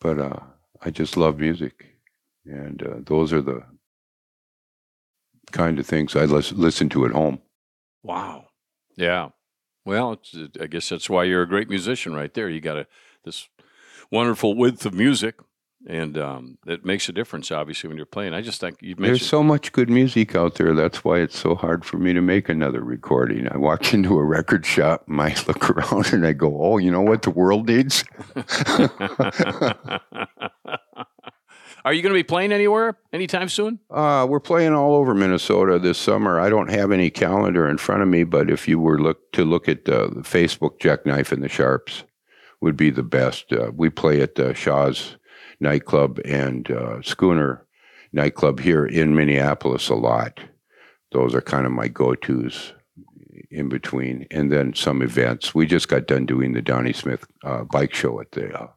but 0.00 0.18
uh, 0.20 0.38
I 0.80 0.90
just 0.90 1.16
love 1.16 1.38
music, 1.40 1.96
and 2.46 2.80
uh, 2.82 2.94
those 3.04 3.32
are 3.32 3.42
the 3.42 3.64
kind 5.50 5.78
of 5.80 5.86
things 5.86 6.14
I 6.16 6.24
lis- 6.24 6.52
listen 6.52 6.88
to 6.90 7.04
at 7.04 7.10
home. 7.12 7.40
Wow. 8.04 8.46
Yeah. 8.96 9.30
Well, 9.84 10.20
I 10.60 10.66
guess 10.66 10.88
that's 10.88 11.10
why 11.10 11.24
you're 11.24 11.42
a 11.42 11.48
great 11.48 11.68
musician, 11.68 12.14
right 12.14 12.32
there. 12.32 12.48
You 12.48 12.60
got 12.60 12.78
a 12.78 12.86
this 13.24 13.48
wonderful 14.10 14.54
width 14.54 14.86
of 14.86 14.94
music, 14.94 15.36
and 15.86 16.16
um, 16.16 16.58
it 16.66 16.84
makes 16.84 17.08
a 17.08 17.12
difference, 17.12 17.50
obviously, 17.50 17.88
when 17.88 17.96
you're 17.96 18.06
playing. 18.06 18.34
I 18.34 18.42
just 18.42 18.60
think 18.60 18.76
you've 18.80 18.98
There's 18.98 19.26
so 19.26 19.42
much 19.42 19.72
good 19.72 19.90
music 19.90 20.36
out 20.36 20.54
there. 20.54 20.74
That's 20.74 21.04
why 21.04 21.18
it's 21.18 21.38
so 21.38 21.56
hard 21.56 21.84
for 21.84 21.98
me 21.98 22.12
to 22.12 22.20
make 22.20 22.48
another 22.48 22.80
recording. 22.80 23.48
I 23.50 23.56
walk 23.56 23.92
into 23.94 24.18
a 24.18 24.24
record 24.24 24.64
shop 24.64 25.04
and 25.08 25.20
I 25.20 25.34
look 25.48 25.70
around 25.70 26.12
and 26.12 26.26
I 26.26 26.32
go, 26.32 26.62
"Oh, 26.62 26.78
you 26.78 26.90
know 26.90 27.02
what 27.02 27.22
the 27.22 27.30
world 27.30 27.68
needs?" 27.68 28.04
Are 31.84 31.92
you 31.92 32.02
going 32.02 32.12
to 32.12 32.18
be 32.18 32.22
playing 32.22 32.52
anywhere 32.52 32.96
anytime 33.12 33.48
soon? 33.48 33.80
Uh, 33.90 34.26
we're 34.28 34.40
playing 34.40 34.72
all 34.72 34.94
over 34.94 35.14
Minnesota 35.14 35.78
this 35.78 35.98
summer. 35.98 36.38
I 36.38 36.48
don't 36.48 36.70
have 36.70 36.92
any 36.92 37.10
calendar 37.10 37.68
in 37.68 37.78
front 37.78 38.02
of 38.02 38.08
me, 38.08 38.22
but 38.24 38.50
if 38.50 38.68
you 38.68 38.78
were 38.78 39.00
look 39.00 39.32
to 39.32 39.44
look 39.44 39.68
at 39.68 39.88
uh, 39.88 40.08
the 40.08 40.22
Facebook, 40.22 40.78
Jackknife 40.78 41.32
and 41.32 41.42
the 41.42 41.48
Sharps 41.48 42.04
would 42.60 42.76
be 42.76 42.90
the 42.90 43.02
best. 43.02 43.52
Uh, 43.52 43.72
we 43.74 43.90
play 43.90 44.20
at 44.20 44.38
uh, 44.38 44.54
Shaw's 44.54 45.16
nightclub 45.58 46.20
and 46.24 46.70
uh, 46.70 47.02
Schooner 47.02 47.66
nightclub 48.12 48.60
here 48.60 48.86
in 48.86 49.16
Minneapolis 49.16 49.88
a 49.88 49.94
lot. 49.94 50.40
Those 51.10 51.34
are 51.34 51.42
kind 51.42 51.66
of 51.66 51.72
my 51.72 51.88
go-tos 51.88 52.74
in 53.50 53.68
between, 53.68 54.26
and 54.30 54.50
then 54.50 54.74
some 54.74 55.02
events. 55.02 55.54
We 55.54 55.66
just 55.66 55.88
got 55.88 56.06
done 56.06 56.26
doing 56.26 56.52
the 56.52 56.62
Donnie 56.62 56.92
Smith 56.92 57.26
uh, 57.44 57.64
bike 57.64 57.92
show 57.92 58.20
at 58.20 58.32
the 58.32 58.52
uh, 58.52 58.68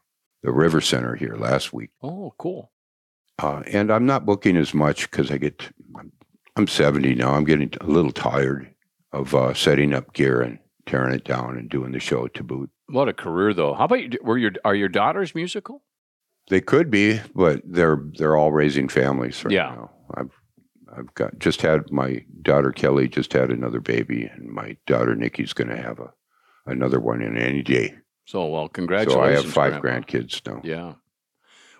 the 0.43 0.51
River 0.51 0.81
Center 0.81 1.15
here 1.15 1.35
last 1.35 1.73
week. 1.73 1.91
Oh, 2.03 2.33
cool. 2.37 2.71
Uh, 3.39 3.63
and 3.67 3.91
I'm 3.91 4.05
not 4.05 4.25
booking 4.25 4.55
as 4.57 4.73
much 4.73 5.09
because 5.09 5.29
I 5.31 5.37
get, 5.37 5.61
I'm, 5.97 6.11
I'm 6.55 6.67
70 6.67 7.15
now. 7.15 7.33
I'm 7.33 7.43
getting 7.43 7.71
a 7.81 7.85
little 7.85 8.11
tired 8.11 8.73
of 9.11 9.35
uh, 9.35 9.53
setting 9.53 9.93
up 9.93 10.13
gear 10.13 10.41
and 10.41 10.59
tearing 10.85 11.13
it 11.13 11.25
down 11.25 11.57
and 11.57 11.69
doing 11.69 11.91
the 11.91 11.99
show 11.99 12.27
to 12.27 12.43
boot. 12.43 12.69
What 12.87 13.09
a 13.09 13.13
career, 13.13 13.53
though. 13.53 13.73
How 13.73 13.85
about 13.85 14.01
you? 14.13 14.19
Were 14.21 14.37
your 14.37 14.51
are 14.63 14.75
your 14.75 14.89
daughters 14.89 15.33
musical? 15.33 15.81
They 16.49 16.61
could 16.61 16.91
be, 16.91 17.19
but 17.33 17.61
they're 17.65 17.99
they're 18.19 18.35
all 18.37 18.51
raising 18.51 18.87
families 18.89 19.43
right 19.43 19.51
Yeah. 19.51 19.69
now. 19.75 19.91
I've 20.13 20.29
I've 20.95 21.13
got 21.15 21.39
just 21.39 21.63
had 21.63 21.91
my 21.91 22.23
daughter 22.43 22.71
Kelly 22.71 23.07
just 23.07 23.33
had 23.33 23.49
another 23.49 23.79
baby, 23.79 24.25
and 24.25 24.49
my 24.49 24.77
daughter 24.85 25.15
Nikki's 25.15 25.51
going 25.53 25.69
to 25.69 25.81
have 25.81 25.99
a 25.99 26.13
another 26.67 26.99
one 26.99 27.23
in 27.23 27.35
any 27.37 27.63
day. 27.63 27.95
So, 28.25 28.45
well, 28.45 28.67
congratulations. 28.69 29.13
So 29.15 29.21
I 29.21 29.31
have 29.31 29.51
five 29.51 29.81
Grandpa. 29.81 30.07
grandkids 30.11 30.45
now. 30.45 30.61
Yeah. 30.63 30.93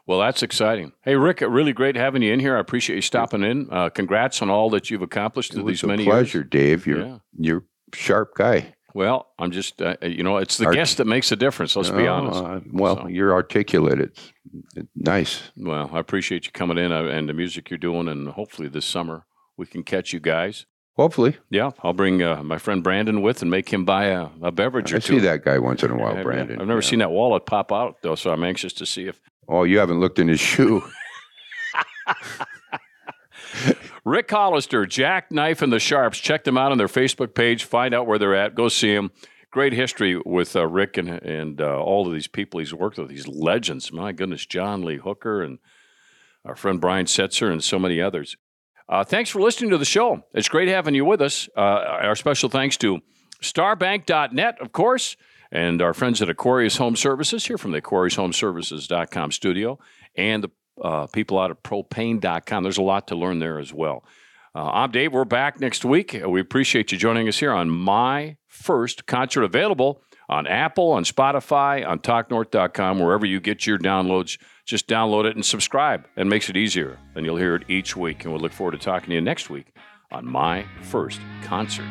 Well, 0.07 0.19
that's 0.19 0.43
exciting. 0.43 0.91
Hey, 1.03 1.15
Ric, 1.15 1.41
really 1.41 1.73
great 1.73 1.95
having 1.95 2.21
you 2.21 2.31
in 2.31 2.39
here. 2.39 2.55
I 2.55 2.59
appreciate 2.59 2.95
you 2.97 3.01
stopping 3.01 3.43
in. 3.43 3.67
Uh, 3.71 3.89
congrats 3.89 4.41
on 4.41 4.49
all 4.51 4.69
that 4.71 4.89
you've 4.91 5.01
accomplished 5.01 5.53
through 5.53 5.63
was 5.63 5.73
these 5.73 5.83
a 5.83 5.87
many 5.87 6.05
pleasure, 6.05 6.39
years. 6.39 6.49
Dave. 6.49 6.85
You're 6.87 6.99
Yeah. 7.05 7.17
you're 7.39 7.63
sharp 7.93 8.35
guy. 8.35 8.73
Well, 8.93 9.27
I'm 9.39 9.51
just, 9.51 9.81
uh, 9.81 9.95
you 10.03 10.23
know, 10.23 10.37
it's 10.37 10.57
the 10.57 10.67
Art- 10.67 10.75
guest 10.75 10.97
that 10.99 11.05
makes 11.05 11.31
a 11.31 11.35
difference. 11.35 11.75
Let's 11.75 11.89
be 11.89 12.07
Oh, 12.07 12.13
honest. 12.13 12.43
uh, 12.43 12.59
well, 12.71 12.95
So- 12.97 13.07
you're 13.07 13.33
articulate. 13.33 13.99
It's, 13.99 14.31
it's 14.75 14.87
nice. 14.95 15.51
Well, 15.57 15.89
I 15.91 15.99
appreciate 15.99 16.45
you 16.45 16.51
coming 16.53 16.77
in 16.77 16.91
uh, 16.93 17.03
and 17.05 17.27
the 17.27 17.33
music 17.33 17.69
you're 17.69 17.77
doing, 17.77 18.07
and 18.07 18.29
hopefully 18.29 18.69
this 18.69 18.85
summer 18.85 19.25
we 19.57 19.65
can 19.65 19.83
catch 19.83 20.13
you 20.13 20.19
guys. 20.19 20.65
Hopefully, 20.97 21.35
Yeah, 21.49 21.71
I'll 21.83 21.91
bring 21.91 22.23
uh, 22.23 22.41
my 22.41 22.57
friend 22.57 22.81
Brandon 22.81 23.21
with 23.21 23.41
and 23.41 23.51
make 23.51 23.67
him 23.73 23.83
buy 23.83 24.05
a, 24.05 24.27
a 24.41 24.49
beverage 24.51 24.93
I 24.93 24.97
or 24.97 24.99
two. 25.01 25.15
I 25.15 25.17
see 25.17 25.25
that 25.25 25.43
guy 25.43 25.59
once 25.59 25.83
in 25.83 25.91
a 25.91 25.97
while, 25.97 26.23
Brandon. 26.23 26.61
I've 26.61 26.67
never 26.67 26.79
Yeah. 26.79 26.87
seen 26.89 26.99
that 26.99 27.11
wallet 27.11 27.45
pop 27.45 27.73
out 27.73 27.97
though, 28.01 28.15
so 28.15 28.31
I'm 28.31 28.45
anxious 28.45 28.71
to 28.73 28.85
see 28.85 29.07
if 29.07 29.19
Oh, 29.47 29.63
you 29.63 29.79
haven't 29.79 29.99
looked 29.99 30.19
in 30.19 30.27
his 30.27 30.39
shoe. 30.39 30.83
Ric 34.05 34.29
Hollister, 34.29 34.85
Jackknife, 34.85 35.61
and 35.61 35.73
the 35.73 35.79
Sharps. 35.79 36.19
Check 36.19 36.43
them 36.43 36.57
out 36.57 36.71
on 36.71 36.77
their 36.77 36.87
Facebook 36.87 37.33
page. 37.33 37.63
Find 37.63 37.93
out 37.93 38.05
where 38.05 38.19
they're 38.19 38.35
at. 38.35 38.55
Go 38.55 38.69
see 38.69 38.93
them. 38.93 39.11
Great 39.51 39.73
history 39.73 40.21
with 40.25 40.55
uh, 40.55 40.67
Rick 40.67 40.97
and 40.97 41.09
and 41.09 41.61
uh, 41.61 41.81
all 41.81 42.05
of 42.05 42.13
these 42.13 42.27
people 42.27 42.59
he's 42.59 42.73
worked 42.73 42.97
with. 42.97 43.07
These 43.09 43.27
legends. 43.27 43.91
My 43.91 44.11
goodness, 44.11 44.45
John 44.45 44.83
Lee 44.83 44.97
Hooker 44.97 45.41
and 45.41 45.59
our 46.43 46.55
friend 46.55 46.79
Brian 46.81 47.05
Setzer 47.05 47.51
and 47.51 47.63
so 47.63 47.79
many 47.79 48.01
others. 48.01 48.35
Uh, 48.87 49.03
thanks 49.03 49.29
for 49.29 49.41
listening 49.41 49.71
to 49.71 49.77
the 49.77 49.85
show. 49.85 50.23
It's 50.33 50.49
great 50.49 50.67
having 50.67 50.93
you 50.93 51.05
with 51.05 51.21
us. 51.21 51.49
Uh, 51.57 51.61
our 51.61 52.15
special 52.15 52.49
thanks 52.49 52.77
to 52.77 52.99
starbank.net, 53.41 54.61
of 54.61 54.71
course, 54.71 55.17
and 55.55 55.81
our 55.81 55.93
friends 55.93 56.21
at 56.21 56.29
Aquarius 56.29 56.75
Home 56.77 56.97
Services 56.97 57.45
here 57.45 57.57
from 57.57 57.71
the 57.71 57.81
AquariusHomeservices.com 57.81 59.31
studio 59.31 59.79
and 60.17 60.43
the 60.43 60.49
uh, 60.81 61.07
people 61.07 61.39
out 61.39 61.49
of 61.49 61.63
propane.com. 61.63 62.63
There's 62.63 62.77
a 62.77 62.81
lot 62.83 63.07
to 63.07 63.15
learn 63.15 63.39
there 63.39 63.57
as 63.57 63.73
well. 63.73 64.03
Uh, 64.53 64.69
I'm 64.71 64.91
Dave. 64.91 65.13
We're 65.13 65.23
back 65.23 65.61
next 65.61 65.85
week. 65.85 66.13
Uh, 66.21 66.29
We 66.29 66.41
appreciate 66.41 66.91
you 66.91 66.97
joining 66.97 67.29
us 67.29 67.39
here 67.39 67.53
on 67.53 67.69
My 67.69 68.35
First 68.47 69.05
Concert, 69.05 69.43
available 69.43 70.01
on 70.27 70.45
Apple, 70.45 70.91
on 70.91 71.05
Spotify, 71.05 71.87
on 71.87 71.99
TalkNorth.com, 71.99 72.99
wherever 72.99 73.25
you 73.25 73.39
get 73.39 73.65
your 73.65 73.79
downloads. 73.79 74.37
Just 74.65 74.87
download 74.87 75.23
it 75.23 75.35
and 75.35 75.45
subscribe. 75.45 76.05
It 76.17 76.27
makes 76.27 76.49
it 76.49 76.57
easier, 76.57 76.99
and 77.15 77.25
you'll 77.25 77.37
hear 77.37 77.55
it 77.55 77.63
each 77.69 77.95
week. 77.95 78.23
And 78.23 78.33
we'll 78.33 78.41
look 78.41 78.51
forward 78.51 78.71
to 78.71 78.77
talking 78.77 79.09
to 79.09 79.15
you 79.15 79.21
next 79.21 79.49
week 79.49 79.73
on 80.11 80.25
My 80.25 80.65
First 80.81 81.21
Concert. 81.43 81.85